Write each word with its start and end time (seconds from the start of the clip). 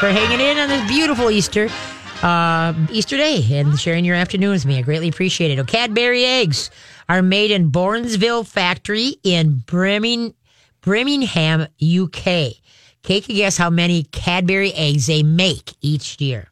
for 0.00 0.08
hanging 0.08 0.40
in 0.40 0.58
on 0.58 0.68
this 0.68 0.86
beautiful 0.88 1.30
Easter 1.30 1.68
uh, 2.22 2.72
Easter 2.90 3.16
day 3.16 3.44
and 3.58 3.78
sharing 3.78 4.04
your 4.04 4.16
afternoon 4.16 4.50
with 4.50 4.64
me. 4.66 4.78
I 4.78 4.82
greatly 4.82 5.08
appreciate 5.08 5.50
it. 5.50 5.58
Oh, 5.58 5.64
Cadbury 5.64 6.24
eggs 6.24 6.70
are 7.08 7.22
made 7.22 7.50
in 7.50 7.70
Bournville 7.70 8.46
factory 8.46 9.16
in 9.22 9.62
Birmingham, 9.66 10.34
Birmingham, 10.80 11.62
UK. 11.82 12.52
Take 13.02 13.28
a 13.28 13.34
guess 13.34 13.56
how 13.56 13.70
many 13.70 14.04
Cadbury 14.04 14.72
eggs 14.74 15.06
they 15.06 15.22
make 15.22 15.74
each 15.80 16.20
year. 16.20 16.48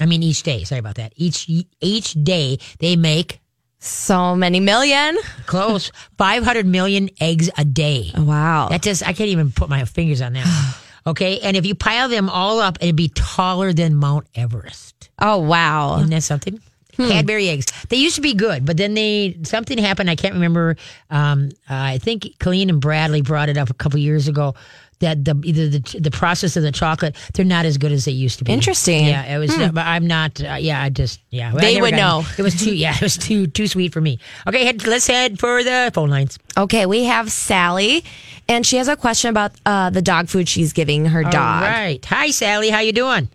I 0.00 0.06
mean, 0.06 0.22
each 0.22 0.42
day. 0.42 0.64
Sorry 0.64 0.78
about 0.78 0.96
that. 0.96 1.12
Each 1.16 1.48
each 1.80 2.12
day 2.12 2.58
they 2.78 2.96
make 2.96 3.40
So 3.78 4.36
many 4.36 4.60
million. 4.60 5.16
close 5.46 5.90
500 6.18 6.66
million 6.66 7.08
eggs 7.20 7.48
a 7.58 7.64
day. 7.64 8.10
Wow. 8.16 8.68
That 8.68 8.82
just 8.82 9.02
I 9.02 9.12
can't 9.12 9.30
even 9.30 9.50
put 9.52 9.68
my 9.68 9.84
fingers 9.84 10.20
on 10.22 10.34
that. 10.34 10.76
Okay, 11.06 11.38
and 11.40 11.56
if 11.56 11.64
you 11.64 11.74
pile 11.74 12.08
them 12.08 12.28
all 12.28 12.58
up, 12.58 12.78
it'd 12.80 12.96
be 12.96 13.08
taller 13.08 13.72
than 13.72 13.94
Mount 13.94 14.26
Everest. 14.34 15.08
Oh, 15.20 15.38
wow. 15.38 15.98
Isn't 15.98 16.10
that 16.10 16.22
something? 16.22 16.60
Cadbury 16.96 17.48
eggs. 17.50 17.66
They 17.88 17.96
used 17.96 18.16
to 18.16 18.22
be 18.22 18.32
good, 18.34 18.64
but 18.64 18.78
then 18.78 18.94
they 18.94 19.36
something 19.42 19.76
happened. 19.76 20.08
I 20.08 20.16
can't 20.16 20.34
remember. 20.34 20.76
Um, 21.10 21.50
uh, 21.68 21.74
I 21.74 21.98
think 21.98 22.38
Colleen 22.38 22.70
and 22.70 22.80
Bradley 22.80 23.20
brought 23.20 23.50
it 23.50 23.58
up 23.58 23.68
a 23.68 23.74
couple 23.74 23.98
years 23.98 24.28
ago 24.28 24.54
that 25.00 25.24
the 25.24 25.40
either 25.44 25.68
the 25.68 25.98
the 26.00 26.10
process 26.10 26.56
of 26.56 26.62
the 26.62 26.72
chocolate 26.72 27.16
they're 27.34 27.44
not 27.44 27.66
as 27.66 27.78
good 27.78 27.92
as 27.92 28.04
they 28.04 28.12
used 28.12 28.38
to 28.38 28.44
be. 28.44 28.52
Interesting. 28.52 29.06
Yeah, 29.06 29.34
it 29.36 29.38
was. 29.38 29.54
But 29.56 29.86
I'm 29.86 30.06
not. 30.06 30.40
Uh, 30.42 30.54
yeah, 30.54 30.82
I 30.82 30.88
just. 30.88 31.20
Yeah, 31.30 31.52
I 31.54 31.60
They 31.60 31.80
would 31.80 31.92
got 31.92 31.96
know. 31.96 32.24
It 32.38 32.42
was 32.42 32.54
too. 32.54 32.74
Yeah, 32.74 32.94
it 32.94 33.02
was 33.02 33.16
too 33.16 33.46
too 33.46 33.66
sweet 33.66 33.92
for 33.92 34.00
me. 34.00 34.18
Okay, 34.46 34.64
head, 34.64 34.86
let's 34.86 35.06
head 35.06 35.38
for 35.38 35.62
the 35.62 35.90
phone 35.92 36.10
lines. 36.10 36.38
Okay, 36.56 36.86
we 36.86 37.04
have 37.04 37.30
Sally, 37.30 38.04
and 38.48 38.66
she 38.66 38.76
has 38.76 38.88
a 38.88 38.96
question 38.96 39.30
about 39.30 39.52
uh, 39.66 39.90
the 39.90 40.02
dog 40.02 40.28
food 40.28 40.48
she's 40.48 40.72
giving 40.72 41.06
her 41.06 41.22
dog. 41.22 41.34
All 41.62 41.68
right. 41.68 42.04
Hi, 42.06 42.30
Sally. 42.30 42.70
How 42.70 42.80
you 42.80 42.92
doing? 42.92 43.28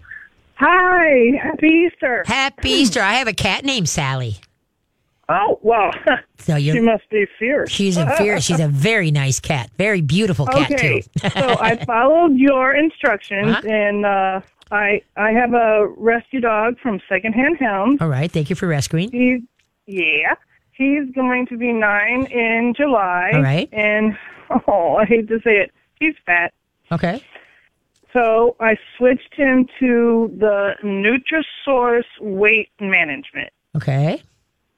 Hi, 0.55 1.37
happy 1.41 1.87
Easter. 1.91 2.23
Happy 2.27 2.69
Easter. 2.69 3.01
I 3.01 3.13
have 3.13 3.27
a 3.27 3.33
cat 3.33 3.65
named 3.65 3.89
Sally. 3.89 4.35
Oh, 5.29 5.59
well, 5.61 5.91
So 6.39 6.55
you. 6.57 6.73
she 6.73 6.79
must 6.79 7.09
be 7.09 7.25
fierce. 7.39 7.69
She's 7.71 7.95
a 7.97 8.05
very, 8.17 8.41
she's 8.41 8.59
a 8.59 8.67
very 8.67 9.11
nice 9.11 9.39
cat, 9.39 9.69
very 9.77 10.01
beautiful 10.01 10.45
cat 10.45 10.71
okay, 10.71 11.01
too. 11.01 11.29
so 11.29 11.55
I 11.59 11.75
followed 11.85 12.33
your 12.35 12.73
instructions, 12.75 13.55
Uh-huh. 13.55 13.67
and 13.69 14.05
uh, 14.05 14.41
I 14.71 15.01
I 15.15 15.31
have 15.31 15.53
a 15.53 15.87
rescue 15.97 16.41
dog 16.41 16.79
from 16.79 16.99
Secondhand 17.07 17.57
Hounds. 17.59 18.01
All 18.01 18.09
right, 18.09 18.29
thank 18.31 18.49
you 18.49 18.55
for 18.55 18.67
rescuing. 18.67 19.11
He's 19.11 19.41
yeah, 19.87 20.35
he's 20.71 21.09
going 21.15 21.45
to 21.47 21.57
be 21.57 21.71
nine 21.71 22.25
in 22.25 22.73
July. 22.75 23.31
All 23.33 23.41
right. 23.41 23.69
and 23.71 24.17
oh, 24.67 24.95
I 24.95 25.05
hate 25.05 25.27
to 25.29 25.39
say 25.43 25.57
it, 25.57 25.71
he's 25.99 26.15
fat. 26.25 26.53
Okay, 26.91 27.23
So 28.11 28.57
I 28.59 28.75
switched 28.97 29.33
him 29.35 29.65
to 29.79 30.29
the 30.37 30.73
Nutrisource 30.83 32.03
weight 32.19 32.69
management. 32.81 33.49
okay. 33.77 34.21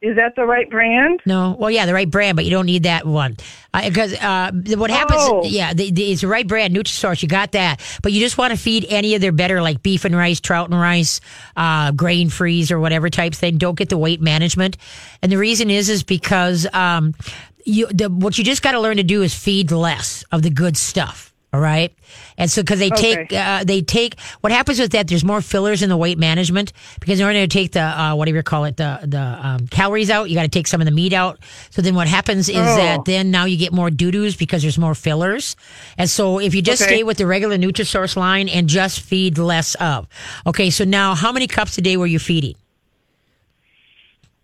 Is 0.04 0.18
that 0.18 0.36
the 0.36 0.46
right 0.46 0.70
brand? 0.70 1.22
No, 1.26 1.56
well, 1.58 1.72
yeah, 1.72 1.86
the 1.86 1.94
right 1.94 2.12
brand, 2.12 2.36
but 2.36 2.44
you 2.44 2.52
don't 2.52 2.66
need 2.66 2.84
that 2.84 3.08
one 3.08 3.38
because 3.74 4.14
uh, 4.14 4.52
what 4.76 4.92
happens? 4.92 5.22
Oh. 5.22 5.44
Yeah, 5.46 5.74
the, 5.74 5.92
the, 5.92 6.12
it's 6.12 6.20
the 6.20 6.28
right 6.28 6.46
brand, 6.46 6.76
Nutrisource. 6.76 7.22
You 7.24 7.30
got 7.30 7.54
that, 7.54 7.80
but 8.04 8.12
you 8.12 8.20
just 8.20 8.38
want 8.38 8.52
to 8.52 8.58
feed 8.58 8.86
any 8.90 9.16
of 9.16 9.22
their 9.22 9.32
better, 9.32 9.62
like 9.62 9.82
beef 9.82 10.04
and 10.04 10.14
rice, 10.14 10.42
trout 10.42 10.70
and 10.70 10.78
rice, 10.78 11.22
uh, 11.56 11.92
grain 11.92 12.28
freeze 12.28 12.70
or 12.70 12.82
whatever 12.82 13.10
type 13.10 13.34
thing. 13.34 13.58
Don't 13.58 13.78
get 13.78 13.88
the 13.88 13.98
weight 13.98 14.20
management, 14.20 14.76
and 15.22 15.32
the 15.32 15.38
reason 15.38 15.70
is 15.70 15.88
is 15.88 16.04
because 16.04 16.68
um, 16.74 17.16
you 17.64 17.88
the, 17.88 18.10
what 18.10 18.38
you 18.38 18.44
just 18.44 18.62
got 18.62 18.74
to 18.74 18.82
learn 18.82 18.98
to 18.98 19.04
do 19.04 19.22
is 19.22 19.34
feed 19.34 19.72
less 19.72 20.26
of 20.34 20.42
the 20.42 20.50
good 20.50 20.76
stuff. 20.76 21.33
All 21.54 21.60
right, 21.60 21.94
and 22.36 22.50
so 22.50 22.64
because 22.64 22.80
they 22.80 22.90
take 22.90 23.32
uh, 23.32 23.64
they 23.64 23.84
take 23.84 24.20
what 24.42 24.52
happens 24.52 24.80
with 24.80 24.92
that. 24.94 25.08
There's 25.08 25.24
more 25.24 25.40
fillers 25.40 25.84
in 25.84 25.90
the 25.90 25.96
weight 25.96 26.18
management 26.18 26.74
because 27.00 27.20
in 27.20 27.28
order 27.28 27.42
to 27.42 27.48
take 27.48 27.74
the 27.74 27.82
uh, 27.84 28.16
whatever 28.16 28.38
you 28.38 28.44
call 28.44 28.66
it 28.66 28.78
the 28.78 29.00
the 29.04 29.20
um, 29.22 29.68
calories 29.68 30.10
out, 30.10 30.32
you 30.32 30.36
got 30.36 30.42
to 30.42 30.48
take 30.48 30.66
some 30.66 30.82
of 30.82 30.86
the 30.86 30.92
meat 30.92 31.14
out. 31.14 31.38
So 31.70 31.84
then 31.84 31.94
what 31.94 32.08
happens 32.08 32.50
is 32.50 32.56
Oh. 32.58 32.76
that 32.76 33.06
then 33.06 33.30
now 33.30 33.46
you 33.46 33.56
get 33.56 33.72
more 33.72 33.92
doo 33.92 34.10
doos 34.10 34.36
because 34.36 34.64
there's 34.64 34.80
more 34.80 34.96
fillers. 34.96 35.56
And 35.96 36.10
so 36.10 36.40
if 36.40 36.56
you 36.56 36.64
just 36.64 36.82
Okay. 36.82 36.92
stay 36.96 37.04
with 37.04 37.18
the 37.18 37.28
regular 37.28 37.56
Nutrisource 37.58 38.16
line 38.18 38.50
and 38.50 38.68
just 38.68 39.02
feed 39.02 39.38
less 39.38 39.76
of, 39.76 40.08
okay. 40.48 40.72
So 40.72 40.86
now 40.86 41.14
how 41.14 41.32
many 41.32 41.46
cups 41.46 41.78
a 41.78 41.82
day 41.82 41.98
were 41.98 42.08
you 42.08 42.18
feeding? 42.18 42.56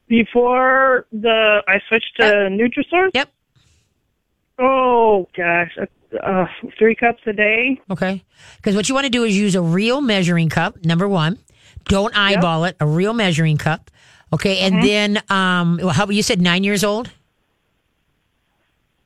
Before 0.07 1.07
the 1.12 1.63
I 1.67 1.79
switched 1.88 2.17
to 2.19 2.23
Nutrisource. 2.51 3.09
Yep. 3.16 3.29
Oh 4.59 5.28
gosh, 5.35 5.75
uh, 6.21 6.45
three 6.77 6.95
cups 6.95 7.21
a 7.25 7.33
day. 7.33 7.79
Okay. 7.89 8.23
Because 8.57 8.75
what 8.75 8.89
you 8.89 8.95
want 8.95 9.05
to 9.05 9.11
do 9.11 9.23
is 9.23 9.37
use 9.37 9.55
a 9.55 9.61
real 9.61 10.01
measuring 10.01 10.49
cup, 10.49 10.83
number 10.83 11.07
one. 11.07 11.37
Don't 11.85 12.15
eyeball 12.15 12.65
it, 12.65 12.75
a 12.79 12.85
real 12.85 13.13
measuring 13.13 13.57
cup. 13.57 13.89
Okay. 14.31 14.59
And 14.59 14.83
then, 14.83 15.21
um, 15.29 15.79
how 15.79 16.07
you 16.07 16.21
said 16.21 16.41
nine 16.41 16.63
years 16.63 16.83
old? 16.83 17.11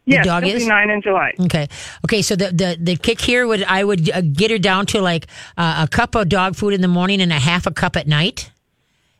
The 0.05 0.15
yes, 0.15 0.25
dog 0.25 0.45
is? 0.45 0.67
nine 0.67 0.89
in 0.89 1.01
July. 1.01 1.31
Okay. 1.39 1.67
Okay. 2.05 2.21
So 2.21 2.35
the, 2.35 2.51
the, 2.51 2.77
the 2.77 2.95
kick 2.97 3.21
here 3.21 3.47
would, 3.47 3.63
I 3.63 3.85
would 3.85 4.09
uh, 4.09 4.19
get 4.19 4.51
her 4.51 4.57
down 4.57 4.85
to 4.87 5.01
like 5.01 5.27
uh, 5.55 5.85
a 5.85 5.87
cup 5.87 6.15
of 6.15 6.27
dog 6.27 6.57
food 6.57 6.73
in 6.73 6.81
the 6.81 6.89
morning 6.89 7.21
and 7.21 7.31
a 7.31 7.39
half 7.39 7.65
a 7.67 7.71
cup 7.71 7.95
at 7.95 8.05
night. 8.05 8.51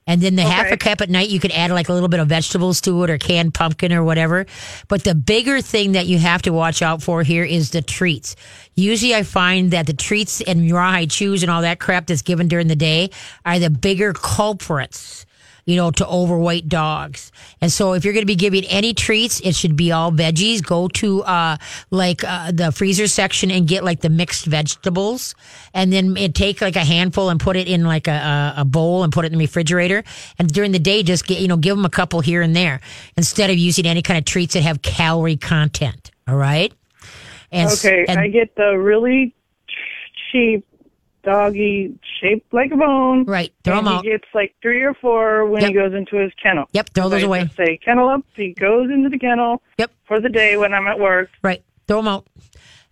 And 0.05 0.21
then 0.21 0.35
the 0.35 0.43
half 0.43 0.71
a 0.71 0.77
cup 0.77 1.01
at 1.01 1.09
night, 1.09 1.29
you 1.29 1.39
could 1.39 1.51
add 1.51 1.71
like 1.71 1.89
a 1.89 1.93
little 1.93 2.09
bit 2.09 2.19
of 2.19 2.27
vegetables 2.27 2.81
to 2.81 3.03
it 3.03 3.09
or 3.09 3.17
canned 3.17 3.53
pumpkin 3.53 3.93
or 3.93 4.03
whatever. 4.03 4.45
But 4.87 5.03
the 5.03 5.15
bigger 5.15 5.61
thing 5.61 5.93
that 5.93 6.07
you 6.07 6.17
have 6.19 6.41
to 6.43 6.51
watch 6.51 6.81
out 6.81 7.01
for 7.01 7.23
here 7.23 7.43
is 7.43 7.71
the 7.71 7.81
treats. 7.81 8.35
Usually 8.75 9.15
I 9.15 9.23
find 9.23 9.71
that 9.71 9.87
the 9.87 9.93
treats 9.93 10.41
and 10.41 10.69
rawhide 10.69 11.09
chews 11.09 11.41
and 11.43 11.49
all 11.49 11.61
that 11.61 11.79
crap 11.79 12.07
that's 12.07 12.21
given 12.21 12.47
during 12.47 12.67
the 12.67 12.75
day 12.75 13.11
are 13.45 13.59
the 13.59 13.69
bigger 13.69 14.13
culprits 14.13 15.25
you 15.65 15.75
know, 15.75 15.91
to 15.91 16.07
overweight 16.07 16.67
dogs. 16.67 17.31
And 17.61 17.71
so 17.71 17.93
if 17.93 18.03
you're 18.03 18.13
going 18.13 18.23
to 18.23 18.27
be 18.27 18.35
giving 18.35 18.65
any 18.65 18.93
treats, 18.93 19.39
it 19.41 19.55
should 19.55 19.75
be 19.75 19.91
all 19.91 20.11
veggies. 20.11 20.63
Go 20.63 20.87
to, 20.89 21.23
uh, 21.23 21.57
like, 21.89 22.23
uh, 22.23 22.51
the 22.51 22.71
freezer 22.71 23.07
section 23.07 23.49
and 23.51 23.67
get 23.67 23.83
like 23.83 24.01
the 24.01 24.09
mixed 24.09 24.45
vegetables 24.45 25.35
and 25.73 25.91
then 25.91 26.17
it 26.17 26.35
take 26.35 26.61
like 26.61 26.75
a 26.75 26.83
handful 26.83 27.29
and 27.29 27.39
put 27.39 27.55
it 27.55 27.67
in 27.67 27.83
like 27.83 28.07
a, 28.07 28.53
a, 28.57 28.65
bowl 28.65 29.03
and 29.03 29.13
put 29.13 29.25
it 29.25 29.31
in 29.31 29.37
the 29.37 29.43
refrigerator. 29.43 30.03
And 30.37 30.51
during 30.51 30.71
the 30.71 30.79
day, 30.79 31.03
just 31.03 31.25
get, 31.25 31.39
you 31.39 31.47
know, 31.47 31.57
give 31.57 31.75
them 31.75 31.85
a 31.85 31.89
couple 31.89 32.21
here 32.21 32.41
and 32.41 32.55
there 32.55 32.81
instead 33.17 33.49
of 33.49 33.57
using 33.57 33.85
any 33.85 34.01
kind 34.01 34.17
of 34.17 34.25
treats 34.25 34.53
that 34.53 34.63
have 34.63 34.81
calorie 34.81 35.37
content. 35.37 36.11
All 36.27 36.35
right. 36.35 36.73
And, 37.51 37.69
Okay, 37.71 38.05
and- 38.07 38.19
I 38.19 38.27
get 38.27 38.55
the 38.55 38.77
really 38.77 39.33
cheap 40.31 40.65
doggy 41.23 41.97
shaped 42.21 42.53
like 42.53 42.71
a 42.71 42.75
bone. 42.75 43.23
right. 43.25 43.53
Throw 43.63 43.77
them 43.77 43.87
out. 43.87 44.03
He 44.03 44.11
gets 44.11 44.25
like 44.33 44.53
three 44.61 44.81
or 44.81 44.93
four 44.93 45.45
when 45.47 45.63
he 45.65 45.73
goes 45.73 45.93
into 45.93 46.17
his 46.17 46.31
kennel. 46.41 46.65
Yep. 46.73 46.89
Throw 46.93 47.09
those 47.09 47.23
I 47.23 47.25
away. 47.27 47.49
Say 47.55 47.79
kennel 47.83 48.09
up. 48.09 48.21
He 48.35 48.53
goes 48.53 48.89
into 48.89 49.09
the 49.09 49.19
kennel 49.19 49.61
Yep. 49.77 49.91
for 50.05 50.19
the 50.19 50.29
day 50.29 50.57
when 50.57 50.73
I'm 50.73 50.87
at 50.87 50.99
work. 50.99 51.29
Right. 51.41 51.63
Throw 51.87 51.97
them 51.97 52.07
out. 52.07 52.27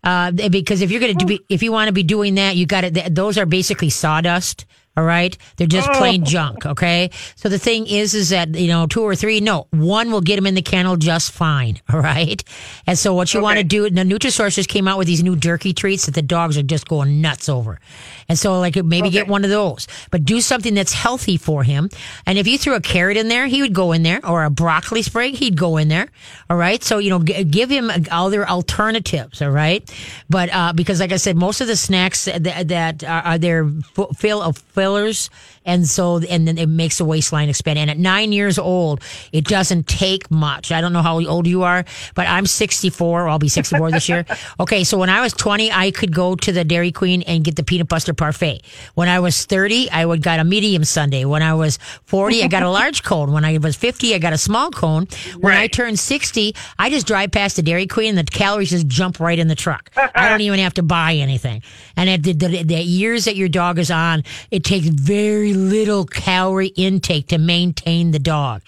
Uh, 0.04 0.32
because 0.50 0.82
if 0.82 0.90
you're 0.90 1.00
going 1.00 1.18
to 1.18 1.26
be, 1.26 1.42
if 1.48 1.62
you 1.62 1.72
want 1.72 1.88
to 1.88 1.94
be 1.94 2.04
doing 2.04 2.36
that, 2.36 2.56
you 2.56 2.66
got 2.66 2.82
to, 2.82 3.10
those 3.12 3.38
are 3.38 3.46
basically 3.46 3.90
sawdust. 3.92 4.66
All 4.98 5.06
right. 5.06 5.38
They're 5.56 5.68
just 5.68 5.90
plain 5.94 6.26
junk. 6.26 6.66
Okay. 6.66 7.12
So 7.36 7.48
the 7.48 7.58
thing 7.58 7.88
is, 7.88 8.14
is 8.14 8.30
that, 8.30 8.54
you 8.56 8.68
know, 8.68 8.88
two 8.88 9.02
or 9.02 9.16
three, 9.16 9.40
no, 9.40 9.68
one 9.72 10.12
will 10.12 10.20
get 10.20 10.36
them 10.36 10.46
in 10.46 10.54
the 10.54 10.62
kennel 10.62 10.98
just 10.98 11.32
fine. 11.32 11.80
All 11.94 12.00
right. 12.02 12.44
And 12.86 12.98
so 13.00 13.14
what 13.14 13.34
you 13.34 13.42
want 13.42 13.58
to 13.58 13.64
do, 13.64 13.90
the 13.90 14.02
Nutrisource 14.02 14.56
just 14.56 14.68
came 14.68 14.90
out 14.90 14.98
with 14.98 15.08
these 15.08 15.24
new 15.24 15.38
jerky 15.38 15.72
treats 15.72 16.08
that 16.08 16.16
the 16.16 16.22
dogs 16.22 16.58
are 16.58 16.64
just 16.64 16.88
going 16.90 17.22
nuts 17.22 17.48
over. 17.48 17.80
And 18.28 18.38
so 18.38 18.60
like 18.60 18.76
maybe 18.84 19.10
get 19.10 19.28
one 19.28 19.46
of 19.46 19.50
those, 19.50 19.88
but 20.12 20.26
do 20.26 20.42
something 20.42 20.74
that's 20.74 20.94
healthy 20.94 21.38
for 21.38 21.64
him. 21.64 21.90
And 22.26 22.38
if 22.38 22.46
you 22.48 22.58
threw 22.58 22.76
a 22.76 22.82
carrot 22.82 23.16
in 23.16 23.30
there, 23.30 23.48
he 23.48 23.62
would 23.62 23.74
go 23.74 23.94
in 23.94 24.04
there 24.04 24.20
or 24.26 24.44
a 24.44 24.50
broccoli 24.50 25.04
sprig, 25.04 25.36
he'd 25.36 25.58
go 25.58 25.78
in 25.78 25.88
there. 25.88 26.10
All 26.50 26.58
right. 26.58 26.84
So, 26.84 26.98
you 26.98 27.10
know, 27.12 27.20
g- 27.24 27.46
give 27.46 27.70
him 27.70 27.90
other 28.12 28.48
alternatives. 28.48 29.42
All 29.42 29.52
right. 29.52 29.90
But, 30.30 30.54
uh, 30.54 30.74
because 30.74 31.00
like 31.00 31.14
I 31.14 31.18
said, 31.18 31.38
most 31.38 31.62
of 31.62 31.68
the 31.68 31.78
snacks 31.78 32.26
that, 32.26 32.68
that 32.68 33.04
are, 33.06 33.22
are 33.24 33.38
there 33.38 33.70
fu- 33.94 34.08
fill 34.18 34.42
of 34.42 34.58
fillers. 34.82 35.30
And 35.66 35.88
so, 35.88 36.18
and 36.18 36.48
then 36.48 36.58
it 36.58 36.68
makes 36.70 36.98
the 36.98 37.06
waistline 37.06 37.50
expand. 37.50 37.78
And 37.78 37.90
at 37.90 37.98
nine 37.98 38.32
years 38.32 38.58
old, 38.58 39.02
it 39.32 39.46
doesn't 39.46 39.88
take 39.88 40.30
much. 40.32 40.72
I 40.72 40.82
don't 40.82 40.92
know 40.94 41.02
how 41.04 41.24
old 41.26 41.46
you 41.48 41.64
are, 41.64 41.86
but 42.16 42.28
I'm 42.28 42.46
64. 42.46 43.28
I'll 43.28 43.40
be 43.40 43.48
64 43.50 43.92
this 43.92 44.10
year. 44.10 44.26
Okay. 44.60 44.84
So 44.84 44.98
when 44.98 45.10
I 45.10 45.22
was 45.22 45.34
20, 45.34 45.72
I 45.72 45.92
could 45.92 46.14
go 46.14 46.36
to 46.36 46.52
the 46.52 46.64
Dairy 46.64 46.92
Queen 46.92 47.22
and 47.24 47.44
get 47.44 47.56
the 47.56 47.64
peanut 47.64 47.88
butter 47.88 48.14
parfait. 48.14 48.62
When 48.96 49.08
I 49.08 49.20
was 49.20 49.46
30, 49.46 49.90
I 49.92 50.06
would 50.06 50.22
got 50.22 50.40
a 50.40 50.44
medium 50.44 50.84
sundae. 50.84 51.26
When 51.26 51.42
I 51.42 51.54
was 51.54 51.78
40, 52.06 52.44
I 52.44 52.48
got 52.48 52.64
a 52.64 52.70
large 52.70 53.04
cone. 53.12 53.32
When 53.32 53.46
I 53.46 53.58
was 53.58 53.76
50, 53.76 54.14
I 54.16 54.20
got 54.20 54.34
a 54.34 54.38
small 54.38 54.70
cone. 54.72 55.08
When 55.40 55.54
I 55.54 55.62
Right. 55.62 55.72
turned 55.72 56.00
60, 56.00 56.56
I 56.80 56.90
just 56.90 57.08
drive 57.08 57.32
past 57.32 57.56
the 57.56 57.62
Dairy 57.62 57.88
Queen 57.88 58.18
and 58.18 58.28
the 58.28 58.32
calories 58.32 58.70
just 58.72 58.88
jump 58.88 59.20
right 59.20 59.38
in 59.38 59.48
the 59.48 59.56
truck. 59.56 59.90
I 59.96 60.30
don't 60.30 60.42
even 60.42 60.60
have 60.60 60.74
to 60.76 60.84
buy 60.84 61.16
anything. 61.16 61.62
And 61.96 62.10
at 62.10 62.24
the, 62.24 62.34
the, 62.34 62.64
the 62.64 62.82
years 62.82 63.26
that 63.26 63.36
your 63.36 63.50
dog 63.50 63.80
is 63.80 63.92
on, 63.92 64.24
it 64.50 64.64
takes 64.64 64.88
very 64.88 65.51
little 65.54 66.06
calorie 66.06 66.68
intake 66.68 67.28
to 67.28 67.38
maintain 67.38 68.12
the 68.12 68.20
dog. 68.20 68.62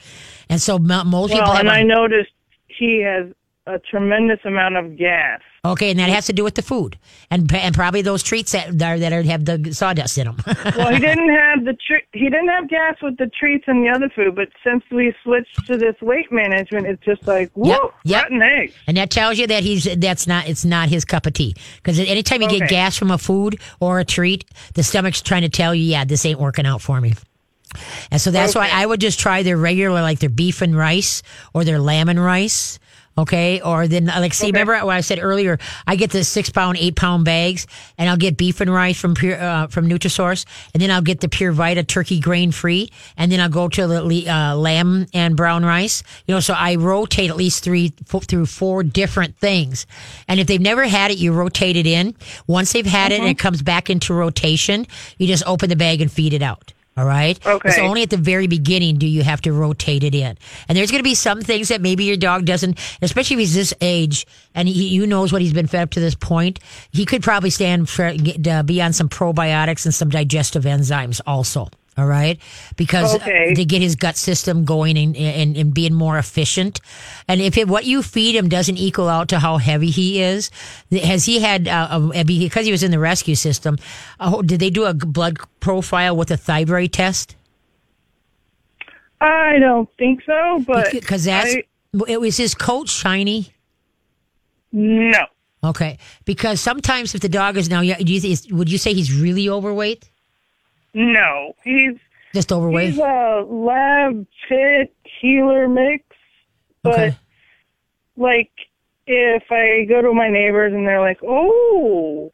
And 0.49 0.61
so 0.61 0.79
mo- 0.79 1.03
most 1.03 1.33
Well, 1.33 1.53
and 1.53 1.69
I 1.69 1.83
noticed 1.83 2.31
he 2.67 3.01
has 3.01 3.27
a 3.65 3.79
tremendous 3.79 4.39
amount 4.45 4.75
of 4.75 4.97
gas. 4.97 5.41
Okay, 5.65 5.91
and 5.91 5.99
that 5.99 6.09
has 6.09 6.25
to 6.25 6.33
do 6.33 6.43
with 6.43 6.55
the 6.55 6.61
food 6.61 6.97
and 7.31 7.49
and 7.53 7.73
probably 7.73 8.01
those 8.01 8.21
treats 8.21 8.51
that 8.51 8.69
are, 8.81 8.99
that 8.99 9.13
are, 9.13 9.21
have 9.23 9.45
the 9.45 9.73
sawdust 9.73 10.17
in 10.17 10.25
them. 10.25 10.35
Well, 10.75 10.91
he 10.93 10.99
didn't 10.99 11.29
have 11.29 11.63
the 11.63 11.73
tre- 11.87 12.03
he 12.11 12.25
didn't 12.25 12.49
have 12.49 12.67
gas 12.67 12.95
with 13.01 13.15
the 13.17 13.27
treats 13.27 13.63
and 13.67 13.85
the 13.85 13.89
other 13.89 14.09
food, 14.09 14.35
but 14.35 14.49
since 14.61 14.83
we 14.91 15.13
switched 15.23 15.65
to 15.67 15.77
this 15.77 15.95
weight 16.01 16.29
management, 16.33 16.85
it's 16.87 17.01
just 17.05 17.25
like 17.27 17.49
whoa, 17.53 17.69
Yep, 17.69 17.79
yep. 18.03 18.23
rotten 18.23 18.41
eggs. 18.41 18.73
and 18.87 18.97
that 18.97 19.09
tells 19.09 19.37
you 19.37 19.47
that 19.47 19.63
he's 19.63 19.85
that's 19.99 20.27
not 20.27 20.49
it's 20.49 20.65
not 20.65 20.89
his 20.89 21.05
cup 21.05 21.25
of 21.25 21.31
tea. 21.33 21.55
Because 21.77 21.97
anytime 21.97 22.41
you 22.41 22.49
get 22.49 22.67
gas 22.67 22.97
from 22.97 23.09
a 23.09 23.17
food 23.17 23.57
or 23.79 23.99
a 24.01 24.05
treat, 24.05 24.43
the 24.73 24.83
stomach's 24.83 25.21
trying 25.21 25.43
to 25.43 25.49
tell 25.49 25.73
you, 25.73 25.83
yeah, 25.83 26.03
this 26.03 26.25
ain't 26.25 26.39
working 26.41 26.65
out 26.65 26.81
for 26.81 26.99
me. 26.99 27.13
And 28.11 28.19
so 28.19 28.31
that's 28.31 28.53
why 28.53 28.69
I 28.71 28.85
would 28.85 28.99
just 28.99 29.17
try 29.19 29.43
their 29.43 29.57
regular, 29.57 30.01
like 30.01 30.19
their 30.19 30.29
beef 30.29 30.61
and 30.61 30.75
rice 30.77 31.23
or 31.53 31.63
their 31.63 31.79
lamb 31.79 32.09
and 32.09 32.21
rice. 32.23 32.79
Okay. 33.17 33.61
Or 33.61 33.87
then, 33.87 34.05
like, 34.05 34.33
see, 34.33 34.47
remember 34.47 34.73
what 34.85 34.95
I 34.95 35.01
said 35.01 35.19
earlier? 35.21 35.59
I 35.85 35.95
get 35.95 36.11
the 36.11 36.23
six 36.23 36.49
pound, 36.49 36.77
eight 36.79 36.95
pound 36.95 37.25
bags 37.25 37.67
and 37.97 38.09
I'll 38.09 38.17
get 38.17 38.37
beef 38.37 38.59
and 38.59 38.73
rice 38.73 38.99
from 38.99 39.13
pure, 39.13 39.39
uh, 39.39 39.67
from 39.67 39.87
Nutrisource. 39.87 40.45
And 40.73 40.81
then 40.81 40.89
I'll 40.89 41.01
get 41.01 41.21
the 41.21 41.29
Pure 41.29 41.51
Vita 41.53 41.83
turkey 41.83 42.19
grain 42.19 42.51
free. 42.51 42.91
And 43.15 43.31
then 43.31 43.39
I'll 43.39 43.49
go 43.49 43.67
to 43.69 43.87
the 43.87 44.29
uh, 44.29 44.55
lamb 44.55 45.05
and 45.13 45.37
brown 45.37 45.63
rice. 45.63 46.01
You 46.25 46.33
know, 46.33 46.39
so 46.39 46.53
I 46.53 46.75
rotate 46.75 47.29
at 47.29 47.37
least 47.37 47.63
three 47.63 47.93
f- 48.11 48.23
through 48.23 48.47
four 48.47 48.83
different 48.83 49.37
things. 49.37 49.85
And 50.27 50.39
if 50.39 50.47
they've 50.47 50.59
never 50.59 50.85
had 50.85 51.11
it, 51.11 51.17
you 51.17 51.33
rotate 51.33 51.75
it 51.75 51.85
in. 51.85 52.15
Once 52.47 52.73
they've 52.73 52.85
had 52.85 53.11
it 53.11 53.19
and 53.19 53.29
it 53.29 53.37
comes 53.37 53.61
back 53.61 53.89
into 53.89 54.13
rotation, 54.13 54.87
you 55.17 55.27
just 55.27 55.43
open 55.45 55.69
the 55.69 55.75
bag 55.75 56.01
and 56.01 56.11
feed 56.11 56.33
it 56.33 56.41
out. 56.41 56.73
All 56.95 57.05
right. 57.05 57.43
Okay. 57.45 57.69
It's 57.69 57.79
only 57.79 58.03
at 58.03 58.11
the 58.11 58.17
very 58.17 58.47
beginning 58.47 58.97
do 58.97 59.07
you 59.07 59.23
have 59.23 59.41
to 59.41 59.53
rotate 59.53 60.03
it 60.03 60.13
in. 60.13 60.37
And 60.67 60.77
there's 60.77 60.91
going 60.91 60.99
to 60.99 61.03
be 61.03 61.15
some 61.15 61.41
things 61.41 61.69
that 61.69 61.81
maybe 61.81 62.03
your 62.03 62.17
dog 62.17 62.45
doesn't, 62.45 62.79
especially 63.01 63.35
if 63.35 63.39
he's 63.39 63.55
this 63.55 63.73
age 63.81 64.27
and 64.53 64.67
he, 64.67 64.89
you 64.89 65.07
knows 65.07 65.33
what 65.33 65.41
he's 65.41 65.53
been 65.53 65.67
fed 65.67 65.83
up 65.83 65.89
to 65.91 65.99
this 65.99 66.15
point. 66.15 66.59
He 66.91 67.05
could 67.05 67.23
probably 67.23 67.49
stand 67.49 67.89
for 67.89 68.05
uh, 68.05 68.63
be 68.63 68.81
on 68.81 68.93
some 68.93 69.09
probiotics 69.09 69.85
and 69.85 69.93
some 69.93 70.09
digestive 70.09 70.63
enzymes 70.65 71.19
also. 71.25 71.69
All 71.95 72.07
right, 72.07 72.39
because 72.75 73.13
Okay. 73.15 73.53
to 73.53 73.65
get 73.65 73.83
his 73.83 73.95
gut 73.95 74.17
system 74.17 74.65
going 74.65 74.97
and, 74.97 75.15
and, 75.15 75.55
and 75.55 75.73
being 75.75 75.93
more 75.93 76.17
efficient. 76.17 76.81
And 77.27 77.39
if 77.39 77.55
it, 77.55 77.67
what 77.67 77.85
you 77.85 78.01
feed 78.01 78.33
him 78.35 78.49
doesn't 78.49 78.77
equal 78.77 79.07
out 79.07 79.29
to 79.29 79.37
how 79.37 79.57
heavy 79.57 79.91
he 79.91 80.19
is, 80.19 80.49
has 80.91 81.25
he 81.25 81.39
had 81.39 81.67
uh, 81.67 82.09
a, 82.15 82.23
because 82.23 82.65
he 82.65 82.71
was 82.71 82.81
in 82.81 82.89
the 82.89 82.97
rescue 82.97 83.35
system? 83.35 83.77
Uh, 84.19 84.41
did 84.41 84.59
they 84.59 84.71
do 84.71 84.85
a 84.85 84.95
blood 84.95 85.37
profile 85.59 86.17
with 86.17 86.31
a 86.31 86.37
thyroid 86.37 86.93
test? 86.93 87.35
I 89.21 89.59
don't 89.59 89.87
think 89.97 90.21
so, 90.25 90.63
but 90.65 90.91
because 90.91 91.25
that's 91.25 91.53
I- 91.55 91.63
it 92.07 92.19
was 92.19 92.37
his 92.37 92.55
coat 92.55 92.89
shiny. 92.89 93.53
no. 94.71 95.25
Okay, 95.63 95.97
because 96.25 96.59
sometimes 96.59 97.15
if 97.15 97.21
the 97.21 97.29
dog 97.29 97.55
is 97.55 97.69
now, 97.69 97.79
do 97.81 97.87
you, 97.87 98.31
is, 98.31 98.51
would 98.51 98.69
you 98.69 98.77
say 98.77 98.93
he's 98.93 99.15
really 99.17 99.47
overweight? 99.47 100.09
No, 100.93 101.53
he's 101.63 101.95
Just 102.33 102.51
overweight. 102.51 102.91
he's 102.93 102.99
a 102.99 103.43
lab 103.47 104.25
pit 104.47 104.95
heeler 105.21 105.67
mix, 105.67 106.03
but 106.83 106.93
Okay. 106.93 107.17
like 108.15 108.51
if 109.07 109.43
I 109.51 109.85
go 109.89 110.01
to 110.01 110.13
my 110.13 110.29
neighbors 110.29 110.71
and 110.73 110.87
they're 110.87 111.01
like, 111.01 111.19
"Oh, 111.23 112.31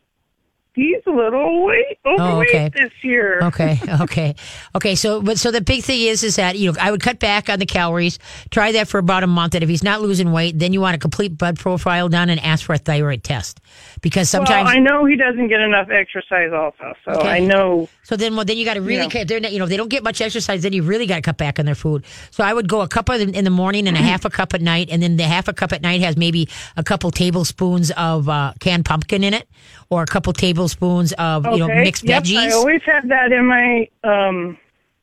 he's 0.75 1.01
a 1.07 1.11
little 1.11 1.65
weight 1.65 1.97
overweight 2.05 2.19
Oh, 2.19 2.41
okay. 2.41 2.71
this 2.75 2.91
year," 3.01 3.39
Okay, 3.43 3.79
okay, 4.01 4.35
okay. 4.75 4.95
So, 4.95 5.21
but 5.21 5.39
so 5.39 5.49
the 5.51 5.61
big 5.61 5.83
thing 5.83 6.01
is, 6.01 6.23
is 6.23 6.35
that 6.35 6.57
you 6.57 6.71
know 6.71 6.77
I 6.79 6.91
would 6.91 7.01
cut 7.01 7.19
back 7.19 7.49
on 7.49 7.57
the 7.59 7.65
calories. 7.65 8.19
Try 8.51 8.71
that 8.73 8.87
for 8.87 8.97
about 8.99 9.23
a 9.23 9.27
month, 9.27 9.55
and 9.55 9.63
if 9.63 9.69
he's 9.69 9.83
not 9.83 10.01
losing 10.01 10.31
weight, 10.31 10.59
then 10.59 10.73
you 10.73 10.81
want 10.81 10.95
a 10.95 10.99
complete 10.99 11.37
blood 11.37 11.57
profile 11.57 12.07
done 12.09 12.29
and 12.29 12.39
ask 12.41 12.65
for 12.65 12.73
a 12.73 12.77
thyroid 12.77 13.23
test 13.23 13.59
because 14.01 14.29
sometimes. 14.29 14.65
well, 14.65 14.75
I 14.75 14.79
know 14.79 15.05
he 15.05 15.15
doesn't 15.15 15.47
get 15.47 15.59
enough 15.59 15.89
exercise, 15.89 16.51
also, 16.53 16.93
so 17.05 17.11
Okay. 17.19 17.27
I 17.27 17.39
know. 17.39 17.89
So 18.03 18.15
then, 18.15 18.35
well, 18.35 18.45
then 18.45 18.57
you 18.57 18.65
got 18.65 18.75
to 18.75 18.81
really, 18.81 19.07
cut 19.09 19.27
they're 19.27 19.39
not, 19.39 19.51
you 19.51 19.59
know, 19.59 19.65
if 19.65 19.69
they 19.69 19.77
don't 19.77 19.89
get 19.89 20.03
much 20.03 20.21
exercise, 20.21 20.63
then 20.63 20.73
you 20.73 20.83
really 20.83 21.05
got 21.05 21.15
to 21.15 21.21
cut 21.21 21.37
back 21.37 21.59
on 21.59 21.65
their 21.65 21.75
food. 21.75 22.05
So 22.31 22.43
I 22.43 22.53
would 22.53 22.67
go 22.67 22.81
a 22.81 22.87
cup 22.87 23.09
of, 23.09 23.21
in 23.21 23.43
the 23.43 23.49
morning 23.49 23.87
and 23.87 23.95
a 23.97 24.01
half 24.01 24.25
a 24.25 24.29
cup 24.29 24.53
at 24.53 24.61
night, 24.61 24.89
and 24.91 25.01
then 25.01 25.17
the 25.17 25.23
half 25.23 25.47
a 25.47 25.53
cup 25.53 25.71
at 25.71 25.81
night 25.81 26.01
has 26.01 26.17
maybe 26.17 26.47
a 26.77 26.83
couple 26.83 27.11
tablespoons 27.11 27.91
of 27.91 28.27
uh, 28.29 28.53
canned 28.59 28.85
pumpkin 28.85 29.23
in 29.23 29.33
it, 29.33 29.47
or 29.89 30.03
a 30.03 30.07
couple 30.07 30.33
tablespoons 30.33 31.13
of 31.13 31.45
you 31.45 31.57
know 31.57 31.65
Okay. 31.65 31.83
mixed 31.83 32.03
yep, 32.03 32.23
veggies. 32.23 32.37
I 32.37 32.51
always 32.51 32.81
have 32.85 33.07
that 33.09 33.31
in 33.31 33.45
my 33.45 33.87
um 34.03 34.57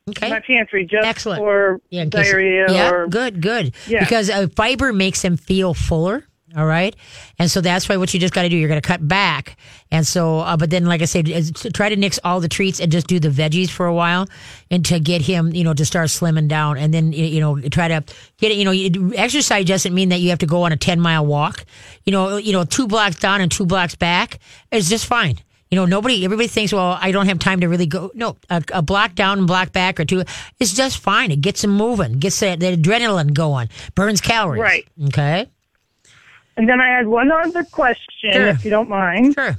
okay. 0.09 0.29
my 0.29 0.41
pantry 0.41 0.85
just 0.85 1.05
Excellent. 1.07 1.39
for 1.39 1.79
Yeah, 1.89 2.05
diarrhea 2.05 2.65
yeah, 2.69 2.91
or 2.91 3.07
good, 3.07 3.41
good. 3.41 3.73
Yeah. 3.87 3.99
Because 4.01 4.29
uh, 4.29 4.47
fiber 4.55 4.91
makes 4.91 5.21
them 5.21 5.37
feel 5.37 5.73
fuller. 5.73 6.26
All 6.55 6.65
right, 6.65 6.95
and 7.37 7.51
so 7.51 7.59
that's 7.59 7.89
why 7.89 7.97
what 7.97 8.13
you 8.13 8.21
just 8.21 8.33
got 8.33 8.43
to 8.43 8.49
do. 8.49 8.55
You're 8.55 8.69
going 8.69 8.81
to 8.81 8.87
cut 8.87 9.05
back, 9.05 9.57
and 9.91 10.07
so, 10.07 10.39
uh, 10.39 10.55
but 10.55 10.69
then, 10.69 10.85
like 10.85 11.01
I 11.01 11.05
said, 11.05 11.27
try 11.73 11.89
to 11.89 11.97
nix 11.97 12.19
all 12.23 12.39
the 12.39 12.47
treats 12.47 12.79
and 12.79 12.89
just 12.89 13.07
do 13.07 13.19
the 13.19 13.27
veggies 13.27 13.69
for 13.69 13.85
a 13.85 13.93
while, 13.93 14.29
and 14.71 14.85
to 14.85 14.97
get 15.01 15.21
him, 15.21 15.53
you 15.53 15.65
know, 15.65 15.73
to 15.73 15.85
start 15.85 16.07
slimming 16.07 16.47
down, 16.47 16.77
and 16.77 16.93
then 16.93 17.11
you 17.11 17.41
know, 17.41 17.59
try 17.59 17.89
to 17.89 18.01
get 18.37 18.53
it. 18.53 18.57
You 18.57 18.63
know, 18.63 19.11
exercise 19.15 19.65
doesn't 19.65 19.93
mean 19.93 20.07
that 20.09 20.19
you 20.21 20.29
have 20.29 20.39
to 20.39 20.45
go 20.45 20.63
on 20.63 20.71
a 20.71 20.77
ten 20.77 21.01
mile 21.01 21.25
walk. 21.25 21.65
You 22.05 22.13
know, 22.13 22.37
you 22.37 22.53
know, 22.53 22.63
two 22.63 22.87
blocks 22.87 23.17
down 23.17 23.41
and 23.41 23.51
two 23.51 23.65
blocks 23.65 23.95
back 23.95 24.39
is 24.71 24.87
just 24.89 25.05
fine. 25.05 25.39
You 25.69 25.75
know, 25.75 25.85
nobody, 25.85 26.23
everybody 26.23 26.47
thinks, 26.47 26.71
well, 26.71 26.97
I 27.01 27.11
don't 27.11 27.27
have 27.27 27.39
time 27.39 27.59
to 27.59 27.67
really 27.67 27.87
go. 27.87 28.09
No, 28.13 28.37
a, 28.49 28.63
a 28.71 28.81
block 28.81 29.15
down 29.15 29.37
and 29.39 29.47
block 29.47 29.73
back 29.73 29.99
or 29.99 30.05
two 30.05 30.23
is 30.61 30.73
just 30.73 30.99
fine. 30.99 31.29
It 31.29 31.41
gets 31.41 31.61
them 31.61 31.71
moving, 31.71 32.19
gets 32.19 32.39
the, 32.39 32.55
the 32.55 32.77
adrenaline 32.77 33.33
going, 33.33 33.67
burns 33.93 34.21
calories. 34.21 34.61
Right. 34.61 34.87
Okay. 35.07 35.47
And 36.57 36.67
then 36.67 36.81
I 36.81 36.89
had 36.89 37.07
one 37.07 37.31
other 37.31 37.63
question, 37.63 38.31
Sure. 38.33 38.47
if 38.47 38.65
you 38.65 38.71
don't 38.71 38.89
mind. 38.89 39.35
Sure. 39.35 39.55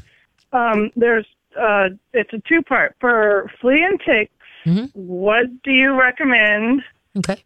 Um, 0.52 0.90
there's 0.96 1.26
uh, 1.58 1.88
it's 2.12 2.32
a 2.32 2.38
two 2.48 2.62
part 2.62 2.94
for 3.00 3.50
flea 3.60 3.82
and 3.84 4.00
ticks. 4.00 4.32
Mm-hmm. 4.66 4.86
What 4.94 5.46
do 5.62 5.70
you 5.72 5.98
recommend? 5.98 6.82
Okay. 7.16 7.42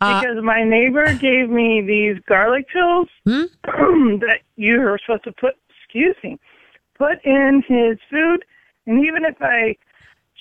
Uh, 0.00 0.20
Because 0.20 0.42
my 0.42 0.62
neighbor 0.64 1.12
gave 1.14 1.50
me 1.50 1.80
these 1.82 2.16
garlic 2.26 2.68
pills 2.68 3.08
Hmm? 3.26 3.44
that 4.20 4.40
you 4.56 4.80
were 4.80 4.98
supposed 5.04 5.24
to 5.24 5.32
put, 5.32 5.56
excuse 5.82 6.16
me, 6.22 6.38
put 6.96 7.22
in 7.24 7.62
his 7.66 7.98
food, 8.10 8.44
and 8.86 9.04
even 9.04 9.24
if 9.24 9.36
I 9.40 9.76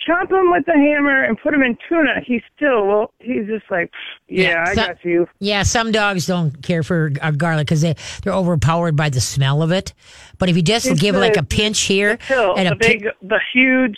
chop 0.05 0.31
him 0.31 0.51
with 0.51 0.67
a 0.67 0.73
hammer 0.77 1.23
and 1.23 1.37
put 1.39 1.53
him 1.53 1.61
in 1.61 1.77
tuna, 1.87 2.21
he 2.25 2.41
still 2.55 2.87
will. 2.87 3.13
He's 3.19 3.45
just 3.47 3.69
like, 3.69 3.91
yeah, 4.27 4.49
Yeah, 4.49 4.63
I 4.67 4.73
so- 4.73 4.87
got 4.87 5.05
you. 5.05 5.27
yeah, 5.39 5.63
some 5.63 5.91
dogs 5.91 6.25
don't 6.25 6.61
care 6.63 6.83
for 6.83 7.11
uh, 7.21 7.31
garlic 7.31 7.67
because 7.67 7.81
they, 7.81 7.95
they're 8.23 8.33
overpowered 8.33 8.95
by 8.95 9.09
the 9.09 9.21
smell 9.21 9.61
of 9.61 9.71
it. 9.71 9.93
But 10.37 10.49
if 10.49 10.55
you 10.55 10.61
just 10.61 10.85
It's 10.87 10.99
give 10.99 11.15
the- 11.15 11.21
like 11.21 11.37
a 11.37 11.43
pinch 11.43 11.81
here 11.81 12.17
Pill, 12.17 12.55
and 12.57 12.67
the 12.69 12.73
a 12.73 12.75
big, 12.75 13.07
the 13.21 13.39
huge, 13.53 13.97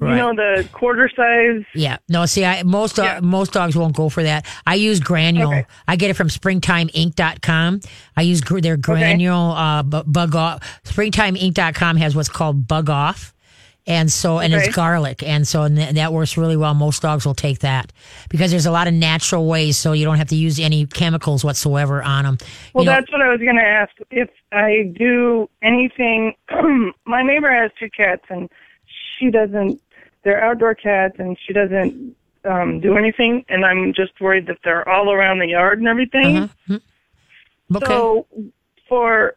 Right. 0.00 0.10
you 0.12 0.16
know, 0.18 0.32
the 0.32 0.68
quarter 0.72 1.10
size. 1.16 1.64
Yeah, 1.74 1.96
no. 2.08 2.24
See, 2.26 2.44
I, 2.44 2.62
most 2.62 2.94
do- 2.94 3.02
Yeah. 3.02 3.18
most 3.20 3.52
dogs 3.52 3.74
won't 3.76 3.96
go 3.96 4.08
for 4.08 4.22
that. 4.22 4.46
I 4.64 4.76
use 4.76 5.00
granule. 5.00 5.48
Okay. 5.48 5.66
I 5.88 5.96
get 5.96 6.08
it 6.10 6.14
from 6.14 6.28
SpringtimeInc.com. 6.28 7.80
I 8.16 8.22
use 8.22 8.40
gr- 8.40 8.60
their 8.60 8.76
granule 8.76 9.52
uh, 9.52 9.82
bu- 9.82 10.04
bug 10.04 10.36
off. 10.36 10.80
SpringtimeInc.com 10.84 11.96
has 11.96 12.14
what's 12.14 12.28
called 12.28 12.68
bug 12.68 12.88
off, 12.88 13.34
and 13.88 14.12
so 14.12 14.38
and 14.38 14.54
Okay. 14.54 14.66
it's 14.66 14.76
garlic, 14.76 15.22
and 15.22 15.48
so 15.48 15.62
and 15.62 15.78
that 15.78 16.12
works 16.12 16.36
really 16.36 16.56
well. 16.56 16.74
Most 16.74 17.02
dogs 17.02 17.24
will 17.26 17.34
take 17.34 17.60
that 17.60 17.90
because 18.28 18.50
there's 18.50 18.66
a 18.66 18.70
lot 18.70 18.86
of 18.86 18.92
natural 18.92 19.46
ways, 19.46 19.78
so 19.78 19.92
you 19.92 20.04
don't 20.04 20.18
have 20.18 20.28
to 20.28 20.36
use 20.36 20.60
any 20.60 20.86
chemicals 20.86 21.42
whatsoever 21.42 22.02
on 22.02 22.24
them. 22.24 22.38
Well, 22.74 22.84
you 22.84 22.90
know, 22.90 22.96
that's 22.96 23.10
what 23.10 23.22
I 23.22 23.28
was 23.28 23.40
going 23.40 23.56
to 23.56 23.64
ask. 23.64 23.90
If 24.10 24.28
I 24.52 24.92
do 24.94 25.48
anything, 25.62 26.34
my 27.06 27.22
neighbor 27.22 27.50
has 27.50 27.70
two 27.80 27.88
cats, 27.90 28.22
and 28.28 28.50
she 29.18 29.30
doesn't. 29.30 29.80
They're 30.22 30.44
outdoor 30.44 30.74
cats, 30.74 31.16
and 31.18 31.38
she 31.44 31.54
doesn't 31.54 32.14
um, 32.44 32.80
do 32.80 32.98
anything. 32.98 33.46
And 33.48 33.64
I'm 33.64 33.94
just 33.94 34.20
worried 34.20 34.46
that 34.48 34.58
they're 34.64 34.86
all 34.86 35.10
around 35.10 35.38
the 35.38 35.46
yard 35.46 35.78
and 35.78 35.88
everything. 35.88 36.50
okay. 36.70 37.86
So, 37.86 38.26
for 38.86 39.34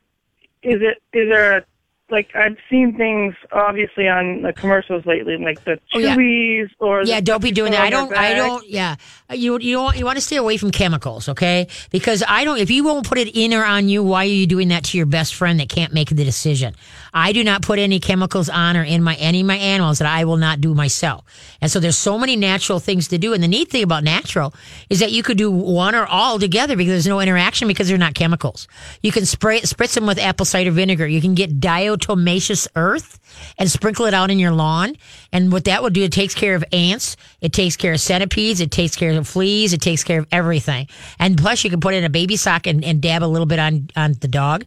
is 0.62 0.81
it 0.81 1.01
is 1.17 1.29
there 1.29 1.58
a 1.60 1.63
like 2.11 2.35
I've 2.35 2.57
seen 2.69 2.95
things 2.95 3.33
obviously 3.51 4.07
on 4.07 4.41
the 4.41 4.53
commercials 4.53 5.05
lately, 5.05 5.37
like 5.37 5.63
the 5.63 5.79
Oh, 5.93 5.99
yeah. 5.99 6.15
chewies 6.15 6.69
or 6.79 7.03
Yeah, 7.03 7.21
don't 7.21 7.41
be 7.41 7.51
doing 7.51 7.71
that. 7.71 7.81
I 7.81 7.89
don't. 7.89 8.15
I 8.15 8.33
don't. 8.33 8.67
Yeah, 8.67 8.95
uh, 9.29 9.33
you 9.33 9.57
you 9.59 9.75
don't, 9.75 9.97
you 9.97 10.05
want 10.05 10.17
to 10.17 10.21
stay 10.21 10.35
away 10.35 10.57
from 10.57 10.71
chemicals, 10.71 11.29
okay? 11.29 11.67
Because 11.89 12.23
I 12.27 12.43
don't. 12.43 12.59
If 12.59 12.69
you 12.69 12.83
won't 12.83 13.07
put 13.07 13.17
it 13.17 13.35
in 13.35 13.53
or 13.53 13.63
on 13.63 13.89
you, 13.89 14.03
why 14.03 14.23
are 14.23 14.27
you 14.27 14.47
doing 14.47 14.67
that 14.69 14.83
to 14.85 14.97
your 14.97 15.05
best 15.05 15.33
friend 15.35 15.59
that 15.59 15.69
can't 15.69 15.93
make 15.93 16.09
the 16.09 16.23
decision? 16.23 16.75
I 17.13 17.33
do 17.33 17.43
not 17.43 17.61
put 17.61 17.79
any 17.79 17.99
chemicals 17.99 18.49
on 18.49 18.77
or 18.77 18.83
in 18.83 19.03
my 19.03 19.15
any 19.15 19.41
of 19.41 19.47
my 19.47 19.57
animals 19.57 19.99
that 19.99 20.07
I 20.07 20.25
will 20.25 20.37
not 20.37 20.61
do 20.61 20.73
myself. 20.73 21.25
And 21.61 21.69
so 21.71 21.79
there's 21.79 21.97
so 21.97 22.17
many 22.17 22.35
natural 22.35 22.79
things 22.79 23.07
to 23.09 23.17
do. 23.17 23.33
And 23.33 23.43
the 23.43 23.47
neat 23.47 23.69
thing 23.69 23.83
about 23.83 24.03
natural 24.03 24.53
is 24.89 24.99
that 24.99 25.11
you 25.11 25.23
could 25.23 25.37
do 25.37 25.51
one 25.51 25.95
or 25.95 26.05
all 26.05 26.39
together 26.39 26.75
because 26.75 26.91
there's 26.91 27.07
no 27.07 27.19
interaction 27.19 27.67
because 27.67 27.87
they're 27.87 27.97
not 27.97 28.13
chemicals. 28.15 28.67
You 29.01 29.11
can 29.11 29.25
spray 29.25 29.61
spritz 29.61 29.93
them 29.95 30.05
with 30.05 30.19
apple 30.19 30.45
cider 30.45 30.71
vinegar. 30.71 31.07
You 31.07 31.21
can 31.21 31.35
get 31.35 31.59
diatomaceous 32.01 32.67
earth 32.75 33.20
and 33.58 33.70
sprinkle 33.70 34.05
it 34.05 34.13
out 34.13 34.31
in 34.31 34.39
your 34.39 34.51
lawn. 34.51 34.96
And 35.31 35.51
what 35.51 35.65
that 35.65 35.81
will 35.81 35.89
do, 35.89 36.03
it 36.03 36.12
takes 36.12 36.36
care 36.36 36.55
of 36.55 36.63
ants, 36.72 37.15
it 37.39 37.53
takes 37.53 37.77
care 37.77 37.93
of 37.93 38.00
centipedes, 38.00 38.62
it 38.62 38.72
takes 38.72 38.96
care 38.96 39.17
of 39.17 39.27
fleas, 39.27 39.74
it 39.74 39.81
takes 39.81 40.03
care 40.03 40.20
of 40.20 40.27
everything. 40.31 40.88
And 41.20 41.38
plus, 41.38 41.63
you 41.63 41.70
can 41.70 41.79
put 41.79 41.93
it 41.93 41.98
in 41.98 42.03
a 42.03 42.10
baby 42.10 42.36
sock 42.36 42.67
and, 42.67 42.84
and 42.84 43.01
dab 43.01 43.24
a 43.24 43.25
little 43.25 43.46
bit 43.46 43.60
on 43.60 43.89
on 43.96 44.13
the 44.20 44.27
dog 44.27 44.65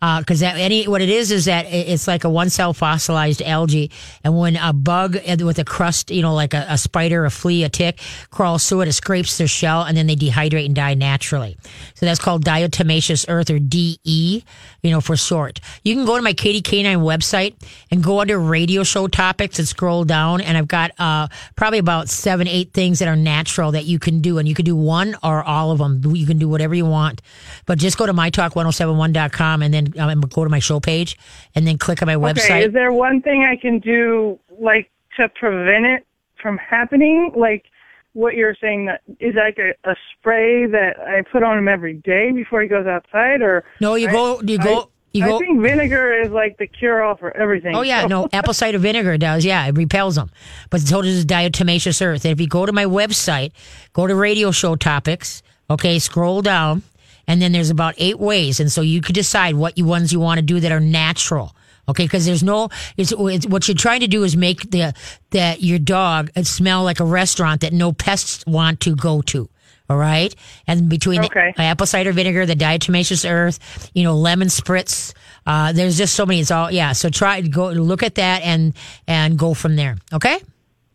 because 0.00 0.42
uh, 0.42 0.46
that 0.46 0.58
any 0.58 0.86
what 0.86 1.00
it 1.00 1.08
is 1.08 1.30
is 1.30 1.46
that 1.46 1.66
it's 1.66 2.06
like 2.06 2.24
a 2.24 2.30
one 2.30 2.50
cell 2.50 2.74
fossilized 2.74 3.40
algae, 3.42 3.90
and 4.22 4.38
when 4.38 4.56
a 4.56 4.72
bug 4.72 5.16
with 5.40 5.58
a 5.58 5.64
crust, 5.64 6.10
you 6.10 6.22
know, 6.22 6.34
like 6.34 6.52
a, 6.54 6.66
a, 6.68 6.78
spider, 6.78 7.24
a 7.24 7.30
flea, 7.30 7.64
a 7.64 7.68
tick 7.68 7.98
crawls 8.30 8.68
through 8.68 8.82
it, 8.82 8.88
it 8.88 8.92
scrapes 8.92 9.38
their 9.38 9.48
shell, 9.48 9.82
and 9.82 9.96
then 9.96 10.06
they 10.06 10.16
dehydrate 10.16 10.66
and 10.66 10.74
die 10.74 10.94
naturally. 10.94 11.56
So 11.94 12.04
that's 12.04 12.20
called 12.20 12.44
diatomaceous 12.44 13.24
earth 13.28 13.48
or 13.50 13.58
DE, 13.58 14.44
you 14.82 14.90
know, 14.90 15.00
for 15.00 15.16
short. 15.16 15.60
You 15.82 15.94
can 15.94 16.04
go 16.04 16.16
to 16.16 16.22
my 16.22 16.34
Katie 16.34 16.60
Canine 16.60 16.98
website 16.98 17.54
and 17.90 18.02
go 18.02 18.20
under 18.20 18.38
radio 18.38 18.82
show 18.82 19.08
topics 19.08 19.58
and 19.58 19.66
scroll 19.66 20.04
down, 20.04 20.42
and 20.42 20.58
I've 20.58 20.68
got 20.68 20.92
uh, 20.98 21.28
probably 21.56 21.78
about 21.78 22.08
seven, 22.08 22.46
eight 22.46 22.72
things 22.72 22.98
that 22.98 23.08
are 23.08 23.16
natural 23.16 23.72
that 23.72 23.86
you 23.86 23.98
can 23.98 24.20
do, 24.20 24.36
and 24.38 24.46
you 24.46 24.54
can 24.54 24.66
do 24.66 24.76
one 24.76 25.16
or 25.22 25.42
all 25.42 25.70
of 25.70 25.78
them. 25.78 26.02
You 26.14 26.26
can 26.26 26.38
do 26.38 26.48
whatever 26.48 26.74
you 26.74 26.84
want, 26.84 27.22
but 27.64 27.78
just 27.78 27.96
go 27.96 28.04
to 28.04 28.12
mytalk1071.com 28.12 29.62
and 29.62 29.72
then 29.72 29.85
um, 29.98 30.20
go 30.20 30.44
to 30.44 30.50
my 30.50 30.58
show 30.58 30.80
page 30.80 31.18
and 31.54 31.66
then 31.66 31.78
click 31.78 32.02
on 32.02 32.06
my 32.06 32.16
website. 32.16 32.44
Okay, 32.44 32.64
is 32.64 32.72
there 32.72 32.92
one 32.92 33.22
thing 33.22 33.44
I 33.44 33.56
can 33.56 33.78
do 33.78 34.38
like 34.58 34.90
to 35.16 35.28
prevent 35.28 35.86
it 35.86 36.06
from 36.40 36.58
happening? 36.58 37.32
Like 37.34 37.64
what 38.12 38.34
you're 38.34 38.56
saying 38.60 38.86
that 38.86 39.02
is 39.20 39.34
like 39.34 39.58
a, 39.58 39.72
a 39.88 39.94
spray 40.12 40.66
that 40.66 40.98
I 40.98 41.22
put 41.30 41.42
on 41.42 41.58
him 41.58 41.68
every 41.68 41.94
day 41.94 42.32
before 42.32 42.62
he 42.62 42.68
goes 42.68 42.86
outside, 42.86 43.42
or 43.42 43.64
no? 43.80 43.94
You 43.94 44.08
I, 44.08 44.12
go. 44.12 44.40
You 44.42 44.58
go. 44.58 44.80
I, 44.80 44.84
you 45.12 45.24
go, 45.24 45.36
I 45.36 45.38
think 45.38 45.62
vinegar 45.62 46.12
is 46.20 46.30
like 46.30 46.58
the 46.58 46.66
cure 46.66 47.02
all 47.02 47.16
for 47.16 47.34
everything. 47.34 47.74
Oh 47.74 47.82
yeah, 47.82 48.06
no, 48.06 48.28
apple 48.32 48.52
cider 48.54 48.78
vinegar 48.78 49.16
does. 49.16 49.44
Yeah, 49.44 49.66
it 49.66 49.76
repels 49.76 50.16
them. 50.16 50.30
But 50.68 50.82
so 50.82 51.00
does 51.00 51.24
diatomaceous 51.24 52.04
earth. 52.04 52.24
And 52.24 52.32
if 52.32 52.40
you 52.40 52.48
go 52.48 52.66
to 52.66 52.72
my 52.72 52.84
website, 52.84 53.52
go 53.92 54.06
to 54.06 54.14
radio 54.14 54.50
show 54.50 54.76
topics. 54.76 55.42
Okay, 55.70 55.98
scroll 55.98 56.42
down 56.42 56.82
and 57.26 57.42
then 57.42 57.52
there's 57.52 57.70
about 57.70 57.94
eight 57.98 58.18
ways, 58.18 58.60
and 58.60 58.70
so 58.70 58.80
you 58.80 59.00
could 59.00 59.14
decide 59.14 59.54
what 59.54 59.76
you 59.78 59.84
ones 59.84 60.12
you 60.12 60.20
want 60.20 60.38
to 60.38 60.42
do 60.42 60.60
that 60.60 60.72
are 60.72 60.80
natural. 60.80 61.54
Okay, 61.88 62.04
because 62.04 62.26
there's 62.26 62.42
no. 62.42 62.68
It's, 62.96 63.12
it's, 63.16 63.46
what 63.46 63.68
you're 63.68 63.76
trying 63.76 64.00
to 64.00 64.08
do 64.08 64.24
is 64.24 64.36
make 64.36 64.70
the 64.70 64.92
that 65.30 65.62
your 65.62 65.78
dog 65.78 66.30
smell 66.42 66.82
like 66.82 67.00
a 67.00 67.04
restaurant 67.04 67.60
that 67.60 67.72
no 67.72 67.92
pests 67.92 68.44
want 68.46 68.80
to 68.80 68.96
go 68.96 69.22
to. 69.22 69.48
All 69.88 69.96
right, 69.96 70.34
and 70.66 70.88
between 70.88 71.24
okay. 71.24 71.52
the 71.56 71.62
apple 71.62 71.86
cider 71.86 72.10
vinegar, 72.10 72.44
the 72.44 72.56
diatomaceous 72.56 73.28
earth, 73.28 73.90
you 73.94 74.02
know, 74.02 74.16
lemon 74.16 74.48
spritz. 74.48 75.14
Uh, 75.46 75.72
there's 75.72 75.96
just 75.96 76.14
so 76.14 76.26
many. 76.26 76.40
It's 76.40 76.50
all 76.50 76.72
yeah. 76.72 76.90
So 76.92 77.08
try 77.08 77.40
go 77.40 77.68
look 77.70 78.02
at 78.02 78.16
that 78.16 78.42
and 78.42 78.74
and 79.06 79.38
go 79.38 79.54
from 79.54 79.76
there. 79.76 79.96
Okay. 80.12 80.40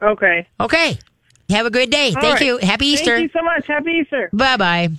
Okay. 0.02 0.48
Okay. 0.60 0.98
Have 1.52 1.66
a 1.66 1.70
good 1.70 1.90
day. 1.90 2.08
All 2.16 2.22
Thank 2.22 2.36
right. 2.36 2.46
you. 2.46 2.58
Happy 2.58 2.88
Easter. 2.88 3.18
Thank 3.18 3.34
you 3.34 3.40
so 3.40 3.44
much. 3.44 3.68
Happy 3.68 3.92
Easter. 3.92 4.30
Bye 4.34 4.58
bye. 4.58 4.90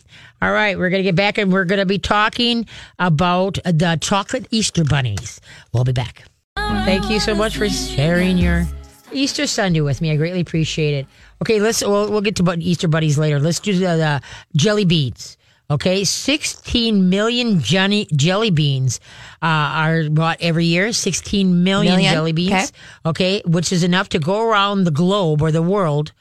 All 0.40 0.52
right, 0.52 0.76
we're 0.76 0.90
going 0.90 0.98
to 0.98 1.04
get 1.04 1.14
back 1.14 1.38
and 1.38 1.52
we're 1.52 1.64
going 1.64 1.78
to 1.78 1.86
be 1.86 1.98
talking 1.98 2.66
about 2.98 3.58
the 3.64 3.96
chocolate 4.00 4.48
Easter 4.50 4.84
bunnies. 4.84 5.40
We'll 5.72 5.84
be 5.84 5.92
back. 5.92 6.24
Thank 6.56 7.08
you 7.10 7.20
so 7.20 7.34
much 7.34 7.56
for 7.56 7.68
sharing 7.68 8.38
your 8.38 8.66
Easter 9.12 9.46
Sunday 9.46 9.80
with 9.80 10.00
me. 10.00 10.10
I 10.10 10.16
greatly 10.16 10.40
appreciate 10.40 10.94
it. 10.94 11.06
Okay, 11.42 11.60
let's 11.60 11.80
we'll, 11.82 12.10
we'll 12.10 12.20
get 12.22 12.36
to 12.36 12.56
Easter 12.58 12.88
bunnies 12.88 13.18
later. 13.18 13.38
Let's 13.38 13.60
do 13.60 13.72
the, 13.72 13.96
the 13.96 14.22
jelly 14.56 14.84
beans. 14.84 15.36
Okay, 15.70 16.04
16 16.04 17.08
million 17.08 17.60
jelly, 17.60 18.06
jelly 18.14 18.50
beans 18.50 19.00
uh, 19.40 19.46
are 19.46 20.10
bought 20.10 20.38
every 20.40 20.66
year. 20.66 20.92
16 20.92 21.64
million, 21.64 21.94
Million, 21.94 22.12
jelly 22.12 22.32
beans. 22.32 22.72
Okay. 23.06 23.42
which 23.46 23.72
is 23.72 23.82
enough 23.82 24.08
to 24.10 24.18
go 24.18 24.42
around 24.46 24.84
the 24.84 24.90
globe 24.90 25.40
or 25.40 25.50
the 25.50 25.62
world 25.62 26.12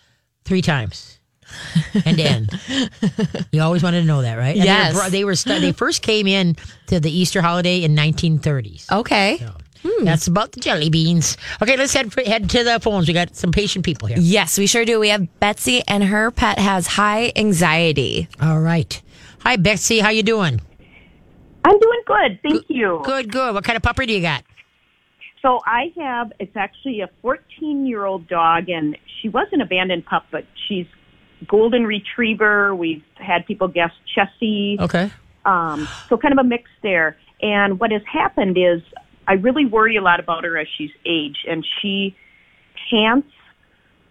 three 0.45 0.61
times. 0.61 1.19
and 2.05 2.19
end. 2.19 2.49
You 3.51 3.61
always 3.61 3.83
wanted 3.83 4.01
to 4.01 4.07
know 4.07 4.21
that, 4.21 4.35
right? 4.35 4.55
And 4.55 4.63
Yes. 4.63 4.93
They 4.93 4.99
were, 5.03 5.09
they, 5.09 5.23
were 5.25 5.35
stu- 5.35 5.59
they 5.59 5.73
first 5.73 6.01
came 6.01 6.25
in 6.27 6.55
to 6.87 6.99
the 7.01 7.11
Easter 7.11 7.41
holiday 7.41 7.83
in 7.83 7.93
1930s. 7.95 8.89
Okay. 8.91 9.45
Hmm. 9.83 10.05
That's 10.05 10.27
about 10.27 10.51
the 10.53 10.59
jelly 10.61 10.89
beans. 10.89 11.35
Okay, 11.61 11.75
let's 11.75 11.91
head 11.93 12.13
head 12.25 12.49
to 12.51 12.63
the 12.63 12.79
phones. 12.79 13.07
We 13.07 13.13
got 13.15 13.35
some 13.35 13.51
patient 13.51 13.83
people 13.83 14.07
here. 14.07 14.17
Yes, 14.19 14.57
we 14.59 14.67
sure 14.67 14.85
do. 14.85 14.99
We 14.99 15.09
have 15.09 15.39
Betsy, 15.39 15.81
and 15.87 16.03
her 16.03 16.29
pet 16.29 16.59
has 16.59 16.85
high 16.85 17.33
anxiety. 17.35 18.27
All 18.39 18.59
right. 18.59 19.01
Hi, 19.39 19.55
Betsy. 19.55 19.99
How 19.99 20.09
you 20.11 20.21
doing? 20.21 20.61
I'm 21.65 21.79
doing 21.79 22.01
good, 22.05 22.39
thank 22.43 22.65
you. 22.69 23.01
Good, 23.03 23.31
good. 23.31 23.53
What 23.55 23.63
kind 23.63 23.75
of 23.75 23.81
puppy 23.83 24.05
do 24.05 24.13
you 24.13 24.21
got? 24.21 24.43
So 25.41 25.59
I 25.65 25.91
have, 25.97 26.31
it's 26.39 26.55
actually 26.55 27.01
a 27.01 27.09
14 27.21 27.85
year 27.85 28.05
old 28.05 28.27
dog, 28.27 28.69
and 28.69 28.97
she 29.21 29.29
was 29.29 29.47
an 29.51 29.61
abandoned 29.61 30.05
pup, 30.05 30.25
but 30.31 30.45
she's 30.67 30.85
golden 31.47 31.85
retriever. 31.85 32.75
We've 32.75 33.03
had 33.15 33.45
people 33.47 33.67
guess 33.67 33.91
Chessie. 34.15 34.79
Okay. 34.79 35.11
Um, 35.45 35.87
so 36.09 36.17
kind 36.17 36.31
of 36.31 36.37
a 36.37 36.47
mix 36.47 36.69
there. 36.83 37.17
And 37.41 37.79
what 37.79 37.91
has 37.91 38.03
happened 38.11 38.57
is 38.57 38.81
I 39.27 39.33
really 39.33 39.65
worry 39.65 39.97
a 39.97 40.01
lot 40.01 40.19
about 40.19 40.43
her 40.43 40.57
as 40.57 40.67
she's 40.77 40.91
aged, 41.05 41.47
and 41.49 41.65
she 41.81 42.15
pants 42.89 43.29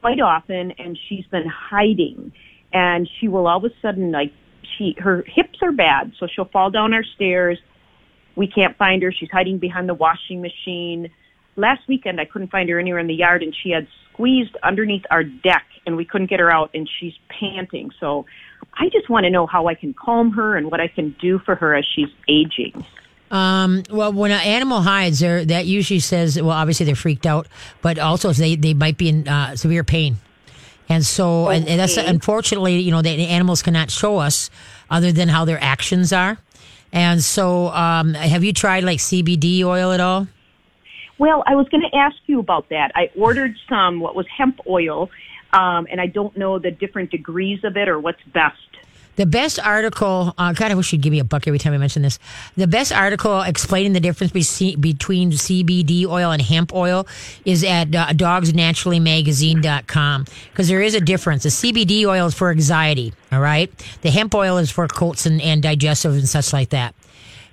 quite 0.01 0.21
often, 0.21 0.73
and 0.73 0.99
she's 1.09 1.27
been 1.27 1.47
hiding. 1.47 2.33
And 2.73 3.09
she 3.19 3.29
will 3.29 3.47
all 3.47 3.59
of 3.59 3.65
a 3.65 3.75
sudden, 3.83 4.11
like, 4.11 4.33
she 4.77 4.97
her 4.99 5.25
hips 5.27 5.59
are 5.63 5.73
bad, 5.73 6.13
so 6.19 6.27
she'll 6.27 6.45
fall 6.47 6.71
down 6.71 6.95
our 6.95 7.05
stairs. 7.05 7.59
We 8.37 8.47
can't 8.47 8.77
find 8.77 9.03
her. 9.03 9.13
She's 9.13 9.31
hiding 9.31 9.59
behind 9.59 9.89
the 9.89 9.95
washing 9.95 10.41
machine. 10.41 11.11
Last 11.57 11.83
weekend, 11.89 12.21
I 12.21 12.25
couldn't 12.25 12.51
find 12.51 12.69
her 12.69 12.79
anywhere 12.79 13.01
in 13.01 13.07
the 13.07 13.15
yard, 13.15 13.43
and 13.43 13.55
she 13.55 13.71
had 13.71 13.87
squeezed 14.13 14.57
underneath 14.63 15.05
our 15.11 15.25
deck, 15.25 15.65
and 15.87 15.97
we 15.97 16.05
couldn't 16.05 16.29
get 16.29 16.41
her 16.41 16.51
out, 16.51 16.71
and 16.75 16.89
she's 16.99 17.15
panting. 17.29 17.91
So 17.99 18.27
I 18.75 18.89
just 18.89 19.09
want 19.09 19.25
to 19.25 19.31
know 19.31 19.47
how 19.47 19.67
I 19.67 19.75
can 19.75 19.95
calm 19.95 20.31
her 20.33 20.57
and 20.57 20.71
what 20.71 20.81
I 20.81 20.89
can 20.89 21.15
do 21.21 21.39
for 21.39 21.55
her 21.55 21.75
as 21.75 21.85
she's 21.95 22.09
aging. 22.29 22.85
Um, 23.31 23.85
well, 23.91 24.13
when 24.13 24.33
an 24.33 24.41
animal 24.41 24.83
hides, 24.83 25.21
there 25.21 25.45
that 25.45 25.67
usually 25.67 26.01
says, 26.01 26.41
well, 26.41 26.51
obviously 26.51 26.87
they're 26.87 26.97
freaked 26.97 27.27
out, 27.27 27.47
but 27.81 27.99
also 27.99 28.33
they 28.33 28.57
they 28.57 28.75
might 28.75 28.99
be 28.99 29.09
in 29.09 29.29
uh, 29.29 29.55
severe 29.57 29.85
pain. 29.85 30.17
And 30.89 31.07
so, 31.07 31.49
and, 31.49 31.69
and 31.69 31.79
that's 31.79 31.97
unfortunately, 31.97 32.81
you 32.81 32.91
know, 32.91 33.01
the 33.01 33.11
animals 33.11 33.63
cannot 33.63 33.93
show 33.93 34.19
us 34.19 34.51
other 34.91 35.13
than 35.13 35.29
how 35.29 35.45
their 35.45 35.63
actions 35.63 36.13
are. 36.13 36.39
And 36.93 37.23
so, 37.23 37.69
um, 37.69 38.15
have 38.15 38.43
you 38.43 38.53
tried 38.53 38.85
like 38.85 38.99
CBD 38.99 39.63
oil 39.63 39.93
at 39.93 40.01
all? 40.01 40.27
Well, 41.19 41.45
I 41.47 41.55
was 41.55 41.69
going 41.69 41.83
to 41.89 41.97
ask 41.97 42.17
you 42.27 42.41
about 42.41 42.71
that. 42.71 42.93
I 42.95 43.11
ordered 43.17 43.55
some 43.69 44.01
what 44.01 44.17
was 44.17 44.27
hemp 44.27 44.59
oil, 44.67 45.11
um, 45.53 45.87
and 45.91 46.01
I 46.01 46.07
don't 46.07 46.37
know 46.37 46.59
the 46.59 46.71
different 46.71 47.11
degrees 47.11 47.63
of 47.63 47.77
it 47.77 47.89
or 47.89 48.01
what's 48.01 48.23
best. 48.33 48.70
The 49.17 49.27
best 49.27 49.59
article, 49.59 50.35
uh, 50.39 50.53
God, 50.55 50.71
I 50.71 50.75
wish 50.75 50.93
you'd 50.93 51.03
give 51.03 51.13
me 51.13 51.19
a 51.19 51.25
buck 51.25 51.47
every 51.47 51.59
time 51.59 51.75
I 51.75 51.79
mention 51.79 52.01
this. 52.03 52.19
The 52.57 52.67
best 52.67 52.91
article 52.93 53.41
explaining 53.43 53.93
the 53.93 54.01
difference 54.01 54.33
be- 54.33 54.77
between 54.77 55.33
CBD 55.33 56.07
oil 56.07 56.31
and 56.31 56.41
hemp 56.41 56.73
oil 56.75 57.07
is 57.45 57.63
at 57.65 57.95
uh, 57.95 58.07
dogsnaturallymagazine.com 58.09 60.25
because 60.51 60.69
there 60.69 60.81
is 60.83 60.95
a 60.95 61.01
difference. 61.01 61.43
The 61.43 61.49
CBD 61.51 62.07
oil 62.07 62.27
is 62.27 62.35
for 62.35 62.51
anxiety, 62.51 63.13
all 63.33 63.41
right? 63.41 63.71
The 64.03 64.11
hemp 64.11 64.35
oil 64.35 64.59
is 64.59 64.71
for 64.71 64.87
coats 64.89 65.27
and, 65.27 65.41
and 65.43 65.63
digestive 65.63 66.13
and 66.15 66.29
such 66.29 66.53
like 66.53 66.71
that. 66.71 66.95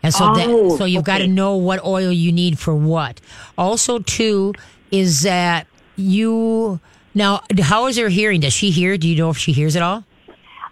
And 0.03 0.13
so, 0.13 0.25
Oh, 0.29 0.35
that, 0.35 0.77
so 0.77 0.85
you've 0.85 1.03
got 1.03 1.17
to 1.19 1.27
know 1.27 1.55
what 1.55 1.83
oil 1.83 2.11
you 2.11 2.31
need 2.31 2.59
for 2.59 2.75
what. 2.75 3.19
Also, 3.57 3.99
too, 3.99 4.53
is 4.91 5.23
that 5.23 5.65
you 5.95 6.79
now. 7.15 7.41
How 7.59 7.87
is 7.87 7.97
her 7.97 8.07
hearing? 8.09 8.41
Does 8.41 8.53
she 8.53 8.69
hear? 8.69 8.95
Do 8.97 9.07
you 9.09 9.15
know 9.17 9.31
if 9.31 9.37
she 9.37 9.51
hears 9.51 9.75
at 9.75 9.81
all? 9.81 10.03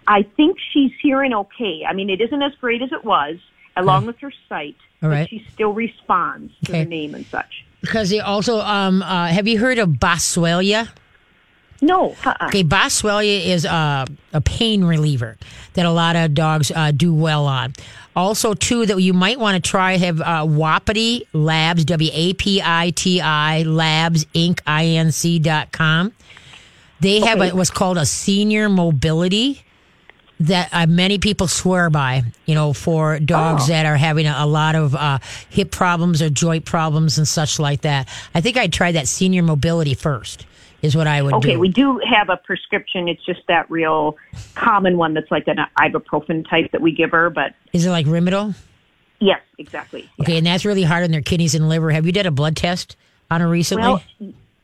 I 0.08 0.22
think 0.22 0.58
she's 0.72 0.92
hearing 1.02 1.34
okay. 1.34 1.84
I 1.88 1.92
mean, 1.92 2.10
it 2.10 2.20
isn't 2.20 2.42
as 2.42 2.54
great 2.60 2.82
as 2.82 2.92
it 2.92 3.04
was, 3.04 3.36
along 3.76 4.06
with 4.06 4.18
her 4.20 4.32
sight, 4.48 4.76
All 5.02 5.08
right. 5.08 5.22
but 5.22 5.30
she 5.30 5.44
still 5.52 5.72
responds 5.72 6.52
to 6.64 6.72
Okay. 6.72 6.84
the 6.84 6.90
name 6.90 7.14
and 7.14 7.26
such. 7.26 7.64
Because 7.80 8.10
they 8.10 8.20
also, 8.20 8.60
um, 8.60 9.02
uh, 9.02 9.26
have 9.28 9.46
you 9.46 9.58
heard 9.58 9.78
of 9.78 9.90
Boswellia? 9.90 10.88
No, 11.82 12.16
uh-uh. 12.24 12.46
Okay, 12.46 12.64
Boswellia 12.64 13.44
is 13.44 13.66
a, 13.66 14.06
a 14.32 14.40
pain 14.40 14.82
reliever 14.84 15.36
that 15.74 15.84
a 15.84 15.90
lot 15.90 16.16
of 16.16 16.32
dogs 16.32 16.72
uh, 16.74 16.90
do 16.90 17.12
well 17.12 17.46
on. 17.46 17.74
Also, 18.16 18.54
too, 18.54 18.86
that 18.86 18.98
you 18.98 19.12
might 19.12 19.38
want 19.38 19.62
to 19.62 19.70
try 19.70 19.98
have 19.98 20.22
uh, 20.22 20.46
Wapiti 20.48 21.26
Labs, 21.34 21.84
W 21.84 22.10
A 22.14 22.32
P 22.32 22.62
I 22.64 22.90
T 22.90 23.20
I 23.20 23.62
Labs 23.64 24.24
Inc. 24.26 24.60
I 24.66 24.86
N 24.86 25.12
C 25.12 25.38
dot 25.38 25.70
com. 25.70 26.12
They 27.00 27.20
have 27.20 27.42
a, 27.42 27.50
what's 27.50 27.70
called 27.70 27.98
a 27.98 28.06
senior 28.06 28.70
mobility 28.70 29.62
that 30.40 30.68
uh, 30.72 30.86
many 30.86 31.18
people 31.18 31.48
swear 31.48 31.88
by, 31.90 32.22
you 32.44 32.54
know, 32.54 32.72
for 32.72 33.18
dogs 33.18 33.68
that 33.68 33.86
are 33.86 33.96
having 33.96 34.26
a, 34.26 34.34
a 34.38 34.46
lot 34.46 34.74
of 34.74 34.94
uh, 34.94 35.18
hip 35.48 35.70
problems 35.70 36.20
or 36.20 36.28
joint 36.28 36.64
problems 36.64 37.16
and 37.18 37.26
such 37.26 37.58
like 37.58 37.80
that. 37.82 38.08
I 38.34 38.40
think 38.40 38.56
I'd 38.56 38.72
try 38.72 38.92
that 38.92 39.08
senior 39.08 39.42
mobility 39.42 39.94
first, 39.94 40.46
is 40.82 40.94
what 40.94 41.06
I 41.06 41.22
would 41.22 41.34
Okay, 41.34 41.52
do. 41.54 41.58
we 41.58 41.68
do 41.68 41.98
have 42.06 42.28
a 42.28 42.36
prescription. 42.36 43.08
It's 43.08 43.24
just 43.24 43.40
that 43.48 43.70
real 43.70 44.18
common 44.54 44.98
one 44.98 45.14
that's 45.14 45.30
like 45.30 45.48
an 45.48 45.56
ibuprofen 45.78 46.48
type 46.48 46.70
that 46.72 46.82
we 46.82 46.92
give 46.92 47.12
her, 47.12 47.30
but 47.30 47.54
Is 47.72 47.86
it 47.86 47.90
like 47.90 48.04
Rimadyl? 48.06 48.54
Yes, 49.18 49.40
exactly. 49.56 50.10
Okay, 50.20 50.36
and 50.36 50.46
that's 50.46 50.66
really 50.66 50.82
hard 50.82 51.02
on 51.02 51.10
their 51.10 51.22
kidneys 51.22 51.54
and 51.54 51.70
liver. 51.70 51.90
Have 51.90 52.04
you 52.04 52.12
did 52.12 52.26
a 52.26 52.30
blood 52.30 52.54
test 52.56 52.96
on 53.30 53.40
her 53.40 53.48
recently? 53.48 53.88
Well, 53.88 54.02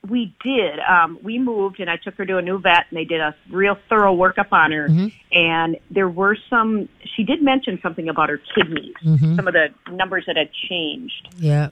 we 0.08 0.34
did. 0.42 0.80
Um, 0.80 1.18
we 1.22 1.38
moved, 1.38 1.78
and 1.80 1.88
I 1.88 1.96
took 1.96 2.14
her 2.16 2.26
to 2.26 2.38
a 2.38 2.42
new 2.42 2.58
vet, 2.58 2.86
and 2.90 2.98
they 2.98 3.04
did 3.04 3.20
a 3.20 3.34
real 3.50 3.76
thorough 3.88 4.14
workup 4.14 4.52
on 4.52 4.72
her. 4.72 4.88
Mm-hmm. 4.88 5.08
And 5.32 5.76
there 5.90 6.08
were 6.08 6.36
some. 6.50 6.88
She 7.16 7.22
did 7.22 7.42
mention 7.42 7.78
something 7.82 8.08
about 8.08 8.28
her 8.28 8.40
kidneys. 8.54 8.94
Mm-hmm. 9.04 9.36
Some 9.36 9.46
of 9.46 9.54
the 9.54 9.68
numbers 9.90 10.24
that 10.26 10.36
had 10.36 10.50
changed. 10.68 11.28
Yeah. 11.36 11.70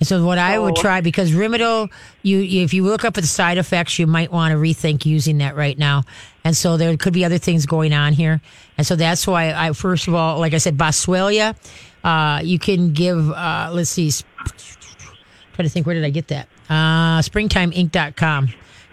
And 0.00 0.06
so 0.06 0.24
what 0.24 0.38
I 0.38 0.58
would 0.58 0.76
try 0.76 1.00
because 1.00 1.32
Rimadyl, 1.32 1.90
you 2.22 2.40
if 2.62 2.72
you 2.72 2.84
look 2.84 3.04
up 3.04 3.16
at 3.16 3.22
the 3.22 3.28
side 3.28 3.58
effects, 3.58 3.98
you 3.98 4.06
might 4.06 4.30
want 4.30 4.52
to 4.52 4.56
rethink 4.56 5.04
using 5.04 5.38
that 5.38 5.56
right 5.56 5.76
now. 5.76 6.04
And 6.44 6.56
so 6.56 6.76
there 6.76 6.96
could 6.96 7.12
be 7.12 7.24
other 7.24 7.38
things 7.38 7.66
going 7.66 7.92
on 7.92 8.12
here. 8.12 8.40
And 8.76 8.86
so 8.86 8.94
that's 8.94 9.26
why 9.26 9.52
I 9.52 9.72
first 9.72 10.06
of 10.06 10.14
all, 10.14 10.38
like 10.38 10.54
I 10.54 10.58
said, 10.58 10.76
Boswellia, 10.78 11.56
uh, 12.04 12.40
you 12.44 12.60
can 12.60 12.92
give. 12.92 13.30
Uh, 13.32 13.70
let's 13.72 13.90
see. 13.90 14.12
Try 14.12 15.64
to 15.64 15.68
think. 15.68 15.84
Where 15.84 15.96
did 15.96 16.04
I 16.04 16.10
get 16.10 16.28
that? 16.28 16.48
Uh, 16.68 17.20
springtimeinc.com 17.20 18.48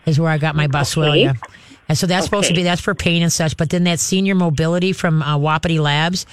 is 0.05 0.19
where 0.19 0.29
I 0.29 0.37
got 0.37 0.55
my 0.55 0.67
Boswellia. 0.67 1.37
And 1.87 1.97
so 1.97 2.07
that's 2.07 2.25
supposed 2.25 2.47
to 2.47 2.53
be 2.53 2.63
that's 2.63 2.81
for 2.81 2.95
pain 2.95 3.21
and 3.21 3.31
such. 3.31 3.57
But 3.57 3.69
then 3.69 3.83
that 3.83 3.99
senior 3.99 4.35
mobility 4.35 4.91
from 4.91 5.21
uh, 5.21 5.37
Wapiti 5.37 5.79
Labs, 5.79 6.25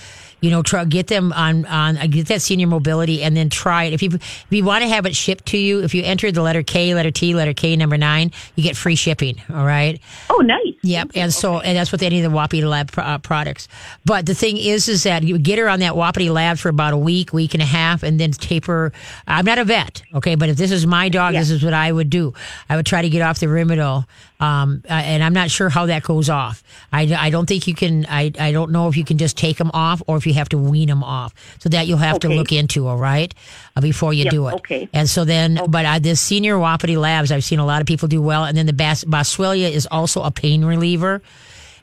you 0.43 0.51
know, 0.51 0.61
try 0.61 0.85
get 0.85 1.07
them 1.07 1.33
on 1.33 1.65
on 1.67 1.97
uh, 1.97 2.07
get 2.07 2.27
that 2.27 2.43
senior 2.43 2.67
mobility 2.67 3.23
and 3.23 3.37
then 3.37 3.49
try 3.49 3.85
it. 3.85 3.93
If 3.93 4.03
you 4.03 4.11
if 4.13 4.47
you 4.51 4.65
want 4.65 4.83
to 4.83 4.89
have 4.89 5.07
it 5.07 5.15
shipped 5.15 5.47
to 5.47 5.57
you, 5.57 5.83
if 5.83 5.95
you 5.95 6.03
enter 6.03 6.31
the 6.33 6.43
letter 6.43 6.65
K, 6.65 6.95
letter 6.95 7.13
T, 7.13 7.33
letter 7.33 7.55
K, 7.55 7.77
number 7.77 7.97
nine, 7.97 8.33
you 8.57 8.65
get 8.65 8.77
free 8.77 8.97
shipping. 8.97 9.41
All 9.55 9.65
right. 9.65 10.01
Oh, 10.29 10.39
nice. 10.39 10.75
Yep, 10.83 11.13
and 11.15 11.33
so 11.33 11.61
and 11.61 11.79
that's 11.79 11.93
with 11.93 12.03
any 12.03 12.19
of 12.19 12.29
the 12.29 12.37
Wapiti 12.37 12.65
Lab 12.65 12.91
uh, 12.97 13.19
products. 13.19 13.69
But 14.05 14.27
the 14.27 14.35
thing 14.35 14.57
is, 14.57 14.89
is 14.89 15.05
that 15.05 15.23
you 15.23 15.39
get 15.39 15.61
her 15.61 15.69
on 15.69 15.79
that 15.79 15.95
Wapiti 15.95 16.29
Lab 16.29 16.59
for 16.59 16.69
about 16.71 16.93
a 16.93 16.99
week, 16.99 17.33
week 17.33 17.55
and 17.55 17.63
a 17.63 17.67
half, 17.67 18.03
and 18.03 18.19
then 18.19 18.33
taper. 18.33 18.93
I'm 19.29 19.45
not 19.45 19.59
a 19.59 19.65
vet, 19.65 20.03
okay, 20.13 20.35
but 20.35 20.49
if 20.49 20.57
this 20.57 20.73
is 20.73 20.89
my 20.89 21.09
dog, 21.09 21.35
this 21.35 21.51
is 21.51 21.63
what 21.63 21.73
I 21.73 21.93
would 21.93 22.11
do. 22.11 22.35
I 22.69 22.75
would 22.75 22.87
try 22.87 23.01
to 23.01 23.09
get 23.09 23.23
off 23.23 23.39
the 23.39 23.47
Rimadyl, 23.47 24.07
um, 24.41 24.83
uh, 24.91 24.93
and 24.93 25.23
I'm 25.23 25.35
not 25.35 25.53
sure 25.53 25.69
how 25.69 25.87
that 25.87 26.03
goes 26.03 26.29
off. 26.29 26.65
I, 26.93 27.03
I 27.17 27.31
don't 27.31 27.47
think 27.47 27.69
you 27.69 27.75
can. 27.77 28.07
I 28.07 28.33
I 28.41 28.51
don't 28.51 28.73
know 28.73 28.89
if 28.89 28.97
you 28.97 29.05
can 29.05 29.19
just 29.19 29.37
take 29.37 29.57
them 29.59 29.71
off 29.73 30.03
or 30.09 30.17
if 30.17 30.27
you 30.27 30.32
have 30.33 30.49
to 30.51 30.59
wean 30.59 30.89
them 30.89 31.03
off. 31.05 31.35
So 31.59 31.69
that 31.71 31.87
you'll 31.87 31.99
have 31.99 32.21
to 32.21 32.29
look 32.29 32.53
into, 32.53 32.87
all 32.87 32.99
right, 32.99 33.35
uh, 33.77 33.81
before 33.81 34.13
you 34.13 34.25
Yep, 34.25 34.31
do 34.31 34.49
it. 34.49 34.55
okay. 34.55 34.89
And 34.93 35.09
so 35.09 35.25
then, 35.25 35.59
but 35.69 35.85
uh, 35.85 35.99
this 35.99 36.21
senior 36.21 36.59
Wapiti 36.59 36.97
Labs, 36.97 37.31
I've 37.33 37.45
seen 37.45 37.59
a 37.59 37.67
lot 37.67 37.81
of 37.81 37.87
people 37.87 38.09
do 38.09 38.21
well. 38.23 38.45
And 38.45 38.57
then 38.57 38.67
the 38.67 38.73
Bas- 38.73 39.05
Boswellia 39.05 39.71
is 39.71 39.87
also 39.91 40.23
a 40.23 40.31
pain 40.31 40.65
reliever. 40.65 41.23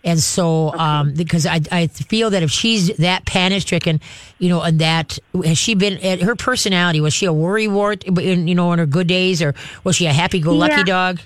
And 0.02 0.18
so, 0.20 0.74
um, 0.78 1.14
because 1.14 1.46
I, 1.46 1.60
I 1.72 1.88
feel 1.88 2.30
that 2.30 2.42
if 2.42 2.52
she's 2.52 2.88
that 2.98 3.26
panic 3.26 3.62
stricken, 3.64 4.00
you 4.38 4.48
know, 4.48 4.62
and 4.62 4.80
that 4.80 5.20
has 5.44 5.58
she 5.58 5.76
been 5.76 5.98
at 5.98 6.22
her 6.22 6.36
personality, 6.38 7.02
was 7.02 7.14
she 7.14 7.26
a 7.26 7.34
worry 7.34 7.68
wart, 7.68 8.06
in, 8.06 8.48
you 8.48 8.56
know, 8.56 8.70
on 8.70 8.80
her 8.80 8.86
good 8.86 9.08
days, 9.08 9.42
or 9.42 9.54
was 9.84 9.98
she 9.98 10.06
a 10.06 10.14
happy 10.14 10.40
go 10.40 10.54
lucky 10.54 10.76
Yeah. 10.78 10.84
dog? 10.84 11.20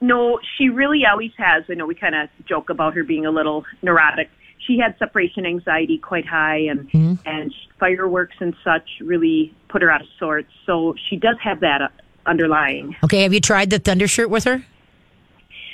No, 0.00 0.40
she 0.58 0.68
really 0.68 1.02
always 1.10 1.30
has. 1.38 1.62
I 1.70 1.74
know 1.74 1.86
we 1.86 1.94
kind 1.94 2.14
of 2.16 2.28
joke 2.48 2.68
about 2.68 2.94
her 2.94 3.04
being 3.04 3.26
a 3.26 3.30
little 3.30 3.64
neurotic. 3.80 4.28
She 4.66 4.78
had 4.78 4.96
separation 4.98 5.46
anxiety 5.46 5.98
quite 5.98 6.26
high, 6.26 6.58
and 6.58 6.90
Mm-hmm. 6.90 7.14
and 7.28 7.54
fireworks 7.78 8.36
and 8.40 8.54
such 8.64 8.88
really 9.00 9.54
put 9.68 9.82
her 9.82 9.90
out 9.90 10.00
of 10.00 10.06
sorts. 10.18 10.50
So 10.64 10.94
she 11.08 11.16
does 11.16 11.36
have 11.42 11.60
that 11.60 11.82
uh, 11.82 11.88
underlying. 12.26 12.96
Okay. 13.04 13.22
Have 13.22 13.32
you 13.34 13.40
tried 13.40 13.70
the 13.70 13.78
Thunder 13.78 14.08
shirt 14.08 14.30
with 14.30 14.44
her? 14.44 14.64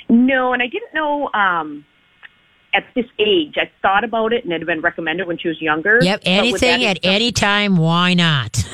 No, 0.09 0.53
and 0.53 0.61
I 0.61 0.67
didn't 0.67 0.93
know 0.93 1.29
um, 1.33 1.85
at 2.73 2.83
this 2.93 3.05
age. 3.19 3.55
I 3.57 3.71
thought 3.81 4.03
about 4.03 4.33
it, 4.33 4.43
and 4.43 4.51
it 4.53 4.59
had 4.59 4.67
been 4.67 4.81
recommended 4.81 5.27
when 5.27 5.37
she 5.37 5.47
was 5.47 5.61
younger. 5.61 5.99
Yep. 6.01 6.21
Anything 6.25 6.83
at 6.85 6.99
any 7.03 7.31
time. 7.31 7.77
Why 7.77 8.13
not? 8.13 8.63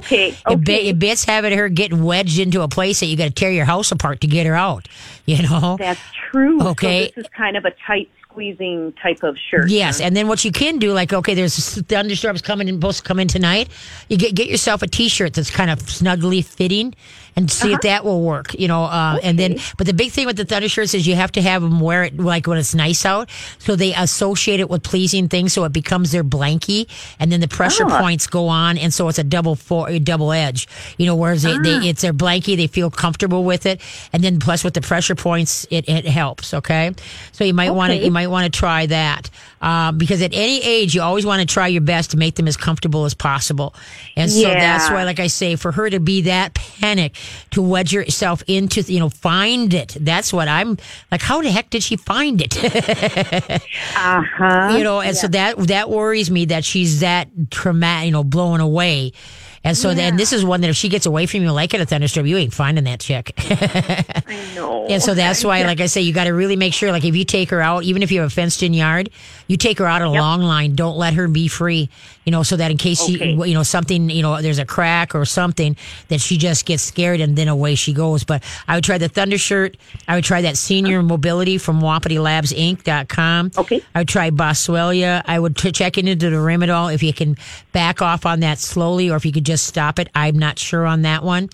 Okay. 0.00 0.36
Okay. 0.46 0.88
it 0.88 0.98
bits 0.98 1.24
having 1.24 1.56
her 1.56 1.68
getting 1.68 2.02
wedged 2.04 2.38
into 2.38 2.62
a 2.62 2.68
place 2.68 3.00
that 3.00 3.06
you 3.06 3.16
got 3.16 3.24
to 3.24 3.30
tear 3.30 3.50
your 3.50 3.64
house 3.64 3.90
apart 3.92 4.20
to 4.22 4.26
get 4.26 4.46
her 4.46 4.54
out. 4.54 4.88
You 5.26 5.42
know. 5.42 5.76
That's 5.78 6.00
true. 6.30 6.60
Okay. 6.62 7.06
So 7.08 7.12
this 7.16 7.24
is 7.24 7.30
kind 7.36 7.56
of 7.56 7.64
a 7.64 7.70
tight 7.86 8.10
squeezing 8.30 8.92
type 9.02 9.22
of 9.22 9.36
shirt. 9.50 9.68
Yes, 9.70 10.00
and 10.00 10.16
then 10.16 10.28
what 10.28 10.44
you 10.44 10.52
can 10.52 10.78
do, 10.78 10.92
like, 10.92 11.12
okay, 11.12 11.34
there's 11.34 11.56
thunderstorms 11.82 12.42
coming 12.42 12.68
in, 12.68 12.76
supposed 12.76 12.98
to 12.98 13.04
come 13.04 13.18
in 13.18 13.28
tonight. 13.28 13.68
You 14.08 14.16
get 14.16 14.34
get 14.34 14.48
yourself 14.48 14.82
a 14.82 14.86
T-shirt 14.86 15.34
that's 15.34 15.50
kind 15.50 15.70
of 15.70 15.80
snugly 15.88 16.42
fitting, 16.42 16.94
and 17.36 17.50
see 17.50 17.68
Uh-huh. 17.68 17.74
if 17.76 17.80
that 17.82 18.04
will 18.04 18.22
work. 18.22 18.54
You 18.58 18.68
know, 18.68 18.84
uh, 18.84 19.18
and 19.22 19.38
then, 19.38 19.58
but 19.76 19.86
the 19.86 19.92
big 19.92 20.10
thing 20.12 20.26
with 20.26 20.36
the 20.36 20.44
thunder 20.44 20.68
shirts 20.68 20.94
is 20.94 21.06
you 21.06 21.14
have 21.16 21.32
to 21.32 21.42
have 21.42 21.62
them 21.62 21.80
wear 21.80 22.04
it 22.04 22.18
like 22.18 22.46
when 22.46 22.58
it's 22.58 22.74
nice 22.74 23.04
out, 23.04 23.28
so 23.58 23.74
they 23.76 23.94
associate 23.94 24.60
it 24.60 24.70
with 24.70 24.82
pleasing 24.82 25.28
things, 25.28 25.52
so 25.52 25.64
it 25.64 25.72
becomes 25.72 26.12
their 26.12 26.24
blankie, 26.24 26.86
and 27.18 27.30
then 27.32 27.40
the 27.40 27.48
pressure 27.48 27.84
Ah. 27.86 28.00
points 28.00 28.26
go 28.26 28.48
on, 28.48 28.78
and 28.78 28.92
so 28.94 29.08
it's 29.08 29.18
a 29.18 29.24
double 29.24 29.56
for 29.56 29.88
a 29.88 29.98
double 29.98 30.32
edge. 30.32 30.68
You 30.98 31.06
know, 31.06 31.16
whereas 31.16 31.42
they, 31.42 31.52
Ah. 31.54 31.62
they 31.62 31.88
it's 31.88 32.02
their 32.02 32.12
blankie, 32.14 32.56
they 32.56 32.66
feel 32.68 32.90
comfortable 32.90 33.44
with 33.44 33.66
it, 33.66 33.80
and 34.12 34.22
then 34.22 34.38
plus 34.38 34.62
with 34.64 34.74
the 34.74 34.80
pressure 34.80 35.14
points, 35.14 35.66
it, 35.70 35.88
it 35.88 36.06
helps. 36.06 36.54
Okay, 36.54 36.92
so 37.32 37.44
you 37.44 37.54
might 37.54 37.70
want 37.70 37.92
to 37.92 37.96
you 37.98 38.10
might 38.10 38.19
want 38.26 38.52
to 38.52 38.58
try 38.58 38.86
that. 38.86 39.30
Um, 39.62 39.98
because 39.98 40.22
at 40.22 40.32
any 40.32 40.62
age 40.62 40.94
you 40.94 41.02
always 41.02 41.26
want 41.26 41.40
to 41.40 41.46
try 41.46 41.68
your 41.68 41.82
best 41.82 42.12
to 42.12 42.16
make 42.16 42.34
them 42.36 42.48
as 42.48 42.56
comfortable 42.56 43.04
as 43.04 43.12
possible. 43.12 43.74
And 44.16 44.30
so 44.30 44.48
that's 44.48 44.90
why 44.90 45.04
like 45.04 45.20
i 45.20 45.26
say 45.26 45.56
for 45.56 45.72
her 45.72 45.90
to 45.90 46.00
be 46.00 46.22
that 46.22 46.54
panic 46.54 47.16
to 47.50 47.62
wedge 47.62 47.92
yourself 47.92 48.42
into 48.46 48.80
you 48.82 48.98
know 48.98 49.08
find 49.08 49.74
it 49.74 49.96
that's 50.00 50.32
what 50.32 50.48
i'm 50.48 50.76
like 51.10 51.20
how 51.20 51.42
the 51.42 51.50
heck 51.50 51.70
did 51.70 51.82
she 51.82 51.96
find 51.96 52.42
it? 52.44 52.56
Uh 53.96 54.22
huh. 54.36 54.76
you 54.76 54.84
know 54.84 55.00
and 55.00 55.16
so 55.16 55.28
that 55.28 55.56
that 55.68 55.90
worries 55.90 56.30
me 56.30 56.46
that 56.46 56.64
she's 56.64 57.00
that 57.00 57.28
traumatic 57.50 58.06
you 58.06 58.12
know 58.12 58.24
blown 58.24 58.60
away 58.60 59.12
and 59.62 59.76
so 59.76 59.92
then 59.92 60.16
this 60.16 60.32
is 60.32 60.44
one 60.44 60.62
that 60.62 60.70
if 60.70 60.76
she 60.76 60.88
gets 60.88 61.04
away 61.04 61.26
from 61.26 61.42
you 61.42 61.52
like 61.52 61.74
at 61.74 61.80
a 61.80 61.86
thunderstorm 61.86 62.26
you 62.26 62.38
ain't 62.38 62.54
finding 62.54 62.84
that 62.84 63.00
chick. 63.00 63.34
I 63.38 64.54
know. 64.54 64.86
and 64.86 65.02
so 65.02 65.14
that's 65.14 65.44
why, 65.44 65.62
like 65.62 65.80
I 65.80 65.86
say, 65.86 66.00
you 66.00 66.12
got 66.14 66.24
to 66.24 66.30
really 66.30 66.56
make 66.56 66.72
sure, 66.72 66.92
like 66.92 67.04
if 67.04 67.14
you 67.14 67.24
take 67.24 67.50
her 67.50 67.60
out, 67.60 67.84
even 67.84 68.02
if 68.02 68.10
you 68.10 68.20
have 68.20 68.30
a 68.30 68.34
fenced 68.34 68.62
in 68.62 68.72
yard, 68.72 69.10
you 69.48 69.56
take 69.56 69.78
her 69.78 69.86
out 69.86 70.02
a 70.02 70.08
long 70.08 70.40
line. 70.40 70.74
Don't 70.74 70.96
let 70.96 71.14
her 71.14 71.28
be 71.28 71.48
free, 71.48 71.90
you 72.30 72.36
know, 72.36 72.44
so 72.44 72.54
that 72.54 72.70
in 72.70 72.76
case 72.76 73.02
she, 73.02 73.18
you 73.18 73.54
know, 73.54 73.64
something, 73.64 74.08
you 74.08 74.22
know, 74.22 74.40
there's 74.40 74.60
a 74.60 74.64
crack 74.64 75.16
or 75.16 75.24
something 75.24 75.76
that 76.06 76.20
she 76.20 76.38
just 76.38 76.64
gets 76.64 76.80
scared 76.80 77.20
and 77.20 77.34
then 77.34 77.48
away 77.48 77.74
she 77.74 77.92
goes. 77.92 78.22
But 78.22 78.44
I 78.68 78.76
would 78.76 78.84
try 78.84 78.98
the 78.98 79.08
Thunder 79.08 79.36
shirt. 79.36 79.76
I 80.06 80.14
would 80.14 80.22
try 80.22 80.42
that 80.42 80.56
senior 80.56 81.00
uh-huh. 81.00 81.08
mobility 81.08 81.58
from 81.58 81.80
WapitiLabsInc.com. 81.80 83.50
Okay. 83.58 83.82
I 83.96 83.98
would 83.98 84.08
try 84.08 84.30
Boswellia. 84.30 85.22
I 85.26 85.40
would 85.40 85.56
t- 85.56 85.72
check 85.72 85.98
into 85.98 86.14
the 86.14 86.36
Rimadyl 86.36 86.94
if 86.94 87.02
you 87.02 87.12
can 87.12 87.36
back 87.72 88.00
off 88.00 88.24
on 88.24 88.38
that 88.40 88.60
slowly 88.60 89.10
or 89.10 89.16
if 89.16 89.26
you 89.26 89.32
could 89.32 89.44
just 89.44 89.66
stop 89.66 89.98
it. 89.98 90.08
I'm 90.14 90.38
not 90.38 90.56
sure 90.56 90.86
on 90.86 91.02
that 91.02 91.24
one. 91.24 91.48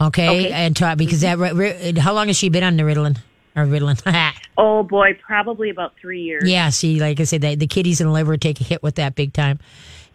Okay. 0.00 0.28
Okay. 0.28 0.52
And 0.52 0.76
try, 0.76 0.94
because 0.94 1.22
that, 1.22 1.38
mm-hmm. 1.38 1.58
ri- 1.58 2.00
how 2.00 2.14
long 2.14 2.28
has 2.28 2.36
she 2.36 2.50
been 2.50 2.62
on 2.62 2.76
the 2.76 2.84
Ritalin? 2.84 3.18
Or 3.56 3.64
Ritalin? 3.64 4.00
oh 4.58 4.84
boy, 4.84 5.18
probably 5.26 5.70
about 5.70 5.96
three 6.00 6.22
years. 6.22 6.48
yeah. 6.48 6.70
See, 6.70 7.00
like 7.00 7.18
I 7.18 7.24
said, 7.24 7.40
the, 7.40 7.56
the 7.56 7.66
kidneys 7.66 8.00
and 8.00 8.12
liver 8.12 8.36
take 8.36 8.60
a 8.60 8.64
hit 8.64 8.80
with 8.80 8.94
that 8.94 9.16
big 9.16 9.32
time. 9.32 9.58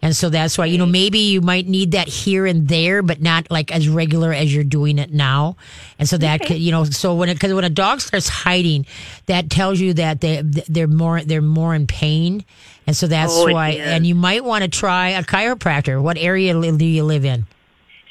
And 0.02 0.14
so 0.14 0.28
that's 0.28 0.56
why, 0.58 0.66
you 0.66 0.78
know, 0.78 0.86
maybe 0.86 1.18
you 1.18 1.40
might 1.40 1.66
need 1.66 1.92
that 1.92 2.06
here 2.06 2.46
and 2.46 2.68
there, 2.68 3.02
but 3.02 3.20
not 3.20 3.50
like 3.50 3.72
as 3.72 3.88
regular 3.88 4.32
as 4.32 4.54
you're 4.54 4.62
doing 4.62 4.98
it 4.98 5.12
now. 5.12 5.56
And 5.98 6.08
so 6.08 6.18
that 6.18 6.42
could, 6.42 6.58
you 6.58 6.70
know, 6.70 6.84
so 6.84 7.14
when 7.14 7.28
it, 7.28 7.40
cause 7.40 7.52
when 7.52 7.64
a 7.64 7.70
dog 7.70 8.00
starts 8.00 8.28
hiding, 8.28 8.86
that 9.24 9.50
tells 9.50 9.80
you 9.80 9.94
that 9.94 10.20
they, 10.20 10.42
they're 10.42 10.86
more, 10.86 11.22
they're 11.22 11.42
more 11.42 11.74
in 11.74 11.86
pain. 11.86 12.44
And 12.86 12.96
so 12.96 13.06
that's 13.08 13.32
Oh, 13.34 13.52
why, 13.52 13.70
and 13.70 14.06
you 14.06 14.14
might 14.14 14.44
want 14.44 14.62
to 14.62 14.68
try 14.68 15.10
a 15.10 15.22
chiropractor. 15.24 16.00
What 16.00 16.18
area 16.18 16.52
do 16.52 16.84
you 16.84 17.02
live 17.02 17.24
in? 17.24 17.46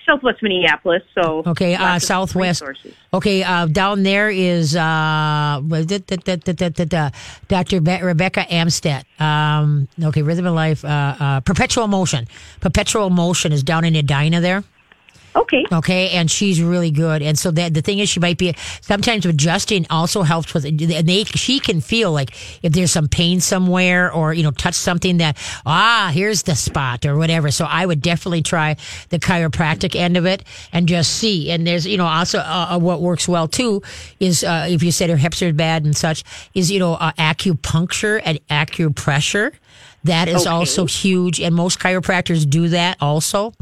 Southwest 0.05 0.41
Minneapolis. 0.43 1.01
So 1.19 1.43
Okay, 1.47 1.75
uh, 1.75 1.99
Southwest. 1.99 2.61
resources. 2.61 2.93
Okay, 3.13 3.43
uh, 3.43 3.65
down 3.67 4.03
there 4.03 4.29
is 4.29 4.75
uh, 4.75 5.61
Dr. 7.47 7.81
Be- 7.81 8.01
Rebecca 8.01 8.45
Amstead. 8.49 9.03
Um, 9.21 9.87
okay, 10.03 10.21
Rhythm 10.21 10.45
of 10.45 10.53
Life, 10.53 10.83
uh, 10.85 10.87
uh, 11.19 11.39
Perpetual 11.41 11.87
Motion. 11.87 12.27
Perpetual 12.59 13.09
Motion 13.09 13.51
is 13.51 13.63
down 13.63 13.85
in 13.85 13.95
Edina 13.95 14.41
there. 14.41 14.63
Okay. 15.35 15.65
Okay, 15.71 16.09
and 16.11 16.31
she's 16.31 16.61
really 16.61 16.91
good. 16.91 17.21
And 17.21 17.37
so 17.37 17.51
that 17.51 17.73
the 17.73 17.81
thing 17.81 17.99
is, 17.99 18.07
she 18.09 18.19
might 18.21 18.37
be 18.37 18.55
sometimes 18.81 19.25
adjusting 19.25 19.85
also 19.89 20.23
helps 20.23 20.53
with, 20.53 20.63
and 20.65 20.79
they 20.79 21.23
she 21.25 21.59
can 21.59 21.81
feel 21.81 22.11
like 22.13 22.31
if 22.63 22.71
there's 22.71 22.91
some 22.91 23.07
pain 23.09 23.41
somewhere 23.41 24.11
or 24.11 24.33
you 24.33 24.43
know 24.43 24.51
touch 24.51 24.75
something 24.75 25.17
that 25.17 25.37
ah 25.65 26.09
here's 26.13 26.43
the 26.43 26.55
spot 26.55 27.05
or 27.05 27.17
whatever. 27.17 27.51
So 27.51 27.65
I 27.65 27.85
would 27.85 28.01
definitely 28.01 28.43
try 28.43 28.77
the 29.09 29.19
chiropractic 29.19 29.95
end 29.95 30.15
of 30.15 30.25
it 30.25 30.43
and 30.71 30.87
just 30.87 31.11
see. 31.15 31.51
And 31.51 31.67
there's 31.67 31.85
you 31.85 31.97
know 31.97 32.05
also 32.07 32.39
uh, 32.39 32.67
uh, 32.71 32.79
what 32.79 33.01
works 33.01 33.27
well 33.27 33.47
too 33.49 33.81
is 34.19 34.43
uh, 34.43 34.67
if 34.69 34.83
you 34.83 34.91
said 34.91 35.09
her 35.09 35.17
hips 35.17 35.41
are 35.41 35.51
bad 35.51 35.83
and 35.83 35.95
such 35.97 36.23
is 36.53 36.71
you 36.71 36.79
know 36.79 36.93
uh, 36.93 37.11
acupuncture 37.13 38.21
and 38.23 38.39
acupressure. 38.47 39.51
That 40.05 40.27
is 40.27 40.41
Okay. 40.45 40.49
also 40.49 40.85
huge, 40.85 41.41
and 41.41 41.55
most 41.55 41.79
chiropractors 41.79 42.47
do 42.47 42.69
that 42.69 42.97
also. 43.01 43.53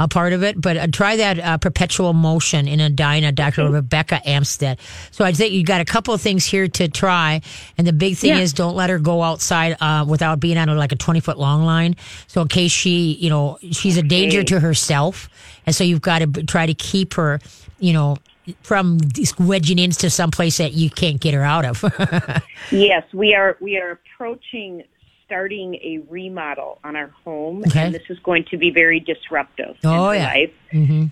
A 0.00 0.08
part 0.08 0.32
of 0.32 0.42
it. 0.42 0.60
But 0.60 0.76
uh, 0.76 0.86
try 0.88 1.16
that 1.16 1.38
uh, 1.38 1.58
perpetual 1.58 2.12
motion 2.12 2.68
in 2.68 2.80
a 2.80 2.86
Edina, 2.86 3.32
Dr. 3.32 3.70
Rebecca 3.70 4.20
Amstead. 4.26 4.78
So 5.10 5.24
I'd 5.24 5.36
say 5.36 5.48
you 5.48 5.64
got 5.64 5.80
a 5.80 5.84
couple 5.84 6.12
of 6.14 6.20
things 6.20 6.44
here 6.44 6.68
to 6.68 6.88
try. 6.88 7.40
And 7.78 7.86
the 7.86 7.92
big 7.92 8.16
thing 8.16 8.30
Yeah. 8.30 8.38
is 8.40 8.52
don't 8.52 8.74
let 8.76 8.90
her 8.90 8.98
go 8.98 9.22
outside 9.22 9.76
uh, 9.80 10.04
without 10.08 10.40
being 10.40 10.58
on 10.58 10.68
a, 10.68 10.74
like 10.74 10.92
a 10.92 10.96
20 10.96 11.20
foot 11.20 11.38
long 11.38 11.64
line. 11.64 11.96
So 12.26 12.42
in 12.42 12.48
case 12.48 12.70
she, 12.72 13.12
you 13.14 13.30
know, 13.30 13.58
she's 13.70 13.96
a 13.96 14.02
danger 14.02 14.42
to 14.44 14.60
herself. 14.60 15.28
And 15.66 15.74
so 15.74 15.84
you've 15.84 16.02
got 16.02 16.18
to 16.20 16.26
b- 16.26 16.42
try 16.44 16.66
to 16.66 16.74
keep 16.74 17.14
her, 17.14 17.40
you 17.78 17.92
know, 17.92 18.16
from 18.62 18.98
wedging 19.38 19.78
into 19.78 20.10
some 20.10 20.30
place 20.32 20.58
that 20.58 20.72
you 20.72 20.90
can't 20.90 21.20
get 21.20 21.32
her 21.34 21.42
out 21.44 21.64
of. 21.64 21.84
Yes, 22.70 23.04
we 23.12 23.34
are. 23.34 23.56
We 23.60 23.76
are 23.78 23.90
approaching 24.14 24.84
starting 25.32 25.76
a 25.76 25.98
remodel 26.10 26.78
on 26.84 26.94
our 26.94 27.08
home, 27.24 27.64
Okay. 27.66 27.80
and 27.86 27.94
this 27.94 28.02
is 28.10 28.18
going 28.18 28.44
to 28.50 28.58
be 28.58 28.70
very 28.70 29.00
disruptive 29.00 29.76
Oh, 29.82 30.10
in 30.10 30.20
yeah. 30.20 30.26
life. 30.26 30.52
hmm 30.70 31.04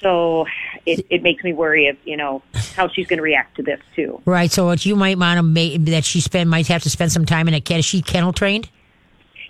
So 0.00 0.46
it, 0.86 1.04
it 1.10 1.22
makes 1.22 1.44
me 1.44 1.52
worry 1.52 1.88
of 1.88 1.96
you 2.06 2.16
know 2.16 2.40
how 2.76 2.88
she's 2.88 3.06
going 3.06 3.18
to 3.18 3.22
react 3.22 3.56
to 3.56 3.62
this 3.62 3.80
too. 3.94 4.22
Right. 4.24 4.50
So 4.50 4.64
what 4.64 4.86
you 4.86 4.96
might 4.96 5.18
want 5.18 5.36
to 5.36 5.42
make 5.42 5.84
that 5.86 6.04
she 6.04 6.20
spend 6.22 6.48
might 6.48 6.66
have 6.68 6.82
to 6.84 6.90
spend 6.90 7.12
some 7.12 7.26
time 7.26 7.46
in 7.48 7.52
a 7.54 7.60
kennel. 7.60 7.80
Is 7.80 7.84
she 7.84 8.00
kennel 8.00 8.32
trained? 8.32 8.70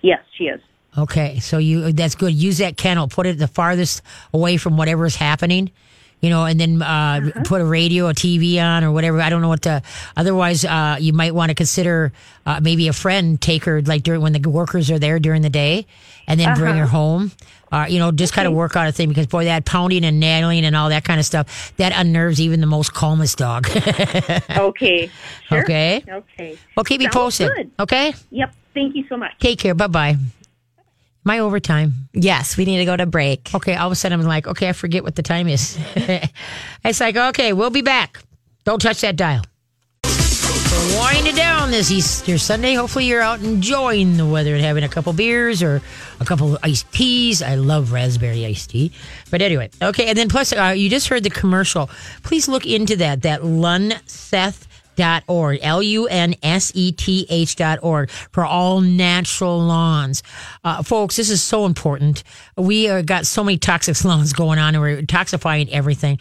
Yes, 0.02 0.20
she 0.36 0.44
is. 0.44 0.60
Okay. 0.96 1.38
So 1.38 1.58
you 1.58 1.92
that's 1.92 2.16
good. 2.16 2.32
Use 2.34 2.58
that 2.58 2.76
kennel. 2.76 3.06
Put 3.08 3.26
it 3.26 3.38
the 3.38 3.46
farthest 3.46 4.02
away 4.34 4.56
from 4.56 4.76
whatever 4.76 5.06
is 5.06 5.14
happening. 5.16 5.70
You 6.20 6.30
know, 6.30 6.44
and 6.46 6.58
then 6.58 6.82
uh, 6.82 7.30
put 7.44 7.60
a 7.60 7.64
radio, 7.64 8.08
a 8.08 8.12
TV 8.14 8.60
on, 8.60 8.82
or 8.82 8.90
whatever. 8.90 9.20
I 9.20 9.30
don't 9.30 9.40
know 9.40 9.48
what 9.48 9.62
to. 9.62 9.82
Otherwise, 10.16 10.64
uh, 10.64 10.96
you 10.98 11.12
might 11.12 11.32
want 11.32 11.50
to 11.50 11.54
consider 11.54 12.12
uh, 12.44 12.58
maybe 12.60 12.88
a 12.88 12.92
friend 12.92 13.40
take 13.40 13.64
her 13.64 13.80
like 13.82 14.02
during 14.02 14.20
when 14.20 14.32
the 14.32 14.50
workers 14.50 14.90
are 14.90 14.98
there 14.98 15.20
during 15.20 15.42
the 15.42 15.50
day, 15.50 15.86
and 16.26 16.40
then 16.40 16.56
bring 16.56 16.74
her 16.76 16.86
home. 16.86 17.30
Uh, 17.70 17.86
you 17.88 17.98
know, 17.98 18.10
just 18.10 18.32
kind 18.32 18.48
of 18.48 18.54
work 18.54 18.74
out 18.76 18.88
a 18.88 18.92
thing 18.92 19.08
because 19.10 19.26
boy, 19.26 19.44
that 19.44 19.64
pounding 19.64 20.02
and 20.04 20.18
nagging 20.18 20.64
and 20.64 20.74
all 20.74 20.88
that 20.88 21.04
kind 21.04 21.20
of 21.20 21.26
stuff 21.26 21.72
that 21.76 21.92
unnerves 21.94 22.40
even 22.40 22.60
the 22.60 22.66
most 22.66 22.94
calmest 22.94 23.38
dog. 23.38 23.68
Okay. 24.50 25.10
Sure. 25.48 25.60
Okay. 25.62 26.02
Okay. 26.08 26.58
well, 26.76 26.84
keep 26.84 26.98
me 27.00 27.08
posted. 27.08 27.50
good. 27.54 27.70
Okay. 27.78 28.14
Yep. 28.30 28.54
Thank 28.74 28.96
you 28.96 29.04
so 29.08 29.16
much. 29.16 29.32
Take 29.38 29.58
care. 29.58 29.74
Bye 29.74 29.86
bye. 29.86 30.16
My 31.28 31.40
overtime. 31.40 31.92
Yes, 32.14 32.56
we 32.56 32.64
need 32.64 32.78
to 32.78 32.86
go 32.86 32.96
to 32.96 33.04
break. 33.04 33.50
Okay, 33.54 33.74
all 33.74 33.86
of 33.86 33.92
a 33.92 33.96
sudden 33.96 34.18
I'm 34.18 34.26
like, 34.26 34.46
okay, 34.46 34.70
I 34.70 34.72
forget 34.72 35.04
what 35.04 35.14
the 35.14 35.22
time 35.22 35.46
is. 35.46 35.78
it's 35.94 37.00
like, 37.00 37.16
okay, 37.16 37.52
we'll 37.52 37.68
be 37.68 37.82
back. 37.82 38.22
Don't 38.64 38.80
touch 38.80 39.02
that 39.02 39.16
dial. 39.16 39.42
We're 40.04 40.98
winding 40.98 41.34
down 41.34 41.70
this 41.70 41.90
Easter 41.90 42.38
Sunday. 42.38 42.72
Hopefully, 42.72 43.04
you're 43.04 43.20
out 43.20 43.40
enjoying 43.40 44.16
the 44.16 44.24
weather 44.24 44.54
and 44.54 44.64
having 44.64 44.84
a 44.84 44.88
couple 44.88 45.12
beers 45.12 45.62
or 45.62 45.82
a 46.18 46.24
couple 46.24 46.54
of 46.54 46.60
iced 46.62 46.90
teas. 46.92 47.42
I 47.42 47.56
love 47.56 47.92
raspberry 47.92 48.46
iced 48.46 48.70
tea. 48.70 48.92
But 49.30 49.42
anyway, 49.42 49.68
okay, 49.82 50.06
and 50.06 50.16
then 50.16 50.30
plus, 50.30 50.54
uh, 50.54 50.72
you 50.74 50.88
just 50.88 51.08
heard 51.08 51.24
the 51.24 51.30
commercial. 51.30 51.90
Please 52.22 52.48
look 52.48 52.64
into 52.64 52.96
that, 52.96 53.20
that 53.20 53.42
Lunseth 53.42 54.66
dot 54.98 55.22
org 55.28 55.58
l-u-n-s-e-t-h 55.62 57.56
dot 57.56 57.78
org 57.82 58.10
for 58.10 58.44
all 58.44 58.80
natural 58.82 59.58
lawns. 59.60 60.22
Uh, 60.64 60.82
folks 60.82 61.16
this 61.16 61.30
is 61.30 61.42
so 61.42 61.64
important. 61.64 62.24
We 62.56 62.88
uh, 62.88 63.02
got 63.02 63.24
so 63.26 63.42
many 63.42 63.56
toxic 63.56 64.04
lawns 64.04 64.32
going 64.34 64.58
on 64.58 64.74
and 64.74 64.82
we're 64.82 65.02
toxifying 65.02 65.70
everything 65.70 66.18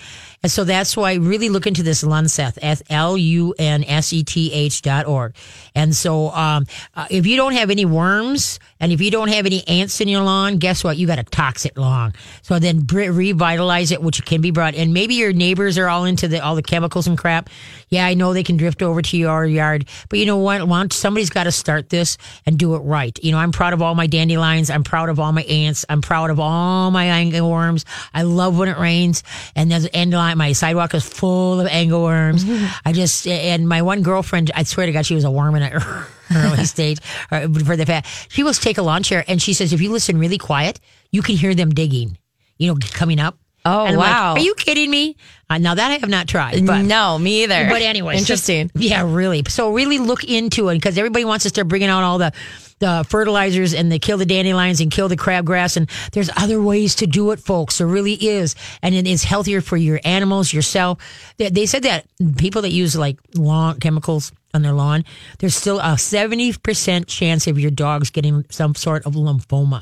so 0.51 0.63
that's 0.63 0.95
why 0.97 1.11
I 1.11 1.15
really 1.15 1.49
look 1.49 1.67
into 1.67 1.83
this 1.83 2.03
lunseth 2.03 2.57
l-u-n-s-e-t-h 2.89 4.81
dot 4.81 5.05
org. 5.05 5.35
And 5.75 5.95
so 5.95 6.29
um, 6.29 6.65
uh, 6.95 7.07
if 7.09 7.27
you 7.27 7.37
don't 7.37 7.53
have 7.53 7.69
any 7.69 7.85
worms 7.85 8.59
and 8.79 8.91
if 8.91 9.01
you 9.01 9.11
don't 9.11 9.29
have 9.29 9.45
any 9.45 9.67
ants 9.67 10.01
in 10.01 10.07
your 10.07 10.23
lawn 10.23 10.57
guess 10.57 10.83
what? 10.83 10.97
You 10.97 11.07
got 11.07 11.19
a 11.19 11.23
toxic 11.23 11.77
lawn 11.77 12.13
so 12.41 12.59
then 12.59 12.81
bre- 12.81 13.11
revitalize 13.11 13.91
it 13.91 14.01
which 14.01 14.23
can 14.25 14.41
be 14.41 14.51
brought 14.51 14.75
and 14.75 14.93
maybe 14.93 15.15
your 15.15 15.33
neighbors 15.33 15.77
are 15.77 15.87
all 15.87 16.05
into 16.05 16.27
the 16.27 16.43
all 16.43 16.55
the 16.55 16.63
chemicals 16.63 17.07
and 17.07 17.17
crap. 17.17 17.49
Yeah 17.89 18.05
i 18.05 18.13
know 18.13 18.33
they 18.33 18.43
can 18.43 18.57
drift 18.57 18.81
over 18.81 19.01
to 19.01 19.17
your 19.17 19.45
yard. 19.45 19.87
But 20.09 20.19
you 20.19 20.25
know 20.25 20.37
what? 20.37 20.93
Somebody's 20.93 21.29
got 21.29 21.43
to 21.43 21.51
start 21.51 21.89
this 21.89 22.17
and 22.45 22.57
do 22.57 22.75
it 22.75 22.79
right. 22.79 23.17
You 23.21 23.31
know 23.31 23.37
i'm 23.37 23.51
proud 23.51 23.73
of 23.73 23.81
all 23.81 23.95
my 23.95 24.07
dandelions. 24.07 24.69
I'm 24.69 24.83
proud 24.83 25.09
of 25.09 25.19
all 25.19 25.31
my 25.31 25.43
ants. 25.43 25.85
I'm 25.89 26.01
proud 26.01 26.29
of 26.29 26.39
all 26.39 26.91
my 26.91 27.05
angleworms 27.05 27.85
i 28.13 28.23
love 28.23 28.57
when 28.57 28.69
it 28.69 28.77
rains. 28.77 29.23
And 29.55 29.69
there's 29.71 29.87
dandelion 29.89 30.36
my 30.37 30.53
sidewalk 30.53 30.93
is 30.93 31.07
full 31.07 31.59
of 31.59 31.67
angleworms. 31.67 32.45
I 32.85 32.93
just 32.93 33.27
and 33.27 33.67
my 33.67 33.81
one 33.81 34.01
girlfriend 34.01 34.51
i 34.55 34.63
swear 34.63 34.85
to 34.85 34.91
god 34.91 35.05
she 35.05 35.15
was 35.15 35.23
a 35.23 35.31
worm 35.31 35.55
in 35.55 35.63
an 35.63 35.81
early 36.35 36.65
stage 36.75 36.99
uh, 37.31 37.41
for 37.65 37.75
the 37.75 37.85
fact 37.85 38.07
she 38.29 38.43
will 38.43 38.53
take 38.53 38.77
a 38.77 38.81
lawn 38.81 39.03
chair 39.03 39.23
and 39.27 39.41
she 39.41 39.53
says 39.53 39.73
if 39.73 39.81
you 39.81 39.91
listen 39.91 40.17
really 40.17 40.37
quiet 40.37 40.79
you 41.11 41.21
can 41.21 41.35
hear 41.35 41.55
them 41.55 41.69
digging 41.69 42.17
you 42.57 42.67
know 42.67 42.77
coming 42.91 43.19
up 43.19 43.37
Oh, 43.67 43.85
And 43.85 43.93
I'm 43.93 43.99
like, 43.99 44.09
wow. 44.11 44.33
are 44.33 44.39
you 44.39 44.55
kidding 44.55 44.89
me 44.89 45.15
uh, 45.49 45.57
now 45.57 45.75
that 45.75 45.91
i 45.91 45.95
have 45.97 46.09
not 46.09 46.27
tried 46.27 46.65
but 46.65 46.81
no, 46.83 47.17
me 47.17 47.43
either. 47.43 47.67
but 47.69 47.81
anyway, 47.81 48.17
interesting. 48.17 48.69
yeah, 48.75 49.03
really. 49.05 49.43
So 49.47 49.73
really 49.73 49.97
look 49.97 50.23
into 50.23 50.67
it 50.69 50.75
because 50.75 50.97
everybody 50.97 51.23
wants 51.25 51.43
to 51.43 51.49
start 51.49 51.67
bringing 51.67 51.89
out 51.89 52.03
all 52.03 52.17
the 52.17 52.31
the 52.79 53.03
fertilizers 53.09 53.73
and 53.73 53.91
they 53.91 53.97
kill 53.97 54.17
the 54.19 54.25
dandelions 54.25 54.79
and 54.81 54.91
kill 54.91 55.07
the 55.07 55.17
crabgrass 55.17 55.77
and 55.77 55.89
there's 56.11 56.29
other 56.37 56.61
ways 56.61 56.95
to 56.95 57.07
do 57.07 57.31
it, 57.31 57.39
folks. 57.39 57.77
There 57.79 57.87
really 57.87 58.13
is, 58.13 58.55
and 58.83 58.93
it 58.93 59.07
is 59.07 59.23
healthier 59.23 59.61
for 59.61 59.77
your 59.77 59.99
animals, 60.03 60.53
yourself. 60.53 60.99
They, 61.37 61.49
they 61.49 61.65
said 61.65 61.83
that 61.83 62.05
people 62.37 62.61
that 62.63 62.71
use 62.71 62.95
like 62.95 63.17
lawn 63.35 63.79
chemicals 63.79 64.31
on 64.53 64.61
their 64.63 64.73
lawn, 64.73 65.05
there's 65.39 65.55
still 65.55 65.79
a 65.79 65.97
seventy 65.97 66.53
percent 66.53 67.07
chance 67.07 67.47
of 67.47 67.57
your 67.57 67.71
dogs 67.71 68.09
getting 68.11 68.45
some 68.49 68.75
sort 68.75 69.05
of 69.05 69.13
lymphoma. 69.15 69.81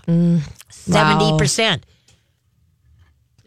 Seventy 0.69 1.37
percent. 1.37 1.85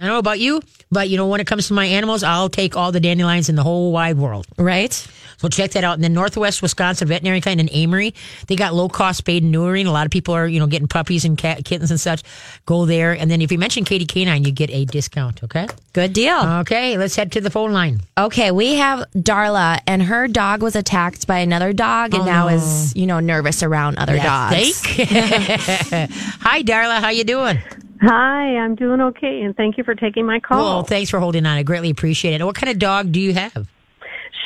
I 0.00 0.04
don't 0.04 0.12
know 0.12 0.18
about 0.18 0.38
you, 0.38 0.60
but 0.92 1.08
you 1.08 1.16
know, 1.16 1.26
when 1.26 1.40
it 1.40 1.46
comes 1.46 1.66
to 1.68 1.74
my 1.74 1.84
animals, 1.84 2.22
I'll 2.22 2.48
take 2.48 2.76
all 2.76 2.92
the 2.92 3.00
dandelions 3.00 3.48
in 3.48 3.56
the 3.56 3.64
whole 3.64 3.90
wide 3.90 4.16
world. 4.16 4.46
right? 4.56 4.92
So 5.38 5.48
check 5.48 5.72
that 5.72 5.84
out. 5.84 5.94
And 5.94 6.04
then 6.04 6.14
Northwest 6.14 6.62
Wisconsin 6.62 7.08
Veterinary 7.08 7.40
Clinic 7.40 7.72
in 7.72 7.90
Amery, 7.90 8.14
they 8.48 8.56
got 8.56 8.74
low 8.74 8.88
cost 8.88 9.28
and 9.28 9.54
neutering. 9.54 9.86
A 9.86 9.90
lot 9.90 10.04
of 10.04 10.10
people 10.10 10.34
are, 10.34 10.46
you 10.46 10.58
know, 10.58 10.66
getting 10.66 10.88
puppies 10.88 11.24
and 11.24 11.38
cat, 11.38 11.64
kittens 11.64 11.90
and 11.90 12.00
such. 12.00 12.22
Go 12.66 12.86
there. 12.86 13.12
And 13.12 13.30
then 13.30 13.40
if 13.40 13.52
you 13.52 13.58
mention 13.58 13.84
Katie 13.84 14.04
Canine, 14.04 14.44
you 14.44 14.52
get 14.52 14.70
a 14.70 14.84
discount. 14.84 15.44
Okay. 15.44 15.68
Good 15.92 16.12
deal. 16.12 16.38
Okay. 16.38 16.98
Let's 16.98 17.14
head 17.14 17.32
to 17.32 17.40
the 17.40 17.50
phone 17.50 17.72
line. 17.72 18.00
Okay, 18.16 18.50
we 18.50 18.74
have 18.74 19.04
Darla, 19.16 19.80
and 19.86 20.02
her 20.02 20.26
dog 20.26 20.62
was 20.62 20.74
attacked 20.74 21.26
by 21.26 21.38
another 21.38 21.72
dog, 21.72 22.14
and 22.14 22.24
now 22.24 22.48
is 22.48 22.92
oh. 22.96 22.98
you 22.98 23.06
know 23.06 23.20
nervous 23.20 23.62
around 23.62 23.96
other 23.98 24.16
dogs. 24.16 24.80
Think. 24.80 25.08
Hi, 25.08 26.62
Darla. 26.62 27.00
How 27.00 27.10
you 27.10 27.24
doing? 27.24 27.58
Hi, 28.00 28.56
I'm 28.56 28.74
doing 28.74 29.00
okay, 29.00 29.42
and 29.42 29.56
thank 29.56 29.76
you 29.78 29.84
for 29.84 29.94
taking 29.94 30.24
my 30.26 30.40
call. 30.40 30.58
Well, 30.58 30.82
thanks 30.84 31.10
for 31.10 31.18
holding 31.20 31.46
on. 31.46 31.56
I 31.56 31.62
greatly 31.62 31.90
appreciate 31.90 32.40
it. 32.40 32.44
What 32.44 32.54
kind 32.54 32.70
of 32.70 32.78
dog 32.78 33.12
do 33.12 33.20
you 33.20 33.34
have? 33.34 33.68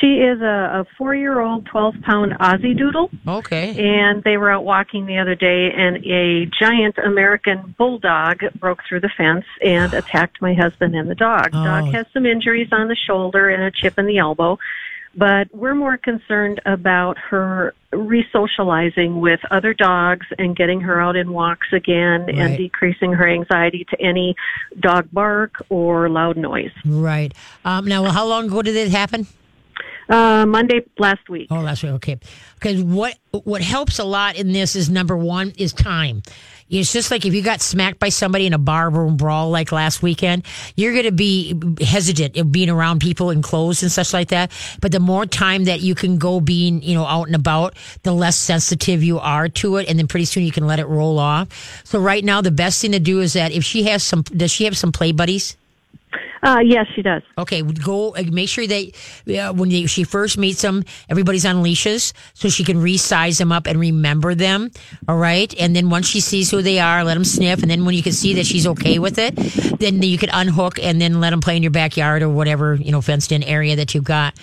she 0.01 0.15
is 0.17 0.41
a, 0.41 0.81
a 0.81 0.85
four-year-old, 0.97 1.65
twelve-pound 1.67 2.33
Aussie 2.39 2.77
Doodle, 2.77 3.09
Okay. 3.25 3.73
and 3.77 4.21
they 4.23 4.35
were 4.35 4.51
out 4.51 4.65
walking 4.65 5.05
the 5.05 5.17
other 5.17 5.33
day, 5.35 5.71
and 5.75 5.97
a 6.05 6.45
giant 6.59 6.97
American 6.97 7.73
bulldog 7.77 8.39
broke 8.59 8.79
through 8.87 8.99
the 8.99 9.11
fence 9.15 9.45
and 9.63 9.93
attacked 10.01 10.41
my 10.41 10.53
husband 10.53 10.93
and 10.95 11.09
the 11.09 11.15
dog. 11.15 11.49
Oh. 11.53 11.63
Dog 11.63 11.93
has 11.93 12.05
some 12.13 12.25
injuries 12.25 12.67
on 12.73 12.89
the 12.89 12.97
shoulder 12.97 13.49
and 13.49 13.63
a 13.63 13.71
chip 13.71 13.97
in 13.97 14.05
the 14.05 14.17
elbow. 14.17 14.57
But 15.15 15.47
we're 15.53 15.75
more 15.75 15.97
concerned 15.97 16.59
about 16.65 17.17
her 17.19 17.73
re-socializing 17.91 19.19
with 19.21 19.39
other 19.51 19.73
dogs 19.73 20.25
and 20.39 20.55
getting 20.55 20.81
her 20.81 20.99
out 20.99 21.15
in 21.15 21.31
walks 21.31 21.67
again 21.71 22.25
Right. 22.25 22.35
and 22.37 22.57
decreasing 22.57 23.13
her 23.13 23.27
anxiety 23.27 23.85
to 23.91 24.01
any 24.01 24.35
dog 24.79 25.07
bark 25.11 25.63
or 25.69 26.09
loud 26.09 26.37
noise. 26.37 26.71
Right. 26.83 27.33
Um, 27.63 27.85
now, 27.85 28.03
how 28.05 28.25
long 28.25 28.45
ago 28.47 28.61
did 28.63 28.75
it 28.75 28.89
happen? 28.89 29.27
Uh, 30.09 30.45
Monday 30.45 30.81
last 30.97 31.29
week. 31.29 31.47
Oh, 31.49 31.63
that's 31.63 31.83
right. 31.83 31.93
Okay. 31.93 32.19
Because 32.55 32.81
what 32.83 33.17
what 33.31 33.61
helps 33.61 33.99
a 33.99 34.03
lot 34.03 34.35
in 34.35 34.51
this 34.51 34.75
is 34.75 34.89
number 34.89 35.17
one 35.17 35.53
is 35.57 35.73
time. 35.73 36.21
It's 36.69 36.91
just 36.91 37.11
like 37.11 37.25
if 37.25 37.33
you 37.33 37.41
got 37.41 37.61
smacked 37.61 37.99
by 37.99 38.09
somebody 38.09 38.45
in 38.45 38.53
a 38.53 38.57
bar 38.57 38.89
room 38.89 39.17
brawl 39.17 39.49
like 39.49 39.71
last 39.71 40.01
weekend, 40.01 40.45
you're 40.75 40.93
going 40.93 41.05
to 41.05 41.11
be 41.11 41.55
hesitant 41.81 42.37
of 42.37 42.51
being 42.51 42.69
around 42.69 42.99
people 42.99 43.29
in 43.29 43.41
clothes 43.41 43.83
and 43.83 43.91
such 43.91 44.13
like 44.13 44.29
that. 44.29 44.51
But 44.81 44.91
the 44.91 44.99
more 44.99 45.25
time 45.25 45.65
that 45.65 45.81
you 45.81 45.93
can 45.93 46.17
go 46.17 46.39
being, 46.39 46.81
you 46.81 46.95
know, 46.95 47.05
out 47.05 47.27
and 47.27 47.35
about, 47.35 47.75
the 48.03 48.13
less 48.13 48.35
sensitive 48.35 49.03
you 49.03 49.19
are 49.19 49.49
to 49.49 49.77
it. 49.77 49.89
And 49.89 49.99
then 49.99 50.07
pretty 50.07 50.25
soon 50.25 50.43
you 50.43 50.51
can 50.51 50.65
let 50.65 50.79
it 50.79 50.87
roll 50.87 51.19
off. 51.19 51.83
So 51.85 51.99
right 51.99 52.23
now, 52.23 52.41
the 52.41 52.51
best 52.51 52.81
thing 52.81 52.93
to 52.93 52.99
do 52.99 53.21
is 53.21 53.33
that 53.33 53.51
if 53.51 53.63
she 53.63 53.83
has 53.83 54.03
some, 54.03 54.23
does 54.23 54.51
she 54.51 54.65
have 54.65 54.77
some 54.77 54.91
play 54.91 55.11
buddies? 55.11 55.57
Uh, 56.43 56.59
yes, 56.59 56.85
she 56.93 57.01
does. 57.01 57.21
Okay, 57.37 57.61
go 57.61 58.13
uh, 58.15 58.23
make 58.29 58.49
sure 58.49 58.67
that 58.67 58.91
uh, 59.29 59.53
when 59.53 59.69
they, 59.69 59.85
she 59.85 60.03
first 60.03 60.37
meets 60.37 60.61
them, 60.61 60.83
everybody's 61.07 61.45
on 61.45 61.63
leashes 61.63 62.13
so 62.33 62.49
she 62.49 62.65
can 62.65 62.77
resize 62.77 63.37
them 63.37 63.51
up 63.53 63.65
and 63.65 63.79
remember 63.79 64.35
them. 64.35 64.69
All 65.07 65.15
right, 65.17 65.53
and 65.57 65.73
then 65.73 65.89
once 65.89 66.05
she 66.05 66.19
sees 66.19 66.51
who 66.51 66.61
they 66.61 66.79
are, 66.79 67.03
let 67.05 67.13
them 67.13 67.23
sniff, 67.23 67.61
and 67.61 67.71
then 67.71 67.85
when 67.85 67.95
you 67.95 68.03
can 68.03 68.11
see 68.11 68.33
that 68.35 68.45
she's 68.45 68.67
okay 68.67 68.99
with 68.99 69.17
it, 69.17 69.35
then 69.79 70.01
you 70.01 70.17
can 70.17 70.29
unhook 70.33 70.79
and 70.79 70.99
then 70.99 71.21
let 71.21 71.29
them 71.29 71.39
play 71.39 71.55
in 71.55 71.63
your 71.63 71.71
backyard 71.71 72.21
or 72.21 72.29
whatever 72.29 72.75
you 72.75 72.91
know 72.91 72.99
fenced 73.01 73.31
in 73.31 73.41
area 73.43 73.77
that 73.77 73.95
you've 73.95 74.03
got, 74.03 74.33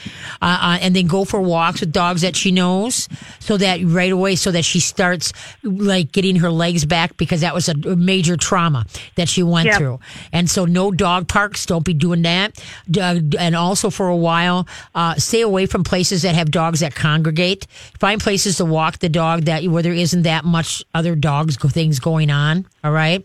uh, 0.40 0.58
uh, 0.60 0.78
and 0.80 0.96
then 0.96 1.06
go 1.06 1.26
for 1.26 1.40
walks 1.40 1.80
with 1.80 1.92
dogs 1.92 2.22
that 2.22 2.34
she 2.34 2.50
knows, 2.50 3.08
so 3.40 3.58
that 3.58 3.78
right 3.84 4.12
away, 4.12 4.36
so 4.36 4.50
that 4.50 4.64
she 4.64 4.80
starts 4.80 5.34
like 5.62 6.12
getting 6.12 6.36
her 6.36 6.50
legs 6.50 6.86
back 6.86 7.16
because 7.18 7.42
that 7.42 7.54
was 7.54 7.68
a 7.68 7.74
major 7.94 8.38
trauma 8.38 8.86
that 9.16 9.28
she 9.28 9.42
went 9.42 9.66
Yep. 9.66 9.76
through, 9.76 10.00
and 10.32 10.48
so 10.48 10.64
no 10.64 10.90
dog 10.90 11.28
parks. 11.28 11.66
Don't 11.66 11.84
be 11.84 11.89
doing 11.92 12.22
that. 12.22 12.62
Uh, 12.96 13.20
and 13.38 13.54
also 13.54 13.90
for 13.90 14.08
a 14.08 14.16
while, 14.16 14.66
uh, 14.94 15.14
stay 15.16 15.40
away 15.40 15.66
from 15.66 15.84
places 15.84 16.22
that 16.22 16.34
have 16.34 16.50
dogs 16.50 16.80
that 16.80 16.94
congregate. 16.94 17.66
Find 17.98 18.20
places 18.20 18.56
to 18.56 18.64
walk 18.64 18.98
the 18.98 19.08
dog 19.08 19.42
that 19.42 19.64
where 19.64 19.82
there 19.82 19.92
isn't 19.92 20.22
that 20.22 20.44
much 20.44 20.82
other 20.94 21.14
dogs 21.14 21.56
things 21.56 22.00
going 22.00 22.30
on. 22.30 22.66
All 22.82 22.92
right. 22.92 23.22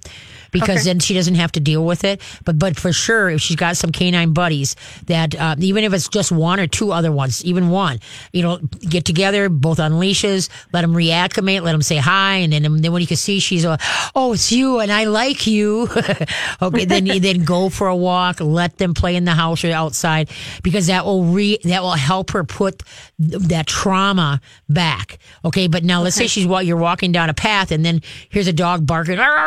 Because 0.52 0.82
Okay. 0.82 0.84
then 0.84 1.00
she 1.00 1.14
doesn't 1.14 1.36
have 1.36 1.52
to 1.54 1.60
deal 1.60 1.86
with 1.86 2.04
it. 2.06 2.22
But 2.46 2.58
but 2.58 2.78
for 2.80 2.94
sure, 2.94 3.30
if 3.30 3.42
she's 3.42 3.56
got 3.58 3.76
some 3.76 3.92
canine 3.92 4.32
buddies, 4.34 4.76
that 5.08 5.36
uh, 5.36 5.56
even 5.60 5.84
if 5.84 5.94
it's 5.94 6.08
just 6.08 6.32
one 6.32 6.60
or 6.62 6.68
two 6.68 6.92
other 6.94 7.12
ones, 7.12 7.44
even 7.44 7.70
one, 7.70 8.00
you 8.32 8.42
know, 8.42 8.58
get 8.90 9.04
together, 9.06 9.50
both 9.50 9.80
on 9.82 10.00
leashes, 10.00 10.50
let 10.72 10.82
them 10.82 10.94
reacclimate, 10.94 11.62
let 11.62 11.74
them 11.74 11.82
say 11.82 11.98
hi, 11.98 12.36
and 12.36 12.54
then 12.54 12.64
then 12.82 12.92
when 12.94 13.02
you 13.02 13.08
can 13.08 13.18
see 13.18 13.40
she's, 13.40 13.66
uh, 13.66 13.76
oh, 14.16 14.34
it's 14.34 14.52
you, 14.52 14.80
and 14.80 14.92
I 14.94 15.06
like 15.06 15.46
you. 15.46 15.90
okay, 16.62 16.86
then 16.86 17.06
then 17.06 17.44
go 17.44 17.68
for 17.70 17.88
a 17.88 17.96
walk, 17.96 18.40
let 18.40 18.78
them 18.78 18.94
play 18.94 19.16
in 19.18 19.26
the 19.26 19.34
house 19.34 19.64
or 19.66 19.72
outside, 19.72 20.30
because 20.64 20.88
that 20.88 21.06
will 21.06 21.26
re 21.26 21.58
that 21.66 21.82
will 21.82 21.92
help 21.92 22.32
her 22.32 22.44
put 22.46 22.82
th- 23.20 23.42
that 23.44 23.68
trauma 23.68 24.40
back. 24.70 25.18
Okay, 25.44 25.68
but 25.68 25.84
now 25.84 26.02
let's 26.02 26.16
say 26.16 26.28
she's 26.28 26.48
while 26.48 26.64
you're 26.64 26.78
walking 26.78 27.12
down 27.12 27.30
a 27.30 27.34
path, 27.34 27.72
and 27.72 27.84
then 27.86 28.02
here's 28.30 28.48
a 28.48 28.54
dog 28.54 28.86
barking, 28.86 29.20
"Arr, 29.20 29.26
arr, 29.26 29.38
arr," 29.38 29.42
and 29.42 29.45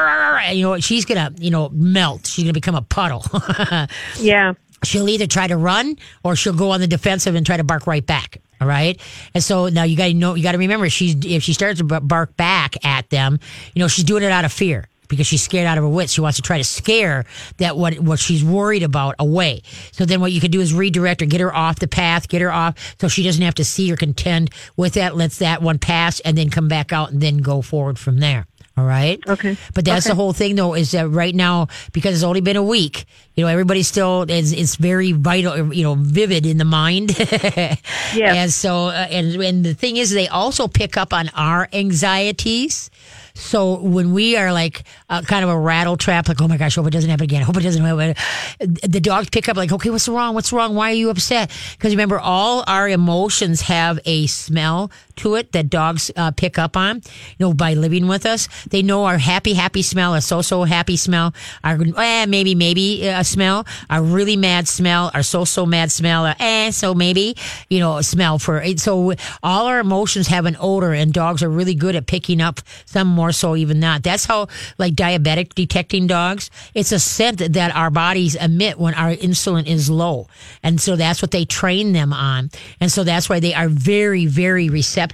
you 0.52 0.62
know 0.62 0.78
she's 0.80 1.04
gonna 1.04 1.32
you 1.38 1.50
know 1.50 1.68
melt. 1.70 2.26
She's 2.26 2.44
gonna 2.44 2.52
become 2.52 2.74
a 2.74 2.82
puddle. 2.82 3.24
Yeah. 4.20 4.54
she'll 4.84 5.08
either 5.08 5.26
try 5.26 5.46
to 5.46 5.56
run 5.56 5.96
or 6.22 6.36
she'll 6.36 6.52
go 6.52 6.70
on 6.70 6.80
the 6.80 6.86
defensive 6.86 7.34
and 7.34 7.44
try 7.44 7.56
to 7.56 7.64
bark 7.64 7.86
right 7.86 8.04
back. 8.04 8.40
All 8.60 8.66
right. 8.68 9.00
And 9.34 9.42
so 9.42 9.68
now 9.68 9.84
you 9.84 9.96
got 9.96 10.06
to 10.06 10.14
know, 10.14 10.34
you 10.34 10.42
got 10.42 10.52
to 10.52 10.58
remember 10.58 10.88
she's, 10.88 11.14
if 11.24 11.42
she 11.44 11.52
starts 11.52 11.78
to 11.78 11.84
bark 12.00 12.36
back 12.36 12.74
at 12.84 13.08
them, 13.10 13.38
you 13.74 13.80
know, 13.80 13.88
she's 13.88 14.04
doing 14.04 14.22
it 14.24 14.32
out 14.32 14.44
of 14.44 14.52
fear 14.52 14.88
because 15.08 15.26
she's 15.28 15.42
scared 15.42 15.66
out 15.66 15.78
of 15.78 15.84
her 15.84 15.88
wits. 15.88 16.12
She 16.12 16.20
wants 16.20 16.36
to 16.36 16.42
try 16.42 16.58
to 16.58 16.64
scare 16.64 17.24
that 17.58 17.76
what, 17.76 17.98
what 18.00 18.18
she's 18.18 18.44
worried 18.44 18.82
about 18.82 19.14
away. 19.20 19.62
So 19.92 20.04
then 20.04 20.20
what 20.20 20.32
you 20.32 20.40
can 20.40 20.50
do 20.50 20.60
is 20.60 20.74
redirect 20.74 21.20
her, 21.20 21.26
get 21.26 21.40
her 21.40 21.54
off 21.54 21.78
the 21.78 21.86
path, 21.88 22.28
get 22.28 22.42
her 22.42 22.52
off 22.52 22.96
so 23.00 23.06
she 23.08 23.22
doesn't 23.22 23.42
have 23.42 23.54
to 23.56 23.64
see 23.64 23.92
or 23.92 23.96
contend 23.96 24.50
with 24.76 24.94
that, 24.94 25.16
lets 25.16 25.38
that 25.38 25.62
one 25.62 25.78
pass 25.78 26.18
and 26.20 26.36
then 26.36 26.50
come 26.50 26.66
back 26.68 26.92
out 26.92 27.10
and 27.12 27.20
then 27.20 27.38
go 27.38 27.62
forward 27.62 27.98
from 27.98 28.18
there. 28.18 28.46
All 28.78 28.84
right. 28.84 29.20
Okay. 29.26 29.56
But 29.74 29.84
that's 29.84 30.06
the 30.06 30.14
whole 30.14 30.32
thing, 30.32 30.54
though, 30.54 30.74
is 30.74 30.92
that 30.92 31.08
right 31.08 31.34
now 31.34 31.66
because 31.92 32.14
it's 32.14 32.22
only 32.22 32.40
been 32.40 32.56
a 32.56 32.62
week, 32.62 33.06
you 33.34 33.42
know, 33.42 33.48
everybody's 33.48 33.88
still 33.88 34.22
it's, 34.28 34.52
it's 34.52 34.76
very 34.76 35.10
vital, 35.10 35.72
you 35.74 35.82
know, 35.82 35.96
vivid 35.96 36.46
in 36.46 36.58
the 36.58 36.64
mind. 36.64 37.16
Yes. 38.14 38.36
And 38.36 38.52
so, 38.52 38.86
uh, 38.86 39.06
and 39.10 39.34
and 39.42 39.64
the 39.64 39.74
thing 39.74 39.98
is, 39.98 40.10
they 40.10 40.28
also 40.28 40.66
pick 40.66 40.96
up 40.96 41.12
on 41.12 41.28
our 41.34 41.68
anxieties. 41.72 42.90
So 43.34 43.78
when 43.80 44.12
we 44.12 44.36
are 44.36 44.52
like 44.52 44.82
uh, 45.08 45.22
kind 45.22 45.44
of 45.44 45.50
a 45.50 45.58
rattle 45.58 45.96
trap, 45.96 46.26
like, 46.26 46.40
oh 46.40 46.48
my 46.48 46.56
gosh, 46.56 46.76
hope 46.76 46.86
it 46.86 46.90
doesn't 46.90 47.08
happen 47.10 47.24
again. 47.24 47.42
Hope 47.42 47.56
it 47.56 47.62
doesn't 47.62 47.84
happen. 47.84 48.14
The 48.58 49.00
dogs 49.00 49.28
pick 49.30 49.48
up 49.48 49.56
like, 49.56 49.72
okay, 49.72 49.90
what's 49.90 50.08
wrong? 50.08 50.34
What's 50.34 50.52
wrong? 50.52 50.74
Why 50.74 50.90
are 50.90 50.94
you 50.94 51.10
upset? 51.10 51.50
Because 51.72 51.92
remember, 51.92 52.18
all 52.18 52.64
our 52.66 52.88
emotions 52.88 53.60
have 53.62 54.00
a 54.06 54.26
smell 54.26 54.90
to 55.18 55.34
it 55.34 55.52
that 55.52 55.68
dogs 55.70 56.10
uh, 56.16 56.30
pick 56.30 56.58
up 56.58 56.76
on. 56.76 56.96
You 57.38 57.46
know, 57.46 57.54
by 57.54 57.74
living 57.74 58.08
with 58.08 58.26
us, 58.26 58.48
they 58.70 58.82
know 58.82 59.04
our 59.04 59.18
happy, 59.18 59.54
happy 59.54 59.82
smell, 59.82 60.14
a 60.14 60.20
so-so 60.20 60.64
happy 60.64 60.96
smell, 60.96 61.34
our 61.64 61.78
eh, 61.96 62.26
maybe, 62.26 62.54
maybe 62.54 63.06
a 63.06 63.24
smell, 63.24 63.66
our 63.90 64.02
really 64.02 64.36
mad 64.36 64.68
smell, 64.68 65.10
our 65.14 65.22
so-so 65.22 65.66
mad 65.66 65.90
smell, 65.90 66.26
our 66.26 66.36
eh, 66.38 66.70
so 66.70 66.94
maybe, 66.94 67.36
you 67.68 67.80
know, 67.80 67.98
a 67.98 68.02
smell 68.02 68.38
for 68.38 68.60
it. 68.62 68.80
So 68.80 69.14
all 69.42 69.66
our 69.66 69.80
emotions 69.80 70.28
have 70.28 70.46
an 70.46 70.56
odor, 70.60 70.92
and 70.92 71.12
dogs 71.12 71.42
are 71.42 71.50
really 71.50 71.74
good 71.74 71.96
at 71.96 72.06
picking 72.06 72.40
up 72.40 72.60
some 72.86 73.08
more 73.08 73.32
so 73.32 73.56
even 73.56 73.80
not. 73.80 74.02
That's 74.02 74.24
how 74.24 74.48
like 74.78 74.94
diabetic 74.94 75.54
detecting 75.54 76.06
dogs. 76.06 76.50
It's 76.74 76.92
a 76.92 76.98
scent 76.98 77.38
that 77.38 77.74
our 77.74 77.90
bodies 77.90 78.34
emit 78.34 78.78
when 78.78 78.94
our 78.94 79.14
insulin 79.14 79.66
is 79.66 79.90
low, 79.90 80.28
and 80.62 80.80
so 80.80 80.96
that's 80.96 81.20
what 81.22 81.32
they 81.32 81.44
train 81.44 81.92
them 81.92 82.12
on, 82.12 82.50
and 82.80 82.90
so 82.90 83.04
that's 83.04 83.28
why 83.28 83.40
they 83.40 83.54
are 83.54 83.68
very, 83.68 84.26
very 84.26 84.68
receptive 84.68 85.07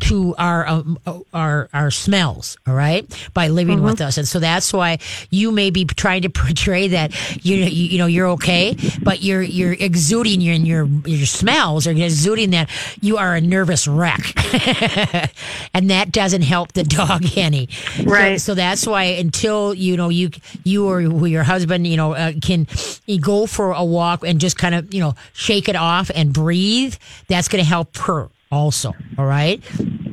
to 0.00 0.34
our 0.38 0.66
um, 0.66 0.98
our 1.32 1.68
our 1.72 1.90
smells. 1.90 2.56
All 2.66 2.74
right, 2.74 3.04
by 3.34 3.48
living 3.48 3.82
with 3.82 4.00
us, 4.00 4.18
and 4.18 4.26
so 4.26 4.38
that's 4.40 4.72
why 4.72 4.98
you 5.30 5.52
may 5.52 5.70
be 5.70 5.84
trying 5.84 6.22
to 6.22 6.28
portray 6.42 6.88
that 6.88 7.12
you 7.44 7.56
you, 7.56 7.86
you 7.92 7.98
know 7.98 8.06
you're 8.06 8.28
okay, 8.28 8.76
but 9.02 9.22
you're 9.22 9.42
you're 9.42 9.72
exuding 9.74 10.40
your 10.40 10.54
your 10.54 10.84
your 11.04 11.26
smells 11.26 11.86
or 11.86 11.90
exuding 11.92 12.50
that 12.50 12.70
you 13.00 13.16
are 13.16 13.34
a 13.34 13.40
nervous 13.40 13.86
wreck, 13.86 14.32
and 15.74 15.90
that 15.90 16.12
doesn't 16.12 16.42
help 16.42 16.72
the 16.72 16.82
dog 16.84 17.24
any. 17.36 17.68
So- 17.68 18.04
Right. 18.04 18.40
So, 18.40 18.54
that's 18.54 18.86
why 18.86 19.04
until 19.04 19.74
you 19.74 19.96
know 19.96 20.08
you 20.08 20.30
you 20.64 20.86
or 20.86 21.00
your 21.26 21.42
husband 21.42 21.86
you 21.86 21.96
know 21.96 22.12
uh, 22.14 22.32
can 22.40 22.66
you 23.06 23.20
go 23.20 23.46
for 23.46 23.72
a 23.72 23.84
walk 23.84 24.24
and 24.24 24.40
just 24.40 24.56
kind 24.56 24.74
of 24.74 24.92
you 24.94 25.00
know 25.00 25.14
shake 25.32 25.68
it 25.68 25.76
off 25.76 26.10
and 26.14 26.32
breathe, 26.32 26.94
that's 27.28 27.48
going 27.48 27.62
to 27.62 27.68
help 27.68 27.96
her 27.98 28.28
also. 28.50 28.94
All 29.18 29.26
right. 29.26 29.62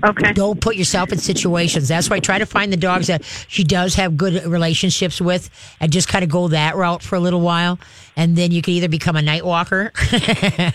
Okay. 0.04 0.34
Don't 0.34 0.60
put 0.60 0.76
yourself 0.76 1.12
in 1.12 1.17
situations. 1.17 1.88
That's 1.88 2.10
why 2.10 2.17
I 2.17 2.19
try 2.19 2.38
to 2.38 2.46
find 2.46 2.74
the 2.74 2.78
dogs 2.78 3.08
that 3.08 3.24
she 3.48 3.63
does 3.63 3.96
have 3.96 4.17
good 4.17 4.43
relationships 4.46 5.22
with 5.22 5.50
and 5.80 5.91
just 5.91 6.08
kind 6.08 6.24
of 6.24 6.30
go 6.30 6.50
that 6.50 6.76
route 6.76 7.02
for 7.02 7.15
a 7.15 7.19
little 7.19 7.41
while. 7.41 7.80
And 8.15 8.36
then 8.36 8.52
you 8.52 8.62
can 8.62 8.74
either 8.74 8.89
become 8.89 9.15
a 9.15 9.22
night 9.22 9.46
walker 9.46 9.91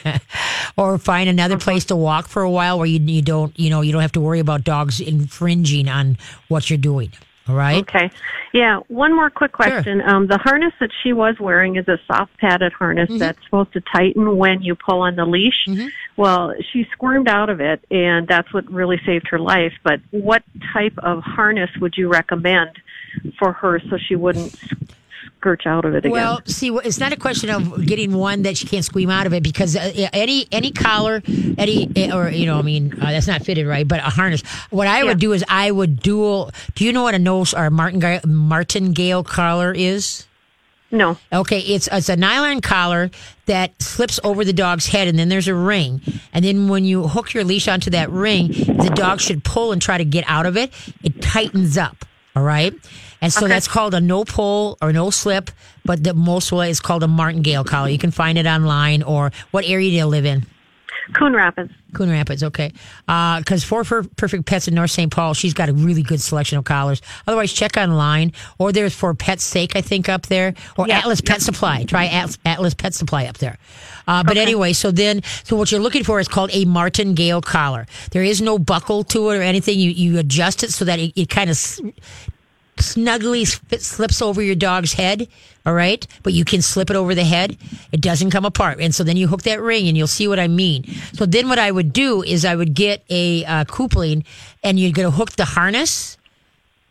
or 0.77 0.99
find 0.99 1.29
another 1.29 1.57
uh-huh. 1.57 1.65
place 1.65 1.85
to 1.87 1.97
walk 1.97 2.29
for 2.29 2.43
a 2.43 2.51
while 2.51 2.79
where 2.79 2.87
you, 2.87 3.01
you 3.01 3.23
don't, 3.23 3.59
you 3.59 3.71
know, 3.71 3.83
you 3.83 3.93
don't 3.93 4.03
have 4.03 4.13
to 4.13 4.21
worry 4.21 4.41
about 4.41 4.65
dogs 4.65 5.01
infringing 5.01 5.89
on 5.89 6.17
what 6.49 6.71
you're 6.71 6.79
doing. 6.79 7.13
All 7.49 7.55
right. 7.55 7.79
Okay. 7.79 8.11
Yeah. 8.53 8.81
One 8.89 9.15
more 9.15 9.31
quick 9.31 9.53
question. 9.53 10.03
Um, 10.03 10.27
the 10.27 10.39
harness 10.39 10.73
that 10.81 10.91
she 11.03 11.13
was 11.13 11.37
wearing 11.41 11.77
is 11.77 11.89
a 11.89 11.99
soft 12.07 12.37
padded 12.39 12.73
harness 12.73 13.09
Mm-hmm. 13.09 13.19
that's 13.19 13.43
supposed 13.45 13.73
to 13.73 13.81
tighten 13.81 14.37
when 14.37 14.61
you 14.63 14.75
pull 14.75 15.01
on 15.01 15.17
the 15.17 15.25
leash. 15.25 15.67
Well, 16.17 16.53
she 16.73 16.87
squirmed 16.93 17.29
out 17.29 17.49
of 17.49 17.61
it, 17.61 17.83
and 17.91 18.27
that's 18.29 18.53
what 18.53 18.71
really 18.71 19.01
saved 19.07 19.29
her 19.29 19.39
life. 19.39 19.73
But 19.83 20.01
what 20.11 20.43
type 20.73 20.95
of 20.99 21.23
harness 21.23 21.71
would 21.81 21.97
you 21.97 22.09
recommend 22.09 22.71
for 23.39 23.53
her 23.53 23.81
so 23.89 23.97
she 23.97 24.15
wouldn't 24.17 24.55
skirch 25.41 25.67
out 25.67 25.85
of 25.85 25.95
it 25.95 25.99
again? 25.99 26.11
Well, 26.11 26.41
see, 26.45 26.71
it's 26.85 26.99
not 26.99 27.13
a 27.13 27.17
question 27.17 27.51
of 27.51 27.87
getting 27.87 28.13
one 28.13 28.43
that 28.43 28.57
she 28.57 28.67
can't 28.67 28.85
squeam 28.85 29.11
out 29.11 29.27
of 29.27 29.33
it 29.33 29.43
because 29.43 29.77
uh, 29.77 29.93
any 30.13 30.47
any 30.53 30.71
collar, 30.71 31.23
any 31.59 31.91
eh, 31.97 32.15
or 32.15 32.29
you 32.31 32.47
know, 32.47 32.59
I 32.59 32.63
mean, 32.63 32.93
uh, 33.01 33.13
that's 33.13 33.27
not 33.27 33.43
fitted 33.43 33.67
right, 33.67 33.87
but 33.87 34.01
a 34.01 34.11
harness. 34.11 34.43
What 34.71 34.87
I 34.87 35.05
would 35.05 35.19
do 35.19 35.33
is 35.33 35.45
I 35.49 35.71
would 35.71 36.01
dual. 36.01 36.51
Do 36.75 36.85
you 36.85 36.93
know 36.93 37.03
what 37.03 37.15
a 37.15 37.19
nose 37.19 37.55
or 37.55 37.71
martingale 37.71 38.21
martingale 38.27 39.25
collar 39.25 39.73
is? 39.73 40.27
no. 40.91 41.19
Okay, 41.33 41.61
it's 41.61 41.89
it's 41.93 42.09
a 42.09 42.17
nylon 42.17 42.61
collar 42.61 43.11
that 43.47 43.81
slips 43.83 44.19
over 44.25 44.45
the 44.45 44.53
dog's 44.53 44.87
head, 44.87 45.09
and 45.09 45.19
then 45.19 45.29
there's 45.29 45.49
a 45.49 45.55
ring. 45.55 46.01
And 46.33 46.45
then 46.45 46.69
when 46.69 46.85
you 46.85 47.09
hook 47.09 47.35
your 47.35 47.45
leash 47.45 47.69
onto 47.69 47.91
that 47.91 48.11
ring, 48.11 48.49
the 48.49 48.93
dog 48.95 49.21
should 49.21 49.45
pull 49.45 49.73
and 49.73 49.83
try 49.83 49.99
to 49.99 50.05
get 50.05 50.25
out 50.27 50.47
of 50.47 50.57
it. 50.57 50.73
It 51.03 51.21
tightens 51.21 51.77
up. 51.77 52.05
All 52.35 52.43
right, 52.43 52.73
and 53.21 53.33
so 53.33 53.49
that's 53.49 53.69
called 53.69 53.95
a 53.95 54.01
no 54.01 54.25
pull 54.25 54.79
or 54.81 54.93
no 54.93 55.11
slip. 55.11 55.51
But 55.85 56.05
the 56.05 56.15
most 56.15 56.53
way 56.53 56.71
is 56.71 56.81
called 56.81 57.03
a 57.03 57.09
martingale 57.09 57.65
collar. 57.65 57.89
You 57.89 57.99
can 57.99 58.11
find 58.11 58.39
it 58.39 58.47
online. 58.47 59.03
Or 59.03 59.33
what 59.51 59.65
area 59.65 59.91
do 59.91 59.97
you 59.97 60.07
live 60.07 60.25
in? 60.25 60.47
Coon 61.15 61.33
Rapids. 61.33 61.73
Coon 61.95 62.11
Rapids, 62.11 62.43
okay. 62.45 62.73
Because 63.07 63.65
for, 63.65 63.83
for 63.83 64.03
Perfect 64.03 64.45
Pets 64.45 64.69
in 64.69 64.75
North 64.75 64.91
St. 64.91 65.11
Paul, 65.11 65.33
she's 65.33 65.55
got 65.55 65.71
a 65.71 65.73
really 65.73 66.03
good 66.03 66.21
selection 66.21 66.59
of 66.59 66.65
collars. 66.65 67.01
Otherwise, 67.27 67.53
check 67.53 67.77
online. 67.77 68.33
Or 68.59 68.73
there's 68.73 68.95
for 68.95 69.15
Pet's 69.15 69.43
Sake, 69.43 69.75
I 69.75 69.81
think, 69.81 70.09
up 70.09 70.27
there. 70.27 70.55
Or. 70.77 70.91
Atlas 70.91 71.23
Pet 71.23 71.41
Supply. 71.41 71.85
Try 71.85 72.07
Atlas, 72.07 72.39
Atlas 72.45 72.75
Pet 72.75 72.93
Supply 72.93 73.25
up 73.27 73.39
there. 73.39 73.57
Uh, 74.07 74.23
but 74.23 74.37
anyway, 74.37 74.73
so 74.73 74.91
then, 74.91 75.23
so 75.45 75.57
what 75.57 75.71
you're 75.73 75.81
looking 75.81 76.05
for 76.05 76.21
is 76.21 76.29
called 76.29 76.51
a 76.53 76.65
martingale 76.67 77.41
collar. 77.41 77.87
There 78.11 78.23
is 78.23 78.43
no 78.43 78.59
buckle 78.59 79.05
to 79.05 79.31
it 79.31 79.39
or 79.39 79.43
anything. 79.43 79.79
You 79.79 79.91
you 79.91 80.19
adjust 80.19 80.63
it 80.63 80.73
so 80.73 80.85
that 80.87 80.99
it, 80.99 81.13
it 81.15 81.29
kind 81.29 81.51
of 81.51 81.81
snugly 82.81 83.45
slips 83.45 84.23
over 84.23 84.43
your 84.43 84.55
dog's 84.55 84.93
head. 84.93 85.29
All 85.67 85.75
right. 85.75 86.07
But 86.23 86.33
you 86.33 86.45
can 86.45 86.63
slip 86.63 86.91
it 86.91 86.97
over 86.97 87.15
the 87.15 87.25
head. 87.25 87.57
It 87.93 88.01
doesn't 88.01 88.31
come 88.31 88.45
apart. 88.45 88.81
And 88.81 88.95
so 88.95 89.05
then 89.05 89.17
you 89.17 89.29
hook 89.29 89.43
that 89.43 89.61
ring 89.61 89.89
and 89.89 89.97
you'll 89.97 90.07
see 90.07 90.29
what 90.29 90.39
I 90.39 90.49
mean. 90.49 90.85
So 91.13 91.27
then 91.27 91.49
what 91.49 91.59
I 91.59 91.71
would 91.71 91.93
do 91.93 92.23
is 92.23 92.45
I 92.45 92.57
would 92.57 92.75
get 92.75 93.05
a 93.11 93.45
uh, 93.45 93.65
coupling 93.65 94.25
and 94.63 94.79
you're 94.79 94.93
going 94.93 95.11
to 95.11 95.17
hook 95.17 95.33
the 95.33 95.45
harness 95.45 96.17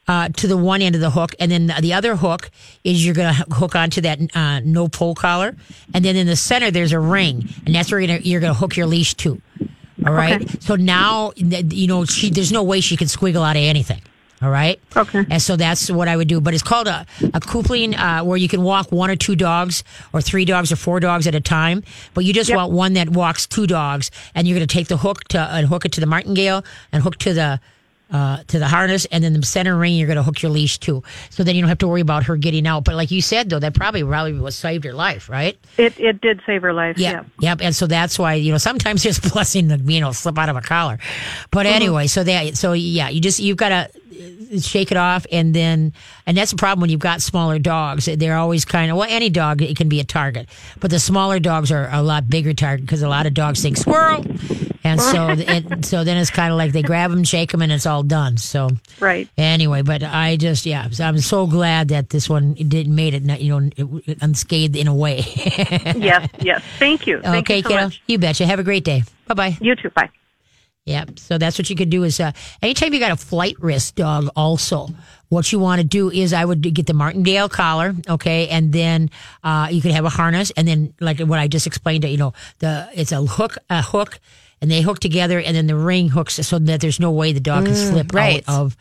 uh, 0.07 0.29
to 0.29 0.47
the 0.47 0.57
one 0.57 0.81
end 0.81 0.95
of 0.95 1.01
the 1.01 1.09
hook, 1.09 1.35
and 1.39 1.51
then 1.51 1.67
the 1.81 1.93
other 1.93 2.15
hook 2.15 2.49
is 2.83 3.05
you're 3.05 3.13
going 3.13 3.33
to 3.33 3.45
hook 3.53 3.75
onto 3.75 4.01
that 4.01 4.19
uh, 4.35 4.61
no 4.61 4.87
pole 4.87 5.15
collar, 5.15 5.55
and 5.93 6.05
then 6.05 6.15
in 6.15 6.27
the 6.27 6.35
center 6.35 6.71
there's 6.71 6.93
a 6.93 6.99
ring, 6.99 7.49
and 7.65 7.75
that's 7.75 7.91
where 7.91 7.99
you're 7.99 8.07
going 8.07 8.21
you're 8.23 8.41
to 8.41 8.53
hook 8.53 8.77
your 8.77 8.85
leash 8.85 9.13
to. 9.15 9.41
All 10.05 10.13
right. 10.13 10.41
Okay. 10.41 10.59
So 10.61 10.75
now 10.75 11.33
you 11.35 11.87
know 11.87 12.05
she. 12.05 12.29
There's 12.29 12.51
no 12.51 12.63
way 12.63 12.79
she 12.79 12.95
can 12.95 13.07
squiggle 13.07 13.45
out 13.45 13.55
of 13.55 13.63
anything. 13.63 14.01
All 14.41 14.51
right. 14.51 14.79
Okay. 14.95 15.25
And 15.29 15.41
so 15.41 15.55
that's 15.55 15.89
what 15.89 16.07
I 16.07 16.15
would 16.15 16.27
do. 16.27 16.39
But 16.39 16.53
it's 16.53 16.61
called 16.61 16.87
a, 16.87 17.07
a 17.33 17.39
coupling 17.39 17.95
uh, 17.95 18.21
where 18.23 18.37
you 18.37 18.47
can 18.47 18.61
walk 18.61 18.91
one 18.91 19.09
or 19.09 19.15
two 19.15 19.35
dogs 19.35 19.83
or 20.13 20.21
three 20.21 20.45
dogs 20.45 20.71
or 20.71 20.75
four 20.75 20.99
dogs 20.99 21.25
at 21.25 21.33
a 21.33 21.41
time. 21.41 21.83
But 22.13 22.23
you 22.23 22.33
just 22.33 22.49
Yep. 22.49 22.57
want 22.57 22.71
one 22.71 22.93
that 22.93 23.09
walks 23.09 23.47
two 23.47 23.65
dogs 23.65 24.11
and 24.35 24.47
you're 24.47 24.55
going 24.57 24.67
to 24.67 24.71
take 24.73 24.89
the 24.89 24.97
hook 24.97 25.23
to 25.29 25.39
and 25.39 25.65
hook 25.67 25.85
it 25.85 25.91
to 25.93 25.99
the 26.01 26.05
martingale 26.05 26.63
and 26.91 27.01
hook 27.01 27.17
to 27.19 27.33
the 27.33 27.59
uh, 28.11 28.43
to 28.47 28.59
the 28.59 28.67
harness 28.67 29.05
and 29.11 29.23
then 29.23 29.33
the 29.33 29.45
center 29.45 29.77
ring 29.77 29.95
you're 29.95 30.07
going 30.07 30.17
to 30.17 30.23
hook 30.23 30.41
your 30.41 30.51
leash 30.51 30.79
to. 30.79 31.03
So 31.29 31.43
then 31.43 31.55
you 31.55 31.61
don't 31.61 31.69
have 31.69 31.77
to 31.79 31.87
worry 31.87 32.01
about 32.01 32.23
her 32.25 32.37
getting 32.37 32.65
out. 32.67 32.83
But 32.83 32.95
like 32.95 33.11
you 33.11 33.21
said 33.21 33.49
though, 33.49 33.59
that 33.59 33.73
probably 33.73 34.03
probably 34.03 34.33
was 34.33 34.55
saved 34.55 34.85
her 34.85 34.93
life, 34.93 35.29
right? 35.29 35.57
It 35.77 35.99
it 35.99 36.21
did 36.21 36.41
save 36.45 36.61
her 36.61 36.73
life. 36.73 36.97
Yeah. 36.97 37.23
Yep. 37.39 37.59
And 37.61 37.75
so 37.75 37.87
that's 37.87 38.17
why, 38.17 38.35
you 38.35 38.51
know, 38.51 38.57
sometimes 38.57 39.03
there's 39.07 39.19
blessing 39.19 39.69
to, 39.69 39.77
you 39.77 39.99
know, 39.99 40.11
slip 40.11 40.37
out 40.37 40.49
of 40.49 40.55
a 40.55 40.61
collar. 40.61 40.99
But 41.51 41.65
anyway, 41.65 42.07
so 42.07 42.23
that, 42.23 42.57
so 42.57 42.73
yeah, 42.73 43.09
you 43.09 43.21
just, 43.21 43.39
you've 43.39 43.57
got 43.57 43.69
to 43.69 43.89
shake 44.59 44.91
it 44.91 44.97
off 44.97 45.25
and 45.31 45.53
then, 45.53 45.93
and 46.25 46.35
that's 46.35 46.51
the 46.51 46.57
problem 46.57 46.81
when 46.81 46.89
you've 46.89 46.99
got 46.99 47.21
smaller 47.21 47.59
dogs. 47.59 48.05
They're 48.05 48.37
always 48.37 48.65
kind 48.65 48.91
of, 48.91 48.97
well, 48.97 49.07
any 49.09 49.29
dog, 49.29 49.61
it 49.61 49.77
can 49.77 49.89
be 49.89 49.99
a 49.99 50.03
target. 50.03 50.47
But 50.79 50.91
the 50.91 50.99
smaller 50.99 51.39
dogs 51.39 51.71
are 51.71 51.89
a 51.91 52.01
lot 52.01 52.29
bigger 52.29 52.53
target 52.53 52.85
because 52.85 53.01
a 53.01 53.09
lot 53.09 53.25
of 53.25 53.33
dogs 53.33 53.61
think 53.61 53.77
squirrel. 53.77 54.23
And 54.87 55.01
so, 55.01 55.27
it, 55.37 55.85
so 55.85 56.03
then 56.03 56.17
it's 56.17 56.29
kind 56.29 56.51
of 56.51 56.57
like 56.57 56.71
they 56.71 56.81
grab 56.81 57.11
them, 57.11 57.23
shake 57.23 57.51
them, 57.51 57.61
and 57.61 57.71
it's 57.71 57.85
all 57.85 58.03
done. 58.03 58.37
So, 58.37 58.69
Right. 58.99 59.27
Anyway, 59.37 59.81
but 59.81 60.01
I 60.03 60.37
just 60.37 60.65
yeah, 60.65 60.87
I'm 60.99 61.19
so 61.19 61.45
glad 61.45 61.89
that 61.89 62.09
this 62.09 62.29
one 62.29 62.53
did 62.53 62.87
made 62.87 63.13
it 63.13 63.41
you 63.41 63.59
know 63.59 64.01
unscathed 64.21 64.75
in 64.75 64.87
a 64.87 64.95
way. 64.95 65.17
yes. 65.95 66.29
Yes. 66.39 66.63
Thank 66.79 67.05
you. 67.05 67.21
Thank 67.21 67.45
okay, 67.45 67.57
you 67.57 67.63
so 67.63 67.69
kiddo. 67.69 67.83
much. 67.83 68.01
You 68.07 68.17
betcha. 68.17 68.45
Have 68.45 68.59
a 68.59 68.63
great 68.63 68.83
day. 68.83 69.03
Bye 69.27 69.33
bye. 69.33 69.57
You 69.61 69.75
too. 69.75 69.89
Bye. 69.91 70.09
Yep. 70.85 71.19
So 71.19 71.37
that's 71.37 71.59
what 71.59 71.69
you 71.69 71.75
could 71.75 71.89
do 71.89 72.03
is 72.03 72.19
uh, 72.19 72.31
anytime 72.61 72.93
you 72.93 72.99
got 72.99 73.11
a 73.11 73.17
flight 73.17 73.57
risk 73.59 73.95
dog, 73.95 74.29
also 74.37 74.87
what 75.27 75.51
you 75.51 75.59
want 75.59 75.81
to 75.81 75.87
do 75.87 76.09
is 76.09 76.31
I 76.31 76.45
would 76.45 76.61
get 76.61 76.87
the 76.87 76.93
Martingale 76.93 77.49
collar, 77.49 77.93
okay, 78.07 78.47
and 78.47 78.71
then 78.71 79.09
uh, 79.43 79.67
you 79.69 79.81
could 79.81 79.91
have 79.91 80.05
a 80.05 80.09
harness, 80.09 80.51
and 80.55 80.65
then 80.65 80.93
like 81.01 81.19
what 81.19 81.39
I 81.39 81.49
just 81.49 81.67
explained, 81.67 82.05
you 82.05 82.15
know, 82.15 82.33
the 82.59 82.87
it's 82.93 83.11
a 83.11 83.21
hook, 83.21 83.57
a 83.69 83.81
hook, 83.81 84.19
and 84.61 84.71
they 84.71 84.81
hook 84.81 84.99
together, 84.99 85.39
and 85.39 85.55
then 85.55 85.67
the 85.67 85.75
ring 85.75 86.09
hooks 86.09 86.35
so 86.35 86.59
that 86.59 86.81
there's 86.81 86.99
no 86.99 87.11
way 87.11 87.33
the 87.33 87.39
dog 87.39 87.65
can 87.65 87.75
slip 87.75 88.13
right. 88.13 88.43
out 88.47 88.61
of 88.61 88.77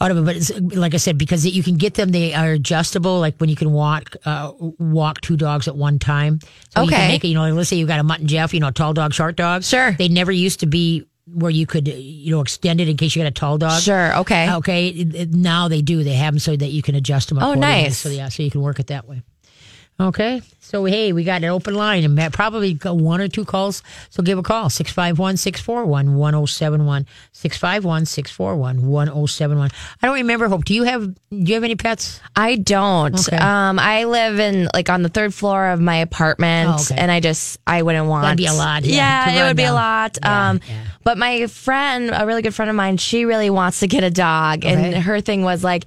out 0.00 0.10
of 0.10 0.18
it. 0.18 0.24
But 0.24 0.36
it's, 0.36 0.50
like 0.60 0.94
I 0.94 0.98
said, 0.98 1.18
because 1.18 1.46
you 1.46 1.62
can 1.62 1.76
get 1.76 1.94
them, 1.94 2.10
they 2.10 2.32
are 2.34 2.52
adjustable. 2.52 3.18
Like 3.18 3.36
when 3.38 3.50
you 3.50 3.56
can 3.56 3.72
walk, 3.72 4.14
uh, 4.24 4.52
walk 4.78 5.20
two 5.20 5.36
dogs 5.36 5.66
at 5.68 5.76
one 5.76 5.98
time. 5.98 6.40
So 6.74 6.82
you 6.82 6.88
Okay. 6.88 6.96
can 6.96 7.08
make 7.08 7.24
it. 7.24 7.28
You 7.28 7.34
know, 7.34 7.52
let's 7.52 7.68
say 7.68 7.76
you 7.76 7.86
got 7.86 7.98
a 7.98 8.04
mutt 8.04 8.20
and 8.20 8.28
Jeff. 8.28 8.54
You 8.54 8.60
know, 8.60 8.70
tall 8.70 8.94
dog, 8.94 9.12
short 9.12 9.36
dog. 9.36 9.64
Sure. 9.64 9.92
They 9.92 10.08
never 10.08 10.32
used 10.32 10.60
to 10.60 10.66
be 10.66 11.04
where 11.26 11.50
you 11.50 11.66
could, 11.66 11.88
you 11.88 12.30
know, 12.30 12.40
extend 12.40 12.80
it 12.80 12.88
in 12.88 12.96
case 12.96 13.14
you 13.14 13.22
got 13.22 13.28
a 13.28 13.32
tall 13.32 13.58
dog. 13.58 13.82
Sure. 13.82 14.16
Okay. 14.18 14.50
Okay. 14.50 15.26
Now 15.30 15.68
they 15.68 15.82
do. 15.82 16.02
They 16.04 16.14
have 16.14 16.34
them 16.34 16.38
so 16.38 16.56
that 16.56 16.68
you 16.68 16.80
can 16.82 16.94
adjust 16.94 17.28
them. 17.28 17.38
Oh, 17.38 17.54
nice. 17.54 17.98
So 17.98 18.08
yeah, 18.08 18.28
so 18.28 18.42
you 18.42 18.50
can 18.50 18.62
work 18.62 18.78
it 18.80 18.86
that 18.86 19.06
way. 19.08 19.22
Okay. 20.00 20.42
So, 20.60 20.84
hey, 20.84 21.12
we 21.12 21.24
got 21.24 21.42
an 21.42 21.48
open 21.48 21.74
line 21.74 22.04
and 22.04 22.32
probably 22.32 22.74
got 22.74 22.96
one 22.96 23.20
or 23.20 23.26
two 23.26 23.44
calls. 23.44 23.82
So 24.10 24.22
give 24.22 24.38
a 24.38 24.42
call 24.42 24.68
651 24.70 25.38
641 25.38 26.14
1071. 26.14 27.06
651 27.32 28.04
641 28.06 28.86
1071. 28.86 29.70
I 30.02 30.06
don't 30.06 30.16
remember, 30.16 30.46
Hope. 30.48 30.64
Do 30.66 30.74
you 30.74 30.82
have 30.84 31.06
do 31.06 31.16
you 31.30 31.54
have 31.54 31.64
any 31.64 31.74
pets? 31.74 32.20
I 32.36 32.56
don't. 32.56 33.18
Okay. 33.18 33.36
Um, 33.38 33.78
I 33.78 34.04
live 34.04 34.38
in 34.38 34.68
like 34.74 34.88
on 34.90 35.02
the 35.02 35.08
third 35.08 35.34
floor 35.34 35.68
of 35.68 35.80
my 35.80 35.96
apartment, 35.96 36.70
Oh, 36.70 36.82
okay. 36.82 36.96
and 37.00 37.10
I 37.10 37.20
just 37.20 37.58
I 37.66 37.82
wouldn't 37.82 38.06
want. 38.06 38.22
That'd 38.24 38.36
be 38.36 38.46
a 38.46 38.52
lot, 38.52 38.84
yeah, 38.84 39.24
to 39.24 39.40
it 39.40 39.48
would 39.48 39.56
be 39.56 39.64
a 39.64 39.72
lot. 39.72 40.18
Yeah, 40.22 40.50
um, 40.50 40.60
yeah. 40.68 40.84
but 41.02 41.18
my 41.18 41.46
friend, 41.48 42.10
a 42.12 42.24
really 42.26 42.42
good 42.42 42.54
friend 42.54 42.68
of 42.68 42.76
mine, 42.76 42.98
she 42.98 43.24
really 43.24 43.50
wants 43.50 43.80
to 43.80 43.88
get 43.88 44.04
a 44.04 44.10
dog, 44.10 44.58
Okay. 44.66 44.74
and 44.74 45.02
her 45.02 45.20
thing 45.20 45.42
was 45.42 45.64
like. 45.64 45.86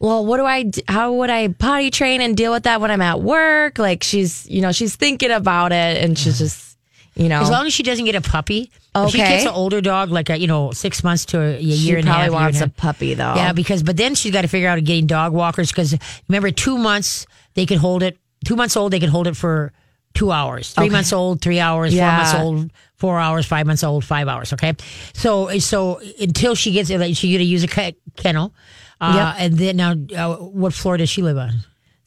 Well, 0.00 0.24
what 0.24 0.36
do 0.36 0.44
I? 0.44 0.70
How 0.86 1.12
would 1.12 1.30
I 1.30 1.48
potty 1.48 1.90
train 1.90 2.20
and 2.20 2.36
deal 2.36 2.52
with 2.52 2.62
that 2.64 2.80
when 2.80 2.90
I'm 2.90 3.02
at 3.02 3.20
work? 3.20 3.78
Like 3.78 4.02
she's, 4.04 4.48
you 4.48 4.60
know, 4.60 4.72
she's 4.72 4.94
thinking 4.96 5.30
about 5.30 5.72
it, 5.72 6.02
and 6.04 6.16
she's 6.16 6.38
just, 6.38 6.78
you 7.16 7.28
know, 7.28 7.40
As 7.40 7.50
long 7.50 7.66
as 7.66 7.72
she 7.72 7.82
doesn't 7.82 8.04
get 8.04 8.14
a 8.14 8.20
puppy. 8.20 8.70
If 8.94 9.10
she 9.10 9.18
gets 9.18 9.44
an 9.44 9.50
older 9.52 9.80
dog, 9.80 10.10
like 10.10 10.28
a, 10.28 10.36
you 10.38 10.48
know, 10.48 10.72
six 10.72 11.04
months 11.04 11.24
to 11.26 11.38
a, 11.40 11.56
a 11.56 11.60
year 11.60 11.96
she 11.96 12.00
and 12.00 12.08
a 12.08 12.12
half. 12.12 12.24
She 12.24 12.28
probably 12.30 12.44
wants 12.44 12.60
a 12.60 12.68
puppy 12.68 13.14
though. 13.14 13.34
Yeah, 13.36 13.52
because 13.52 13.82
but 13.84 13.96
then 13.96 14.14
she's 14.16 14.32
got 14.32 14.42
to 14.42 14.48
figure 14.48 14.68
out 14.68 14.82
getting 14.82 15.06
dog 15.06 15.32
walkers 15.32 15.70
because 15.70 15.96
remember 16.28 16.50
two 16.50 16.78
months 16.78 17.26
they 17.54 17.64
could 17.66 17.78
hold 17.78 18.02
it. 18.02 18.18
Two 18.44 18.56
months 18.56 18.76
old 18.76 18.92
they 18.92 18.98
could 19.00 19.08
hold 19.08 19.26
it 19.28 19.36
for 19.36 19.72
two 20.14 20.32
hours. 20.32 20.72
Three 20.74 20.86
Okay. 20.86 20.92
months 20.92 21.12
old, 21.12 21.40
three 21.40 21.60
hours. 21.60 21.92
Four 21.96 22.06
months 22.10 22.34
old, 22.34 22.70
four 22.96 23.18
hours. 23.20 23.46
Five 23.46 23.66
months 23.66 23.84
old, 23.84 24.04
five 24.04 24.26
hours. 24.26 24.52
Okay, 24.54 24.74
so 25.12 25.56
so 25.60 26.00
until 26.20 26.56
she 26.56 26.72
gets 26.72 26.90
it, 26.90 26.98
like, 26.98 27.14
she 27.14 27.30
got 27.32 27.38
to 27.38 27.44
use 27.44 27.62
a 27.64 27.94
kennel. 28.16 28.52
Uh, 29.00 29.34
Yep. 29.38 29.44
And 29.44 29.58
then 29.58 29.76
now, 29.76 29.94
uh, 30.16 30.36
what 30.36 30.74
floor 30.74 30.96
does 30.96 31.08
she 31.08 31.22
live 31.22 31.38
on? 31.38 31.52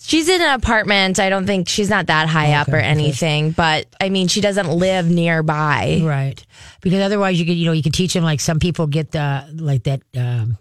She's 0.04 0.28
in 0.28 0.42
an 0.42 0.50
apartment. 0.50 1.20
I 1.20 1.30
don't 1.30 1.46
think 1.46 1.70
she's 1.70 1.90
not 1.90 2.08
that 2.08 2.28
high 2.28 2.54
up 2.54 2.70
or 2.70 2.78
okay. 2.78 2.86
anything, 2.86 3.52
but 3.52 3.86
I 4.02 4.10
mean, 4.10 4.28
she 4.28 4.42
doesn't 4.42 4.68
live 4.68 5.08
nearby. 5.10 6.02
Right. 6.04 6.44
Because 6.82 7.02
otherwise, 7.02 7.40
you 7.40 7.46
could, 7.46 7.56
you 7.56 7.68
know, 7.68 7.72
you 7.72 7.84
could 7.84 7.94
teach 7.94 8.14
them 8.14 8.24
like 8.24 8.40
some 8.40 8.60
people 8.60 8.88
get 8.88 9.12
the 9.12 9.48
like 9.54 9.84
that. 9.84 10.02
Um, 10.18 10.58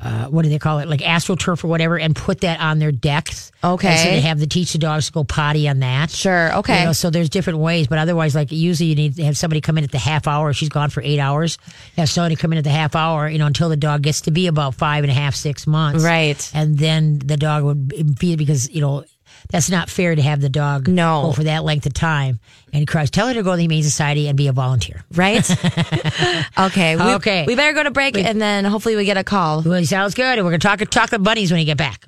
uh, 0.00 0.26
what 0.26 0.42
do 0.42 0.48
they 0.50 0.58
call 0.58 0.78
it? 0.78 0.88
Like 0.88 1.00
astroturf 1.00 1.64
or 1.64 1.68
whatever, 1.68 1.98
and 1.98 2.14
put 2.14 2.40
that 2.40 2.60
on 2.60 2.78
their 2.78 2.92
decks. 2.92 3.50
Okay. 3.64 3.88
And 3.88 3.98
so 3.98 4.04
they 4.04 4.20
have 4.20 4.38
to 4.40 4.46
teach 4.46 4.72
the 4.72 4.78
dogs 4.78 5.06
to 5.06 5.12
go 5.12 5.24
potty 5.24 5.68
on 5.68 5.80
that. 5.80 6.10
Sure. 6.10 6.54
Okay. 6.56 6.80
You 6.80 6.86
know, 6.86 6.92
so 6.92 7.10
there's 7.10 7.30
different 7.30 7.60
ways, 7.60 7.86
but 7.86 7.98
otherwise, 7.98 8.34
like 8.34 8.52
usually 8.52 8.90
you 8.90 8.94
need 8.94 9.16
to 9.16 9.24
have 9.24 9.38
somebody 9.38 9.60
come 9.60 9.78
in 9.78 9.84
at 9.84 9.92
the 9.92 9.98
half 9.98 10.26
hour. 10.26 10.52
She's 10.52 10.68
gone 10.68 10.90
for 10.90 11.02
eight 11.02 11.18
hours. 11.18 11.58
Have 11.96 12.10
somebody 12.10 12.36
come 12.36 12.52
in 12.52 12.58
at 12.58 12.64
the 12.64 12.70
half 12.70 12.94
hour, 12.94 13.28
you 13.28 13.38
know, 13.38 13.46
until 13.46 13.68
the 13.68 13.76
dog 13.76 14.02
gets 14.02 14.22
to 14.22 14.30
be 14.30 14.46
about 14.46 14.74
five 14.74 15.02
and 15.02 15.10
a 15.10 15.14
half, 15.14 15.34
six 15.34 15.66
months. 15.66 16.04
Right. 16.04 16.50
And 16.54 16.76
then 16.78 17.18
the 17.18 17.36
dog 17.36 17.64
would 17.64 18.18
be 18.18 18.36
because, 18.36 18.70
you 18.70 18.80
know, 18.82 19.04
that's 19.50 19.70
not 19.70 19.88
fair 19.90 20.14
to 20.14 20.22
have 20.22 20.40
the 20.40 20.48
dog 20.48 20.88
No. 20.88 21.32
for 21.32 21.44
that 21.44 21.64
length 21.64 21.86
of 21.86 21.94
time. 21.94 22.40
And 22.72 22.86
cries, 22.86 23.10
tell 23.10 23.28
her 23.28 23.34
to 23.34 23.42
go 23.42 23.52
to 23.52 23.56
the 23.56 23.62
Humane 23.62 23.82
Society 23.82 24.28
and 24.28 24.36
be 24.36 24.48
a 24.48 24.52
volunteer. 24.52 25.02
Right? 25.14 25.48
okay. 26.58 26.96
We, 26.96 27.02
Okay. 27.02 27.44
We 27.46 27.54
better 27.54 27.72
go 27.72 27.82
to 27.82 27.90
break 27.90 28.16
and 28.18 28.40
then 28.40 28.64
hopefully 28.64 28.96
we 28.96 29.04
get 29.04 29.16
a 29.16 29.24
call. 29.24 29.62
Well, 29.62 29.84
sounds 29.84 30.14
good. 30.14 30.38
And 30.38 30.44
We're 30.44 30.50
going 30.58 30.60
to 30.60 30.66
talk 30.66 30.90
chocolate 30.90 31.22
bunnies 31.22 31.50
when 31.50 31.60
you 31.60 31.66
get 31.66 31.78
back. 31.78 32.06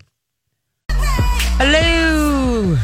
Hello. 1.61 2.77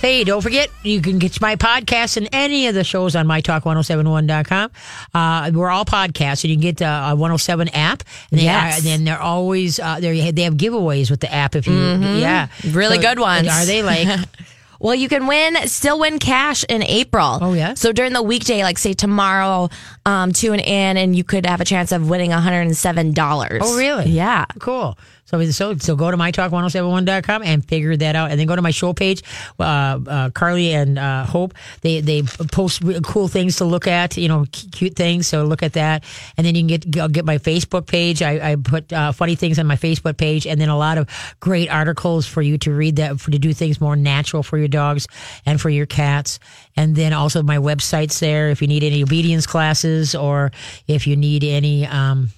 Hey, 0.00 0.24
don't 0.24 0.42
forget, 0.42 0.68
you 0.82 1.00
can 1.00 1.18
get 1.18 1.40
my 1.40 1.56
podcast 1.56 2.16
and 2.16 2.28
any 2.30 2.66
of 2.68 2.74
the 2.74 2.84
shows 2.84 3.16
on 3.16 3.26
mytalk1071.com. 3.26 4.70
Uh, 5.14 5.50
we're 5.52 5.70
all 5.70 5.84
podcasts, 5.84 6.44
and 6.44 6.50
you 6.50 6.56
can 6.56 6.60
get 6.60 6.76
the 6.76 6.86
uh, 6.86 7.14
107 7.14 7.68
app. 7.70 8.02
And 8.30 8.38
they 8.38 8.44
Yes. 8.44 8.74
are, 8.74 8.76
and 8.76 8.86
then 8.86 9.04
they're 9.04 9.20
always, 9.20 9.80
uh, 9.80 9.98
they're, 9.98 10.32
they 10.32 10.42
have 10.42 10.54
giveaways 10.54 11.10
with 11.10 11.20
the 11.20 11.32
app 11.32 11.56
if 11.56 11.66
you, 11.66 11.72
yeah. 11.74 12.46
Mm-hmm. 12.58 12.76
Really 12.76 12.98
good 12.98 13.18
ones. 13.18 13.48
Are 13.48 13.64
they 13.64 13.82
like, 13.82 14.06
Well, 14.80 14.94
you 14.94 15.08
can 15.08 15.26
win, 15.26 15.56
still 15.66 15.98
win 15.98 16.18
cash 16.18 16.62
in 16.68 16.82
April. 16.82 17.38
Oh, 17.40 17.54
yeah? 17.54 17.72
So 17.74 17.92
during 17.92 18.12
the 18.12 18.22
weekday, 18.22 18.62
like 18.62 18.76
say 18.76 18.92
tomorrow, 18.92 19.70
um, 20.04 20.32
tune 20.32 20.60
in 20.60 20.98
and 20.98 21.16
you 21.16 21.24
could 21.24 21.46
have 21.46 21.62
a 21.62 21.64
chance 21.64 21.90
of 21.92 22.10
winning 22.10 22.30
$107. 22.30 23.58
oh, 23.62 23.78
really? 23.78 24.10
Yeah. 24.10 24.44
Cool. 24.58 24.98
So, 25.26 25.44
so, 25.50 25.76
so 25.76 25.96
go 25.96 26.10
to 26.10 26.16
mytalk1071.com 26.16 27.42
and 27.42 27.64
figure 27.64 27.96
that 27.96 28.16
out. 28.16 28.30
And 28.30 28.38
then 28.38 28.46
go 28.46 28.56
to 28.56 28.62
my 28.62 28.70
show 28.70 28.92
page. 28.92 29.22
Uh, 29.58 29.98
uh, 30.06 30.30
Carly 30.30 30.72
and 30.72 30.98
uh, 30.98 31.24
Hope, 31.24 31.54
they, 31.80 32.00
they 32.00 32.22
post 32.22 32.82
cool 33.02 33.28
things 33.28 33.56
to 33.56 33.64
look 33.64 33.86
at, 33.86 34.16
you 34.16 34.28
know, 34.28 34.46
cute 34.52 34.94
things. 34.94 35.26
So 35.26 35.44
look 35.44 35.62
at 35.62 35.74
that. 35.74 36.04
And 36.36 36.46
then 36.46 36.54
you 36.54 36.60
can 36.60 36.68
get, 36.68 36.90
go- 36.90 37.08
get 37.08 37.24
my 37.24 37.38
Facebook 37.38 37.86
page. 37.86 38.22
I, 38.22 38.52
I 38.52 38.56
put 38.56 38.92
uh, 38.92 39.12
funny 39.12 39.34
things 39.34 39.58
on 39.58 39.66
my 39.66 39.76
Facebook 39.76 40.16
page 40.16 40.46
and 40.46 40.60
then 40.60 40.68
a 40.68 40.78
lot 40.78 40.96
of 40.96 41.08
great 41.40 41.68
articles 41.70 42.26
for 42.26 42.40
you 42.40 42.56
to 42.58 42.72
read 42.72 42.96
that, 42.96 43.20
for, 43.20 43.32
to 43.32 43.38
do 43.38 43.52
things 43.52 43.80
more 43.80 43.96
natural 43.96 44.44
for 44.44 44.58
your 44.58 44.68
dogs 44.68 45.08
and 45.44 45.60
for 45.60 45.70
your 45.70 45.86
cats. 45.86 46.38
And 46.76 46.94
then 46.94 47.12
also 47.12 47.42
my 47.42 47.58
website's 47.58 48.20
there 48.20 48.50
if 48.50 48.62
you 48.62 48.68
need 48.68 48.84
any 48.84 49.02
obedience 49.02 49.46
classes 49.46 50.14
or 50.14 50.52
if 50.86 51.06
you 51.06 51.16
need 51.16 51.42
any, 51.42 51.86
um, 51.86 52.30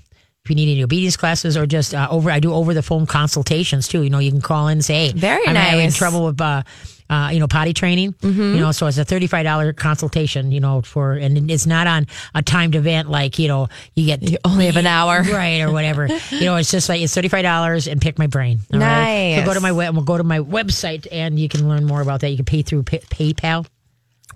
if 0.49 0.51
you 0.51 0.57
need 0.57 0.73
any 0.73 0.83
obedience 0.83 1.19
classes 1.19 1.59
or 1.59 1.67
just 1.67 1.95
uh, 1.95 2.09
over, 2.11 2.31
I 2.31 2.41
do 2.41 2.55
over 2.55 2.73
the 2.73 2.83
phone 2.83 3.05
consultations 3.05 3.87
too. 3.87 4.03
You 4.03 4.09
know, 4.09 4.19
you 4.19 4.31
can 4.31 4.41
call 4.41 4.69
in 4.69 4.73
and 4.79 4.85
say, 4.85 5.09
hey, 5.09 5.13
Very 5.13 5.47
I'm 5.47 5.55
having 5.55 5.91
trouble 5.91 6.25
with, 6.25 6.41
uh, 6.41 6.63
uh, 7.11 7.29
you 7.31 7.39
know, 7.39 7.47
potty 7.47 7.75
training. 7.75 8.15
Mm-hmm. 8.15 8.41
You 8.55 8.61
know, 8.61 8.73
so 8.73 8.87
it's 8.87 8.97
a 8.97 9.05
thirty-five 9.05 9.45
dollar 9.45 9.75
consultation. 9.75 10.51
You 10.51 10.61
know, 10.61 10.81
for 10.81 11.13
and 11.13 11.51
it's 11.51 11.67
not 11.67 11.87
on 11.87 12.07
a 12.35 12.43
timed 12.43 12.75
event 12.75 13.11
like 13.11 13.39
you 13.39 13.49
know 13.49 13.69
you 13.95 14.07
get 14.07 14.23
You 14.23 14.39
only 14.45 14.67
have 14.67 14.77
an 14.77 14.87
hour. 14.87 15.23
right 15.33 15.61
or 15.61 15.71
whatever. 15.71 16.07
you 16.31 16.45
know, 16.47 16.57
it's 16.57 16.71
just 16.71 16.89
like 16.89 17.03
it's 17.03 17.15
thirty-five 17.15 17.43
dollars 17.43 17.89
and 17.89 18.01
pick 18.01 18.19
my 18.19 18.27
brain. 18.27 18.61
all 18.73 18.81
right? 18.81 19.37
So 19.41 19.45
go 19.45 19.55
to 19.55 19.61
my 19.61 19.73
web. 19.73 19.95
We'll 19.95 20.05
go 20.05 20.17
to 20.17 20.25
my 20.25 20.41
website 20.41 21.07
and 21.13 21.39
you 21.39 21.49
can 21.49 21.69
learn 21.69 21.85
more 21.85 22.01
about 22.01 22.21
that. 22.21 22.31
You 22.31 22.37
can 22.37 22.47
pay 22.47 22.63
through 22.63 22.85
pay, 22.85 22.99
PayPal. 23.01 23.67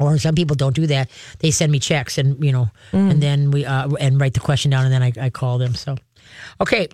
Or 0.00 0.18
some 0.18 0.34
people 0.34 0.56
don't 0.56 0.74
do 0.74 0.86
that. 0.88 1.10
They 1.40 1.50
send 1.50 1.70
me 1.70 1.78
checks 1.78 2.18
and 2.18 2.42
you 2.44 2.52
know, 2.52 2.68
Mm. 2.92 3.10
and 3.10 3.22
then 3.22 3.50
we 3.50 3.64
uh, 3.66 3.88
and 4.00 4.20
write 4.20 4.34
the 4.34 4.40
question 4.40 4.70
down, 4.70 4.84
and 4.84 4.92
then 4.92 5.02
I, 5.02 5.12
I 5.26 5.30
call 5.30 5.58
them. 5.58 5.74
So, 5.74 5.96
okay, 6.60 6.88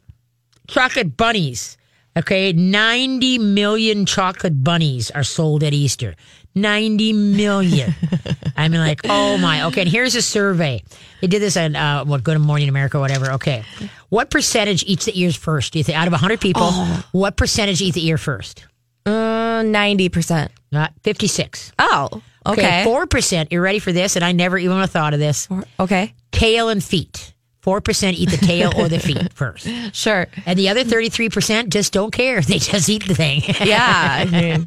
chocolate 0.66 1.16
bunnies. 1.16 1.76
Okay, 2.16 2.52
90 2.52 3.38
million 3.38 4.04
chocolate 4.04 4.64
bunnies 4.64 5.10
are 5.12 5.22
sold 5.22 5.62
at 5.62 5.72
Easter. 5.72 6.16
90 6.56 7.12
million. 7.12 7.94
I 8.56 8.66
mean, 8.66 8.80
like, 8.80 9.02
oh 9.04 9.38
my. 9.38 9.64
Okay, 9.66 9.82
and 9.82 9.90
here's 9.90 10.16
a 10.16 10.22
survey. 10.22 10.82
They 11.20 11.28
did 11.28 11.40
this 11.40 11.56
on 11.56 11.76
uh, 11.76 12.04
what 12.04 12.24
Good 12.24 12.40
Morning 12.40 12.68
America, 12.68 12.98
whatever. 12.98 13.30
Okay, 13.32 13.62
what 14.08 14.30
percentage 14.30 14.82
eats 14.84 15.04
the 15.04 15.16
ears 15.20 15.36
first? 15.36 15.72
Do 15.72 15.78
you 15.78 15.84
think 15.84 15.96
out 15.96 16.08
of 16.08 16.12
100 16.12 16.40
people, 16.40 16.72
what 17.12 17.36
percentage 17.36 17.80
eat 17.80 17.94
the 17.94 18.04
ear 18.08 18.18
first? 18.18 18.66
Uh, 19.06 19.62
Ninety 19.64 20.08
percent. 20.08 20.50
Not 20.72 20.92
56. 21.04 21.72
Oh, 21.78 22.22
okay. 22.48 22.84
Four 22.84 23.06
percent. 23.06 23.52
You're 23.52 23.62
ready 23.62 23.78
for 23.78 23.92
this, 23.92 24.16
and 24.16 24.24
I 24.24 24.32
never 24.32 24.58
even 24.58 24.86
thought 24.88 25.14
of 25.14 25.20
this. 25.20 25.48
Okay, 25.78 26.14
Tail 26.32 26.68
and 26.68 26.82
feet. 26.82 27.34
Four 27.60 27.80
percent 27.82 28.16
eat 28.16 28.30
the 28.30 28.38
tail 28.38 28.72
or 28.76 28.88
the 28.88 28.98
feet 28.98 29.32
first, 29.34 29.68
sure. 29.92 30.26
and 30.46 30.58
the 30.58 30.68
other 30.70 30.84
33 30.84 31.28
percent 31.28 31.70
just 31.72 31.92
don't 31.92 32.12
care. 32.12 32.40
They 32.46 32.58
just 32.58 32.88
eat 32.88 33.06
the 33.06 33.14
thing. 33.14 33.42
Yeah, 33.60 34.24
So 34.24 34.36
I 34.36 34.40
mean, 34.40 34.66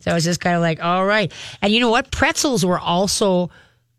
So 0.00 0.14
it's 0.14 0.24
just 0.26 0.40
kind 0.40 0.54
of 0.56 0.60
like, 0.60 0.82
all 0.84 1.06
right. 1.06 1.32
And 1.62 1.72
you 1.72 1.80
know 1.80 1.88
what? 1.90 2.10
Pretzels 2.10 2.66
were 2.66 2.78
also 2.78 3.50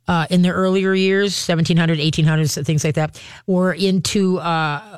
uh, 0.10 0.26
in 0.32 0.42
the 0.42 0.50
earlier 0.50 0.94
years, 0.96 1.36
1700s, 1.36 2.02
1800s, 2.12 2.66
things 2.66 2.84
like 2.84 2.96
that, 2.96 3.22
were 3.46 3.74
into 3.74 4.40
uh, 4.40 4.98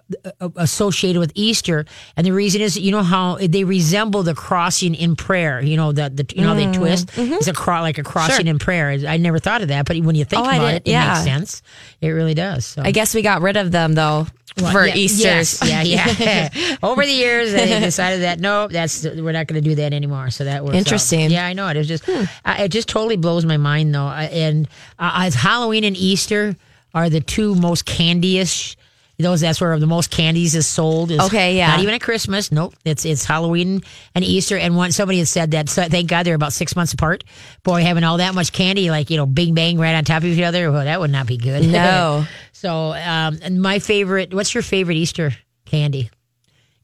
associated 0.56 1.20
with 1.20 1.32
Easter. 1.36 1.86
And 2.16 2.26
the 2.26 2.32
reason 2.32 2.62
is, 2.62 2.78
you 2.80 2.92
know 2.92 3.04
how 3.04 3.36
they 3.36 3.64
resemble 3.64 4.24
the 4.24 4.34
crossing 4.34 4.96
in 4.96 5.16
prayer. 5.16 5.62
You 5.62 5.76
know 5.78 5.92
the, 5.92 6.10
the 6.10 6.26
you 6.36 6.44
know 6.44 6.56
they 6.56 6.72
twist. 6.72 7.10
It's 7.18 7.48
a 7.48 7.54
cro- 7.54 7.82
like 7.82 7.98
a 7.98 8.04
crossing 8.04 8.48
in 8.48 8.58
prayer. 8.60 8.90
I 9.08 9.18
never 9.18 9.40
thought 9.40 9.62
of 9.62 9.68
that, 9.68 9.86
but 9.86 9.98
when 10.00 10.16
you 10.16 10.24
think 10.26 10.42
Oh, 10.42 10.50
about 10.50 10.74
it, 10.74 10.84
it 10.86 10.92
yeah. 10.92 11.10
makes 11.14 11.24
sense. 11.26 11.62
It 12.00 12.10
really 12.10 12.34
does. 12.34 12.66
So. 12.66 12.82
I 12.84 12.92
guess 12.92 13.14
we 13.14 13.22
got 13.22 13.42
rid 13.42 13.58
of 13.58 13.72
them 13.72 13.94
though 13.94 14.28
for 14.72 14.86
Yeah, 14.86 14.96
Easter's. 14.96 15.62
yes, 15.62 15.62
yeah, 16.22 16.50
yeah. 16.52 16.76
Over 16.84 17.06
the 17.06 17.12
years, 17.12 17.52
they 17.54 17.80
decided 17.80 18.22
that 18.24 18.40
no, 18.40 18.68
that's 18.68 19.04
we're 19.04 19.32
not 19.32 19.48
going 19.48 19.62
to 19.64 19.70
do 19.70 19.76
that 19.76 19.94
anymore. 19.94 20.30
So 20.30 20.44
that 20.46 20.62
out. 20.62 20.74
Interesting. 20.76 21.30
Yeah, 21.32 21.46
I 21.46 21.54
know 21.54 21.68
it. 21.68 21.78
It's 21.78 21.88
just 21.88 22.08
uh, 22.10 22.26
it 22.60 22.70
just 22.70 22.88
totally 22.90 23.18
blows 23.18 23.46
my 23.46 23.58
mind 23.58 23.94
though. 23.96 24.08
Uh, 24.08 24.28
And 24.32 24.68
uh, 25.02 25.12
as 25.16 25.36
Halloween 25.36 25.84
and 25.84 25.98
Easter 25.98 26.56
are 26.94 27.10
the 27.10 27.20
two 27.20 27.56
most 27.56 27.86
candyish. 27.86 28.76
Those 29.18 29.42
that's 29.42 29.62
where 29.62 29.78
the 29.78 29.86
most 29.86 30.10
candies 30.10 30.56
is 30.56 30.66
sold. 30.66 31.12
Is 31.12 31.20
Okay, 31.20 31.56
yeah. 31.56 31.68
Not 31.68 31.82
even 31.82 31.94
at 31.94 32.02
Christmas. 32.02 32.52
Nope. 32.52 32.74
It's 32.86 33.06
it's 33.06 33.24
Halloween 33.24 33.82
and 34.16 34.26
Easter. 34.26 34.58
And 34.58 34.76
one 34.76 34.92
somebody 34.92 35.20
had 35.20 35.28
said 35.28 35.52
that. 35.52 35.70
So 35.70 35.84
thank 35.84 36.10
God 36.10 36.26
they're 36.26 36.34
about 36.34 36.54
six 36.54 36.76
months 36.76 36.94
apart. 36.94 37.24
Boy, 37.64 37.84
having 37.84 38.04
all 38.04 38.18
that 38.18 38.34
much 38.34 38.52
candy, 38.52 38.90
like 38.90 39.12
you 39.12 39.18
know, 39.18 39.28
bing 39.28 39.54
bang 39.54 39.78
right 39.78 39.94
on 39.94 40.06
top 40.06 40.24
of 40.24 40.26
each 40.26 40.42
other. 40.42 40.72
Well, 40.72 40.86
that 40.86 41.00
would 41.00 41.12
not 41.12 41.28
be 41.28 41.38
good. 41.38 41.68
No. 41.68 42.26
So, 42.54 42.94
um, 42.94 43.40
and 43.42 43.60
my 43.60 43.80
favorite, 43.80 44.36
what's 44.36 44.54
your 44.54 44.62
favorite 44.62 44.94
Easter 44.94 45.32
candy? 45.66 46.12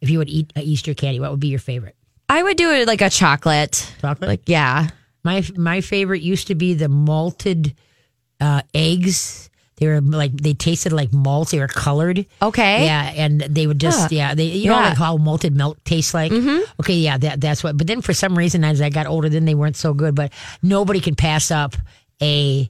If 0.02 0.10
you 0.10 0.18
would 0.18 0.28
eat 0.28 0.52
a 0.56 0.62
Easter 0.64 0.96
candy, 0.96 1.20
what 1.20 1.30
would 1.30 1.40
be 1.40 1.50
your 1.50 1.60
favorite? 1.60 1.96
I 2.28 2.42
would 2.42 2.58
do 2.58 2.72
it 2.72 2.88
like 2.88 3.02
a 3.02 3.12
chocolate. 3.12 3.94
Chocolate? 4.02 4.28
Like 4.28 4.50
yeah. 4.50 4.90
My 5.24 5.44
my 5.56 5.82
favorite 5.82 6.24
used 6.24 6.48
to 6.48 6.56
be 6.56 6.74
the 6.74 6.90
malted 6.90 7.76
uh, 8.42 8.62
eggs. 8.74 9.50
They 9.78 9.86
were 9.88 10.02
like 10.02 10.32
they 10.36 10.54
tasted 10.56 10.92
like 10.92 11.14
malt. 11.14 11.52
They 11.52 11.60
were 11.60 11.68
colored. 11.68 12.26
Okay. 12.42 12.86
Yeah, 12.86 13.12
and 13.16 13.42
they 13.42 13.68
would 13.68 13.80
just 13.80 14.00
Huh. 14.02 14.08
yeah 14.12 14.34
they 14.34 14.46
you 14.46 14.70
know 14.70 14.76
like 14.76 14.98
how 14.98 15.18
malted 15.18 15.56
milk 15.56 15.84
tastes 15.84 16.16
like. 16.16 16.32
Mm-hmm. 16.32 16.64
Okay, 16.82 16.96
yeah, 16.96 17.18
that 17.20 17.40
that's 17.40 17.64
what. 17.64 17.78
But 17.78 17.86
then 17.86 18.02
for 18.02 18.14
some 18.14 18.36
reason 18.36 18.64
as 18.64 18.82
I 18.82 18.90
got 18.90 19.06
older, 19.06 19.30
then 19.30 19.46
they 19.46 19.54
weren't 19.54 19.76
so 19.76 19.94
good. 19.94 20.16
But 20.16 20.34
nobody 20.64 21.00
can 21.00 21.14
pass 21.14 21.52
up 21.52 21.76
a 22.22 22.68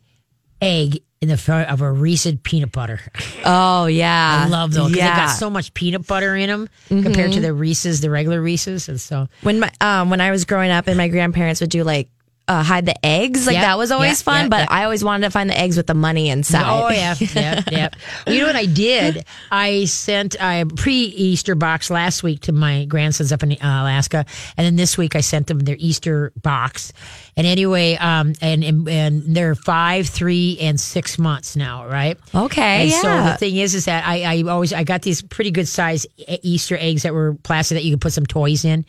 egg 0.61 0.99
in 1.21 1.29
the 1.29 1.37
front 1.37 1.69
of 1.69 1.81
a 1.81 1.89
Reese's 1.91 2.35
peanut 2.43 2.71
butter. 2.73 2.99
Oh 3.49 3.85
yeah. 3.85 4.43
I 4.45 4.49
love 4.49 4.73
those. 4.73 4.93
Yeah. 4.93 5.09
They 5.15 5.21
got 5.27 5.27
so 5.37 5.49
much 5.49 5.73
peanut 5.73 6.05
butter 6.05 6.35
in 6.35 6.49
them 6.49 6.67
compared 6.89 7.31
to 7.31 7.39
the 7.39 7.53
Reese's, 7.53 8.01
the 8.01 8.09
regular 8.09 8.41
Reese's, 8.41 8.89
and 8.89 8.99
so 8.99 9.29
when 9.43 9.61
my 9.61 9.71
um 9.79 10.09
when 10.09 10.19
I 10.19 10.31
was 10.31 10.43
growing 10.43 10.69
up 10.71 10.87
and 10.87 10.97
my 10.97 11.07
grandparents 11.07 11.61
would 11.61 11.69
do 11.69 11.85
like 11.85 12.09
uh, 12.47 12.63
hide 12.63 12.85
the 12.85 13.05
eggs 13.05 13.45
like 13.45 13.55
Yeah, 13.55 13.61
that 13.61 13.77
was 13.77 13.91
always 13.91 14.19
yeah, 14.21 14.23
fun 14.23 14.41
yeah, 14.45 14.49
but. 14.49 14.71
I 14.71 14.83
always 14.83 15.03
wanted 15.03 15.25
to 15.25 15.31
find 15.31 15.49
the 15.49 15.57
eggs 15.57 15.77
with 15.77 15.87
the 15.87 15.93
money 15.93 16.29
inside. 16.29 16.65
Oh 16.65 16.89
yeah, 16.89 17.15
yeah, 17.35 17.63
yeah. 17.71 17.89
You 18.25 18.39
know 18.39 18.47
what 18.47 18.55
I 18.55 18.65
did? 18.65 19.25
I 19.51 19.85
sent 19.85 20.35
a 20.39 20.65
pre-Easter 20.65 21.55
box 21.55 21.89
last 21.89 22.23
week 22.23 22.41
to 22.41 22.51
my 22.51 22.85
grandsons 22.85 23.31
up 23.31 23.43
in 23.43 23.53
uh, 23.53 23.55
Alaska, 23.61 24.25
and 24.55 24.65
then 24.65 24.75
this 24.75 24.97
week 24.97 25.15
I 25.15 25.21
sent 25.21 25.47
them 25.47 25.59
their 25.59 25.77
Easter 25.79 26.31
box. 26.41 26.93
And 27.35 27.45
anyway, 27.45 27.95
um, 27.95 28.33
and 28.41 28.63
and, 28.63 28.87
and 28.87 29.35
they're 29.35 29.55
five, 29.55 30.07
three, 30.07 30.57
and 30.59 30.79
six 30.79 31.19
months 31.19 31.55
now, 31.55 31.87
right? 31.87 32.17
Okay, 32.33 32.81
And 32.83 32.89
yeah. 32.89 33.01
so 33.01 33.31
the 33.31 33.37
thing 33.37 33.57
is, 33.57 33.75
is 33.75 33.85
that 33.85 34.05
I, 34.07 34.23
I 34.23 34.41
always 34.43 34.73
I 34.73 34.83
got 34.83 35.01
these 35.01 35.21
pretty 35.21 35.51
good 35.51 35.67
size 35.67 36.05
Easter 36.41 36.77
eggs 36.79 37.03
that 37.03 37.13
were 37.13 37.35
plastic 37.43 37.75
that 37.75 37.83
you 37.83 37.93
could 37.93 38.01
put 38.01 38.13
some 38.13 38.25
toys 38.25 38.65
in. 38.65 38.85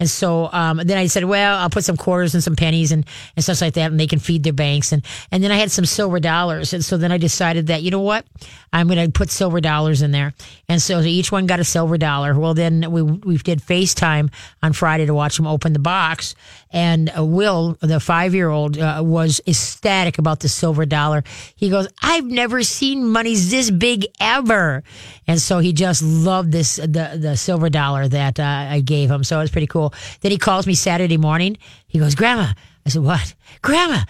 And 0.00 0.10
so 0.10 0.50
um, 0.52 0.80
then 0.84 0.98
I 0.98 1.06
said, 1.06 1.24
well, 1.24 1.56
I'll 1.58 1.70
put 1.70 1.84
some 1.84 1.96
quarters 1.96 2.34
and 2.34 2.42
some 2.42 2.56
pennies 2.56 2.92
and, 2.92 3.06
and 3.36 3.44
stuff 3.44 3.60
like 3.60 3.74
that, 3.74 3.90
and 3.90 4.00
they 4.00 4.06
can 4.06 4.18
feed 4.18 4.42
their 4.42 4.52
banks. 4.52 4.92
And 4.92 5.04
and 5.30 5.42
then 5.42 5.50
I 5.50 5.56
had 5.56 5.70
some 5.70 5.84
silver 5.84 6.20
dollars, 6.20 6.72
and 6.72 6.84
so 6.84 6.96
then 6.96 7.12
I 7.12 7.18
decided 7.18 7.68
that 7.68 7.82
you 7.82 7.90
know 7.90 8.00
what, 8.00 8.26
I'm 8.72 8.88
going 8.88 9.04
to 9.04 9.12
put 9.12 9.30
silver 9.30 9.60
dollars 9.60 10.02
in 10.02 10.10
there. 10.10 10.34
And 10.68 10.80
so 10.80 11.00
each 11.00 11.30
one 11.30 11.46
got 11.46 11.60
a 11.60 11.64
silver 11.64 11.98
dollar. 11.98 12.38
Well, 12.38 12.54
then 12.54 12.90
we 12.90 13.02
we 13.02 13.36
did 13.38 13.60
FaceTime 13.60 14.32
on 14.62 14.72
Friday 14.72 15.06
to 15.06 15.14
watch 15.14 15.36
them 15.36 15.46
open 15.46 15.72
the 15.72 15.78
box, 15.78 16.34
and 16.74 17.08
uh, 17.16 17.24
Will, 17.24 17.78
the 17.80 18.00
five 18.00 18.34
year 18.34 18.50
old, 18.50 18.76
uh, 18.76 19.00
was 19.02 19.40
ecstatic 19.46 20.18
about 20.18 20.40
the 20.40 20.48
silver 20.48 20.84
dollar. 20.84 21.22
He 21.54 21.70
goes, 21.70 21.86
I've 22.02 22.24
never 22.24 22.64
seen 22.64 23.08
monies 23.08 23.48
this 23.48 23.70
big 23.70 24.06
ever, 24.20 24.82
and 25.28 25.40
so 25.40 25.60
he 25.60 25.72
just 25.72 26.02
loved 26.02 26.50
this 26.50 26.76
the 26.76 27.16
the 27.18 27.36
silver 27.36 27.70
dollar 27.70 28.08
that 28.08 28.40
uh, 28.40 28.66
I 28.70 28.80
gave 28.80 29.08
him. 29.08 29.22
So 29.22 29.38
it 29.38 29.42
was 29.42 29.52
pretty 29.52 29.68
cool. 29.68 29.94
Then 30.20 30.32
he 30.32 30.38
calls 30.38 30.66
me 30.66 30.74
Saturday 30.74 31.16
morning. 31.16 31.56
He 31.86 32.00
goes, 32.00 32.16
Grandma. 32.16 32.52
I 32.84 32.90
said, 32.90 33.02
What, 33.02 33.34
Grandma? 33.62 34.00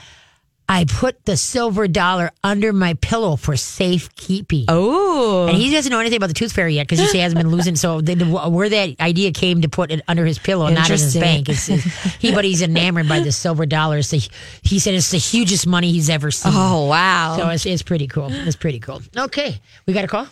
I 0.68 0.86
put 0.86 1.24
the 1.26 1.36
silver 1.36 1.86
dollar 1.86 2.30
under 2.42 2.72
my 2.72 2.94
pillow 2.94 3.36
for 3.36 3.54
safekeeping. 3.56 4.64
Oh. 4.68 5.46
And 5.46 5.56
he 5.56 5.70
doesn't 5.70 5.90
know 5.90 6.00
anything 6.00 6.16
about 6.16 6.28
the 6.28 6.34
tooth 6.34 6.52
fairy 6.52 6.74
yet 6.74 6.88
because 6.88 7.12
he 7.12 7.18
hasn't 7.18 7.38
been 7.38 7.50
losing. 7.50 7.76
So 7.76 8.00
where 8.48 8.68
that 8.70 8.98
idea 9.00 9.30
came 9.32 9.60
to 9.60 9.68
put 9.68 9.90
it 9.90 10.00
under 10.08 10.24
his 10.24 10.38
pillow, 10.38 10.68
not 10.70 10.86
in 10.88 10.92
his 10.92 11.14
bank. 11.16 11.48
It's, 11.50 11.68
it's- 11.68 12.14
he, 12.18 12.32
but 12.34 12.44
he's 12.44 12.62
enamored 12.62 13.08
by 13.08 13.20
the 13.20 13.30
silver 13.32 13.66
dollar. 13.66 13.98
It's 13.98 14.10
the, 14.10 14.26
he 14.62 14.78
said 14.78 14.94
it's 14.94 15.10
the 15.10 15.18
hugest 15.18 15.66
money 15.66 15.92
he's 15.92 16.08
ever 16.08 16.30
seen. 16.30 16.52
Oh 16.54 16.86
wow. 16.86 17.36
So 17.38 17.48
it's, 17.50 17.66
it's 17.66 17.82
pretty 17.82 18.06
cool. 18.06 18.28
It's 18.30 18.56
pretty 18.56 18.78
cool. 18.80 19.02
Okay, 19.16 19.60
we 19.86 19.92
got 19.92 20.04
a 20.04 20.08
call. 20.08 20.26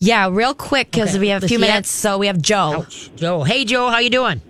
yeah, 0.00 0.28
real 0.30 0.52
quick 0.54 0.90
because 0.90 1.10
Okay. 1.10 1.20
we 1.20 1.28
have 1.28 1.44
a 1.44 1.48
few 1.48 1.58
minutes. 1.60 1.90
So 1.90 2.18
we 2.18 2.26
have 2.26 2.42
Joe. 2.42 2.74
Ouch. 2.86 3.10
Joe. 3.14 3.44
Hey, 3.44 3.64
Joe. 3.64 3.88
How 3.90 3.98
you 4.00 4.10
doing? 4.10 4.40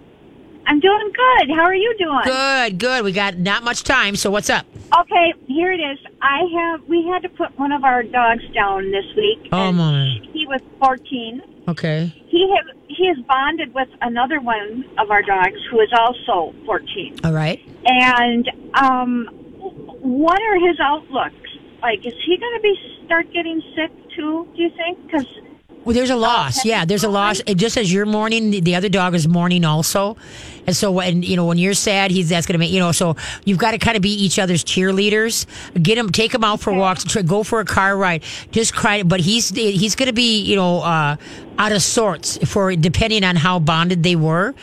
I'm 0.66 0.80
doing 0.80 1.12
good. 1.12 1.50
How 1.56 1.62
are 1.62 1.74
you 1.74 1.94
doing? 1.98 2.22
Good. 2.24 2.78
Good. 2.78 3.04
We 3.04 3.12
got 3.12 3.36
not 3.38 3.62
much 3.62 3.84
time. 3.84 4.16
So 4.16 4.30
what's 4.30 4.50
up? 4.50 4.66
Okay, 5.00 5.32
here 5.46 5.72
it 5.72 5.78
is. 5.78 5.98
I 6.20 6.40
have 6.58 6.82
we 6.88 7.06
had 7.06 7.22
to 7.22 7.28
put 7.28 7.56
one 7.58 7.72
of 7.72 7.84
our 7.84 8.02
dogs 8.02 8.42
down 8.52 8.90
this 8.90 9.04
week. 9.16 9.48
Oh 9.52 9.70
my. 9.72 10.18
He 10.32 10.46
was 10.46 10.60
14. 10.78 11.42
Okay. 11.68 12.12
He 12.28 12.52
have 12.56 12.76
he 12.88 13.04
is 13.04 13.18
bonded 13.26 13.74
with 13.74 13.88
another 14.00 14.40
one 14.40 14.84
of 14.98 15.10
our 15.10 15.22
dogs 15.22 15.58
who 15.70 15.80
is 15.80 15.90
also 15.92 16.54
14. 16.64 17.20
All 17.24 17.32
right. 17.32 17.60
And 17.86 18.50
um 18.74 19.28
what 19.58 20.40
are 20.40 20.68
his 20.68 20.78
outlooks? 20.80 21.50
Like 21.82 22.04
is 22.04 22.14
he 22.24 22.36
going 22.36 22.54
to 22.56 22.60
be 22.62 22.74
start 23.04 23.32
getting 23.32 23.62
sick 23.76 23.90
too, 24.16 24.48
do 24.56 24.62
you 24.62 24.70
think? 24.70 25.10
Cuz 25.10 25.26
Well, 25.86 25.94
there's 25.94 26.10
a 26.10 26.16
loss. 26.16 26.64
Yeah, 26.64 26.84
there's 26.84 27.04
a 27.04 27.08
loss. 27.08 27.40
It 27.46 27.58
just 27.58 27.76
as 27.76 27.92
you're 27.92 28.06
mourning, 28.06 28.50
the, 28.50 28.58
the 28.58 28.74
other 28.74 28.88
dog 28.88 29.14
is 29.14 29.28
mourning 29.28 29.64
also. 29.64 30.16
And 30.66 30.74
so 30.74 30.90
when 30.90 31.22
you 31.22 31.36
know 31.36 31.46
when 31.46 31.58
you're 31.58 31.74
sad, 31.74 32.10
he's 32.10 32.28
that's 32.28 32.44
gonna 32.44 32.58
make 32.58 32.72
you 32.72 32.80
know. 32.80 32.90
So 32.90 33.14
you've 33.44 33.58
got 33.58 33.70
to 33.70 33.78
kind 33.78 33.94
of 33.94 34.02
be 34.02 34.10
each 34.10 34.40
other's 34.40 34.64
cheerleaders. 34.64 35.46
Get 35.80 35.96
him, 35.96 36.10
take 36.10 36.34
him 36.34 36.42
out 36.42 36.58
for 36.58 36.72
walks, 36.72 37.04
go 37.22 37.44
for 37.44 37.60
a 37.60 37.64
car 37.64 37.96
ride. 37.96 38.24
Just 38.50 38.74
cry. 38.74 39.04
But 39.04 39.20
he's 39.20 39.50
he's 39.50 39.94
gonna 39.94 40.12
be 40.12 40.40
you 40.40 40.56
know 40.56 40.80
uh, 40.80 41.16
out 41.58 41.72
of 41.72 41.82
sorts 41.82 42.38
for 42.48 42.74
depending 42.76 43.24
on 43.24 43.36
how 43.36 43.58
bonded 43.58 44.02
they 44.02 44.16
were, 44.16 44.54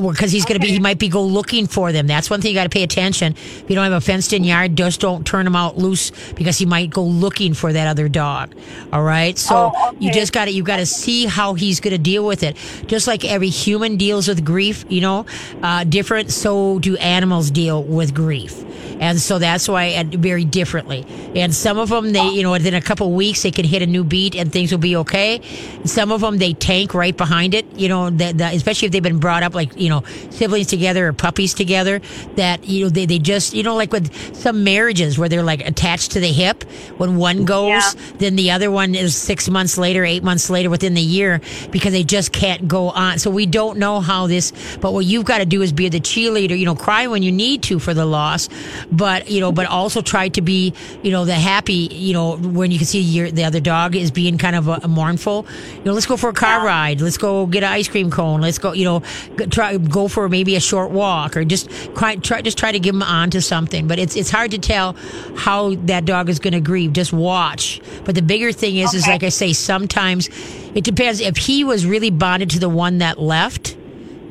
because 0.00 0.32
he's 0.32 0.44
gonna 0.44 0.60
be 0.60 0.68
he 0.68 0.78
might 0.78 0.98
be 0.98 1.08
go 1.08 1.22
looking 1.22 1.66
for 1.66 1.92
them. 1.92 2.06
That's 2.06 2.28
one 2.30 2.40
thing 2.40 2.50
you 2.50 2.54
got 2.56 2.64
to 2.64 2.68
pay 2.70 2.82
attention. 2.82 3.32
If 3.32 3.64
you 3.68 3.74
don't 3.74 3.84
have 3.84 3.92
a 3.92 4.00
fenced 4.00 4.32
in 4.32 4.44
yard, 4.44 4.76
just 4.76 5.00
don't 5.00 5.26
turn 5.26 5.46
him 5.46 5.56
out 5.56 5.78
loose 5.78 6.10
because 6.34 6.58
he 6.58 6.66
might 6.66 6.90
go 6.90 7.02
looking 7.04 7.54
for 7.54 7.72
that 7.72 7.86
other 7.86 8.08
dog. 8.08 8.54
All 8.92 9.02
right, 9.02 9.36
so 9.38 9.72
Oh, 9.74 9.96
you 9.98 10.12
just 10.12 10.32
got 10.32 10.46
to 10.46 10.50
you 10.50 10.62
got 10.62 10.76
to 10.78 10.86
see 10.86 11.26
how 11.26 11.54
he's 11.54 11.80
going 11.80 11.92
to 11.92 11.98
deal 11.98 12.26
with 12.26 12.42
it. 12.42 12.56
Just 12.86 13.06
like 13.06 13.24
every 13.24 13.48
human 13.48 13.96
deals 13.96 14.28
with 14.28 14.44
grief, 14.44 14.84
you 14.88 15.00
know, 15.00 15.26
uh, 15.62 15.84
different. 15.84 16.30
So 16.30 16.78
do 16.78 16.96
animals 16.96 17.50
deal 17.50 17.82
with 17.82 18.14
grief, 18.14 18.64
and 19.00 19.18
so 19.20 19.38
that's 19.38 19.68
why 19.68 19.84
and 19.84 20.12
very 20.14 20.44
differently. 20.44 21.06
And 21.34 21.54
some 21.54 21.78
of 21.78 21.88
them, 21.88 22.12
they 22.12 22.28
you 22.28 22.42
know, 22.42 22.52
within 22.52 22.74
a 22.74 22.80
couple 22.82 23.10
weeks, 23.12 23.42
they 23.42 23.50
can 23.50 23.64
hit 23.64 23.82
a 23.82 23.86
new 23.86 24.04
beat 24.04 24.34
and 24.34 24.52
things 24.52 24.70
will 24.72 24.78
be 24.78 24.96
okay. 24.96 25.40
And 25.76 25.88
some 25.88 26.10
of 26.12 26.20
them 26.20 26.25
them 26.26 26.38
they 26.38 26.52
tank 26.52 26.94
right 26.94 27.16
behind 27.16 27.54
it. 27.54 27.66
You 27.76 27.88
know, 27.88 28.10
that, 28.10 28.38
that 28.38 28.54
especially 28.54 28.86
if 28.86 28.92
they've 28.92 29.02
been 29.02 29.18
brought 29.18 29.42
up 29.42 29.54
like 29.54 29.76
you 29.80 29.88
know 29.88 30.02
siblings 30.30 30.66
together 30.66 31.08
or 31.08 31.12
puppies 31.12 31.54
together. 31.54 32.00
That 32.36 32.64
you 32.64 32.84
know 32.84 32.90
they, 32.90 33.06
they 33.06 33.18
just 33.18 33.54
you 33.54 33.62
know 33.62 33.74
like 33.76 33.92
with 33.92 34.12
some 34.36 34.64
marriages 34.64 35.18
where 35.18 35.28
they're 35.28 35.42
like 35.42 35.66
attached 35.66 36.12
to 36.12 36.20
the 36.20 36.28
hip. 36.32 36.64
When 36.98 37.16
one 37.16 37.44
goes, 37.44 37.68
Yeah. 37.68 37.90
then 38.18 38.36
the 38.36 38.50
other 38.50 38.70
one 38.70 38.94
is 38.94 39.16
six 39.16 39.48
months 39.48 39.78
later, 39.78 40.04
eight 40.04 40.22
months 40.22 40.50
later, 40.50 40.70
within 40.70 40.94
the 40.94 41.00
year 41.02 41.40
because 41.70 41.92
they 41.92 42.04
just 42.04 42.32
can't 42.32 42.68
go 42.68 42.90
on. 42.90 43.18
So 43.18 43.30
we 43.30 43.46
don't 43.46 43.78
know 43.78 44.00
how 44.00 44.26
this. 44.26 44.52
But 44.80 44.92
what 44.92 45.04
you've 45.04 45.24
got 45.24 45.38
to 45.38 45.46
do 45.46 45.62
is 45.62 45.72
be 45.72 45.88
the 45.88 46.00
cheerleader. 46.00 46.58
You 46.58 46.64
know, 46.66 46.74
cry 46.74 47.06
when 47.06 47.22
you 47.22 47.32
need 47.32 47.62
to 47.64 47.78
for 47.78 47.94
the 47.94 48.04
loss, 48.06 48.48
but 48.90 49.30
you 49.30 49.40
know, 49.40 49.52
but 49.52 49.66
also 49.66 50.02
try 50.02 50.28
to 50.30 50.42
be 50.42 50.72
you 51.02 51.10
know 51.10 51.24
the 51.24 51.34
happy. 51.34 51.88
You 51.92 52.12
know, 52.12 52.36
when 52.36 52.70
you 52.70 52.78
can 52.78 52.86
see 52.86 53.00
your 53.00 53.30
the 53.30 53.44
other 53.44 53.60
dog 53.60 53.94
is 53.96 54.10
being 54.10 54.38
kind 54.38 54.56
of 54.56 54.68
uh 54.68 54.80
mournful. 54.88 55.46
You 55.76 55.84
know, 55.84 55.92
let's 55.92 56.06
go 56.06 56.15
for 56.16 56.30
a 56.30 56.32
car 56.32 56.64
ride. 56.64 57.00
Let's 57.00 57.18
go 57.18 57.46
get 57.46 57.62
an 57.62 57.72
ice 57.72 57.88
cream 57.88 58.10
cone. 58.10 58.40
Let's 58.40 58.58
go. 58.58 58.72
You 58.72 58.84
know, 58.84 59.02
try 59.50 59.76
go 59.76 60.08
for 60.08 60.28
maybe 60.28 60.56
a 60.56 60.60
short 60.60 60.90
walk 60.90 61.36
or 61.36 61.44
just 61.44 61.70
try, 61.94 62.16
try 62.16 62.42
just 62.42 62.58
try 62.58 62.72
to 62.72 62.78
give 62.78 62.94
them 62.94 63.02
on 63.02 63.30
to 63.30 63.40
something. 63.42 63.86
But 63.86 63.98
it's 63.98 64.16
it's 64.16 64.30
hard 64.30 64.50
to 64.52 64.58
tell 64.58 64.94
how 65.36 65.74
that 65.86 66.04
dog 66.04 66.28
is 66.28 66.38
going 66.38 66.54
to 66.54 66.60
grieve. 66.60 66.92
Just 66.92 67.12
watch. 67.12 67.80
But 68.04 68.14
the 68.14 68.22
bigger 68.22 68.52
thing 68.52 68.76
is, 68.76 68.94
is 68.94 69.06
like 69.06 69.22
I 69.22 69.28
say, 69.28 69.52
sometimes 69.52 70.28
it 70.74 70.84
depends. 70.84 71.20
If 71.20 71.36
he 71.36 71.64
was 71.64 71.86
really 71.86 72.10
bonded 72.10 72.50
to 72.50 72.58
the 72.58 72.68
one 72.68 72.98
that 72.98 73.18
left, 73.18 73.76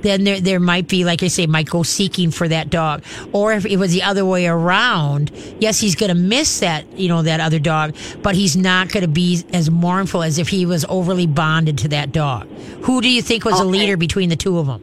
then 0.01 0.23
there 0.23 0.39
there 0.39 0.59
might 0.59 0.87
be, 0.87 1.03
like 1.03 1.23
I 1.23 1.27
say, 1.27 1.47
might 1.47 1.67
go 1.69 1.83
seeking 1.83 2.31
for 2.31 2.47
that 2.47 2.69
dog. 2.69 3.03
Or 3.31 3.53
if 3.53 3.65
it 3.65 3.77
was 3.77 3.91
the 3.91 4.03
other 4.03 4.23
way 4.25 4.45
around, 4.47 5.31
yes, 5.59 5.79
he's 5.79 5.95
going 5.95 6.09
to 6.09 6.15
miss 6.15 6.59
that, 6.59 6.85
you 6.97 7.07
know, 7.07 7.21
that 7.23 7.39
other 7.39 7.59
dog, 7.59 7.95
but 8.21 8.35
he's 8.35 8.55
not 8.55 8.89
going 8.89 9.01
to 9.01 9.07
be 9.07 9.43
as 9.53 9.69
mournful 9.71 10.21
as 10.23 10.37
if 10.37 10.49
he 10.49 10.65
was 10.65 10.85
overly 10.89 11.27
bonded 11.27 11.77
to 11.79 11.87
that 11.89 12.11
dog. 12.11 12.47
Who 12.83 13.01
do 13.01 13.09
you 13.09 13.21
think 13.21 13.45
was 13.45 13.55
the 13.59 13.65
Okay. 13.65 13.71
leader 13.79 13.97
between 13.97 14.29
the 14.29 14.35
two 14.35 14.59
of 14.59 14.67
them? 14.67 14.81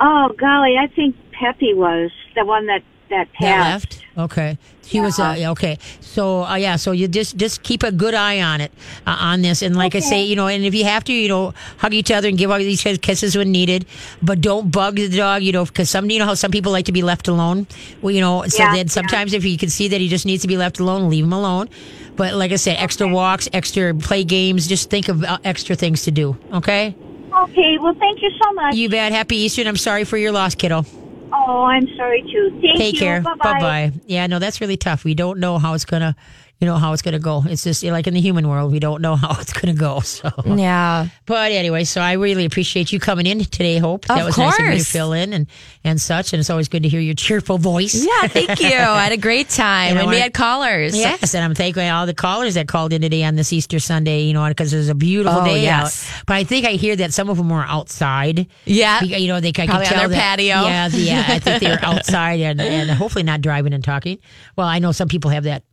Oh 0.00 0.34
golly, 0.38 0.76
I 0.78 0.88
think 0.88 1.16
Peppy 1.32 1.74
was 1.74 2.10
the 2.34 2.44
one 2.44 2.66
that 2.66 2.82
that 3.10 3.28
That 3.28 3.32
passed. 3.34 4.00
left. 4.16 4.32
Okay, 4.32 4.58
he 4.84 5.00
was 5.00 5.18
uh, 5.18 5.36
okay. 5.52 5.78
So 6.00 6.44
uh, 6.44 6.56
yeah, 6.56 6.76
so 6.76 6.92
you 6.92 7.08
just 7.08 7.36
just 7.36 7.62
keep 7.62 7.82
a 7.82 7.92
good 7.92 8.14
eye 8.14 8.40
on 8.42 8.60
it 8.60 8.72
uh, 9.06 9.16
on 9.18 9.42
this, 9.42 9.62
and 9.62 9.76
like 9.76 9.94
I 9.94 10.00
say, 10.00 10.24
you 10.24 10.36
know, 10.36 10.48
and 10.48 10.64
if 10.64 10.74
you 10.74 10.84
have 10.84 11.04
to, 11.04 11.12
you 11.12 11.28
know, 11.28 11.54
hug 11.78 11.94
each 11.94 12.10
other 12.10 12.28
and 12.28 12.36
give 12.36 12.50
all 12.50 12.58
these 12.58 12.82
kisses 12.82 13.36
when 13.36 13.50
needed, 13.52 13.86
but 14.22 14.40
don't 14.40 14.70
bug 14.70 14.96
the 14.96 15.08
dog, 15.08 15.42
you 15.42 15.52
know, 15.52 15.64
because 15.64 15.88
some 15.90 16.10
you 16.10 16.18
know 16.18 16.26
how 16.26 16.34
some 16.34 16.50
people 16.50 16.72
like 16.72 16.86
to 16.86 16.92
be 16.92 17.02
left 17.02 17.28
alone. 17.28 17.66
Well, 18.02 18.10
you 18.10 18.20
know, 18.20 18.44
so 18.48 18.62
Yeah, 18.62 18.74
then 18.74 18.88
sometimes 18.88 19.32
if 19.32 19.44
you 19.44 19.56
can 19.56 19.70
see 19.70 19.88
that 19.88 20.00
he 20.00 20.08
just 20.08 20.26
needs 20.26 20.42
to 20.42 20.48
be 20.48 20.56
left 20.56 20.80
alone, 20.80 21.08
leave 21.08 21.24
him 21.24 21.32
alone. 21.32 21.68
But 22.16 22.34
like 22.34 22.52
I 22.52 22.56
said, 22.56 22.76
extra 22.78 23.08
walks, 23.08 23.48
extra 23.52 23.94
play 23.94 24.24
games. 24.24 24.66
Just 24.66 24.90
think 24.90 25.08
of 25.08 25.24
uh, 25.24 25.38
extra 25.44 25.76
things 25.76 26.02
to 26.02 26.10
do. 26.10 26.36
Okay. 26.52 26.94
Okay, 27.44 27.78
well, 27.78 27.94
thank 27.94 28.20
you 28.20 28.30
so 28.42 28.52
much. 28.52 28.74
You 28.74 28.90
bet. 28.90 29.12
Happy 29.12 29.36
Easter. 29.36 29.62
and 29.62 29.68
I'm 29.68 29.78
sorry 29.78 30.04
for 30.04 30.18
your 30.18 30.32
loss, 30.32 30.54
kiddo. 30.54 30.84
Oh, 31.46 31.64
I'm 31.64 31.86
sorry 31.96 32.22
too. 32.22 32.58
Thank 32.60 32.78
Take 32.78 32.94
you. 32.94 33.00
care. 33.00 33.20
Bye 33.20 33.34
Bye 33.34 33.60
bye. 33.60 33.92
Yeah, 34.06 34.26
no, 34.26 34.38
that's 34.38 34.60
really 34.60 34.76
tough. 34.76 35.04
We 35.04 35.14
don't 35.14 35.38
know 35.38 35.58
how 35.58 35.74
it's 35.74 35.84
gonna, 35.84 36.16
you 36.62 36.66
know, 36.66 36.76
how 36.78 36.92
it's 36.92 37.02
gonna 37.02 37.18
go. 37.18 37.42
It's 37.46 37.64
just 37.64 37.82
like 37.82 38.06
in 38.06 38.14
the 38.14 38.20
human 38.20 38.48
world, 38.48 38.70
we 38.70 38.78
don't 38.78 39.02
know 39.02 39.16
how 39.24 39.38
it's 39.40 39.52
gonna 39.52 39.74
go. 39.74 39.98
So, 40.00 40.30
Yeah. 40.46 41.08
but 41.26 41.50
anyway, 41.50 41.82
so 41.82 42.00
I 42.00 42.12
really 42.12 42.44
appreciate 42.44 42.92
you 42.92 43.00
coming 43.00 43.26
in 43.26 43.40
today. 43.44 43.78
Hope 43.78 44.04
that 44.06 44.20
Of 44.20 44.26
was 44.26 44.38
nice 44.38 44.58
of 44.60 44.66
you 44.66 44.78
to 44.78 44.84
fill 44.84 45.12
in 45.12 45.32
and 45.32 45.46
and 45.82 46.00
such. 46.00 46.32
And 46.32 46.38
it's 46.38 46.48
always 46.50 46.68
good 46.68 46.84
to 46.84 46.88
hear 46.88 47.00
your 47.00 47.14
cheerful 47.16 47.58
voice. 47.58 47.94
Yeah, 48.06 48.28
thank 48.28 48.60
you. 48.60 48.68
I 48.68 49.02
had 49.02 49.12
a 49.12 49.16
great 49.16 49.48
time. 49.50 49.90
And 49.90 49.98
And 50.00 50.08
we 50.10 50.18
had 50.20 50.32
callers. 50.32 50.96
Yes, 50.96 51.34
and 51.34 51.42
I'm 51.44 51.54
thanking 51.56 51.88
all 51.90 52.06
the 52.06 52.14
callers 52.14 52.54
that 52.54 52.68
called 52.68 52.92
in 52.92 53.02
today 53.02 53.24
on 53.24 53.34
this 53.34 53.52
Easter 53.52 53.80
Sunday, 53.80 54.22
you 54.22 54.32
know, 54.32 54.46
because 54.46 54.72
it 54.72 54.76
was 54.76 54.88
a 54.88 54.94
beautiful 54.94 55.40
Oh, 55.40 55.44
day 55.44 55.62
yes. 55.62 56.08
out. 56.18 56.24
But 56.26 56.34
I 56.36 56.44
think 56.44 56.64
I 56.64 56.72
hear 56.72 56.94
that 56.94 57.12
some 57.12 57.28
of 57.28 57.36
them 57.38 57.48
were 57.48 57.64
outside. 57.66 58.46
Yeah. 58.64 59.02
You 59.02 59.26
know, 59.26 59.40
they 59.40 59.48
I 59.48 59.52
can 59.52 59.66
Probably 59.66 59.86
on 59.86 59.92
tell 59.92 59.98
their 59.98 60.08
that- 60.10 60.20
patio. 60.38 60.62
Yeah, 60.62 60.88
yeah. 60.92 61.24
I 61.26 61.38
think 61.40 61.60
they're 61.60 61.78
outside 61.84 62.38
and, 62.40 62.60
and 62.60 62.88
hopefully 62.90 63.24
not 63.24 63.40
driving 63.40 63.72
and 63.72 63.82
talking. 63.82 64.18
Well, 64.56 64.68
I 64.68 64.78
know 64.78 64.92
some 64.92 65.08
people 65.08 65.30
have 65.32 65.44
that 65.44 65.64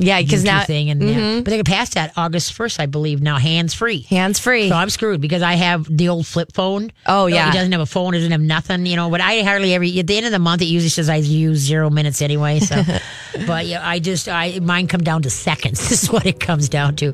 Yeah, 0.00 0.22
because 0.22 0.44
now 0.44 0.62
thing, 0.62 0.90
and 0.90 1.02
yeah. 1.02 1.14
Mm-hmm. 1.16 1.42
but 1.42 1.50
they 1.50 1.56
can 1.56 1.64
pass 1.64 1.90
that 1.94 2.12
August 2.16 2.52
first, 2.52 2.78
I 2.78 2.86
believe. 2.86 3.20
Now 3.20 3.38
hands 3.38 3.74
free. 3.74 4.02
hands 4.02 4.38
free. 4.38 4.68
So 4.68 4.76
I'm 4.76 4.90
screwed 4.90 5.20
because 5.20 5.42
I 5.42 5.54
have 5.54 5.88
the 5.90 6.08
old 6.08 6.24
flip 6.24 6.52
phone. 6.52 6.92
Oh, 7.04 7.26
yeah. 7.26 7.50
It 7.50 7.52
doesn't 7.52 7.72
have 7.72 7.80
a 7.80 7.86
phone. 7.86 8.14
It 8.14 8.18
doesn't 8.18 8.30
have 8.30 8.40
nothing, 8.40 8.86
you 8.86 8.94
know. 8.94 9.10
But 9.10 9.20
I 9.20 9.42
hardly 9.42 9.74
ever. 9.74 9.84
At 9.84 10.06
the 10.06 10.16
end 10.16 10.24
of 10.24 10.30
the 10.30 10.38
month, 10.38 10.62
it 10.62 10.66
usually 10.66 10.90
says 10.90 11.08
I 11.08 11.16
use 11.16 11.58
zero 11.58 11.90
minutes 11.90 12.22
anyway. 12.22 12.60
So, 12.60 12.80
but 13.48 13.66
yeah, 13.66 13.84
I 13.84 13.98
just 13.98 14.28
I 14.28 14.60
mine 14.60 14.86
come 14.86 15.00
down 15.00 15.22
to 15.22 15.30
seconds. 15.30 15.88
This 15.88 16.02
is 16.04 16.12
what 16.12 16.26
it 16.26 16.38
comes 16.38 16.68
down 16.68 16.94
to. 16.96 17.12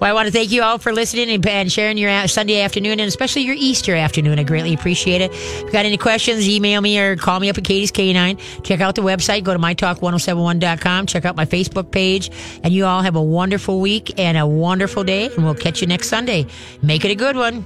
Well, 0.00 0.10
I 0.10 0.12
want 0.12 0.26
to 0.26 0.32
thank 0.32 0.50
you 0.50 0.64
all 0.64 0.78
for 0.78 0.92
listening 0.92 1.30
and, 1.30 1.46
and 1.46 1.70
sharing 1.70 1.98
your 1.98 2.10
uh, 2.10 2.26
Sunday 2.26 2.62
afternoon 2.62 2.98
and 2.98 3.06
especially 3.06 3.42
your 3.42 3.54
Easter 3.56 3.94
afternoon. 3.94 4.40
I 4.40 4.42
greatly 4.42 4.74
appreciate 4.74 5.20
it. 5.20 5.30
If 5.32 5.62
you 5.62 5.70
got 5.70 5.86
any 5.86 5.98
questions, 5.98 6.48
email 6.48 6.80
me 6.80 6.98
or 6.98 7.14
call 7.14 7.38
me 7.38 7.48
up 7.48 7.58
at 7.58 7.62
Katie's 7.62 7.92
K9. 7.92 8.64
Check 8.64 8.80
out 8.80 8.96
the 8.96 9.02
website. 9.02 9.44
Go 9.44 9.52
to 9.52 9.60
mytalk1071.com. 9.60 11.06
Check 11.06 11.24
out 11.24 11.36
my 11.36 11.46
Facebook 11.46 11.92
page. 12.28 12.60
And 12.62 12.72
you 12.72 12.84
all 12.84 13.02
have 13.02 13.16
a 13.16 13.22
wonderful 13.22 13.80
week 13.80 14.18
and 14.18 14.36
a 14.36 14.46
wonderful 14.46 15.04
day. 15.04 15.26
And 15.34 15.44
we'll 15.44 15.54
catch 15.54 15.80
you 15.80 15.86
next 15.86 16.08
Sunday. 16.08 16.46
Make 16.82 17.04
it 17.04 17.10
a 17.10 17.14
good 17.14 17.36
one. 17.36 17.64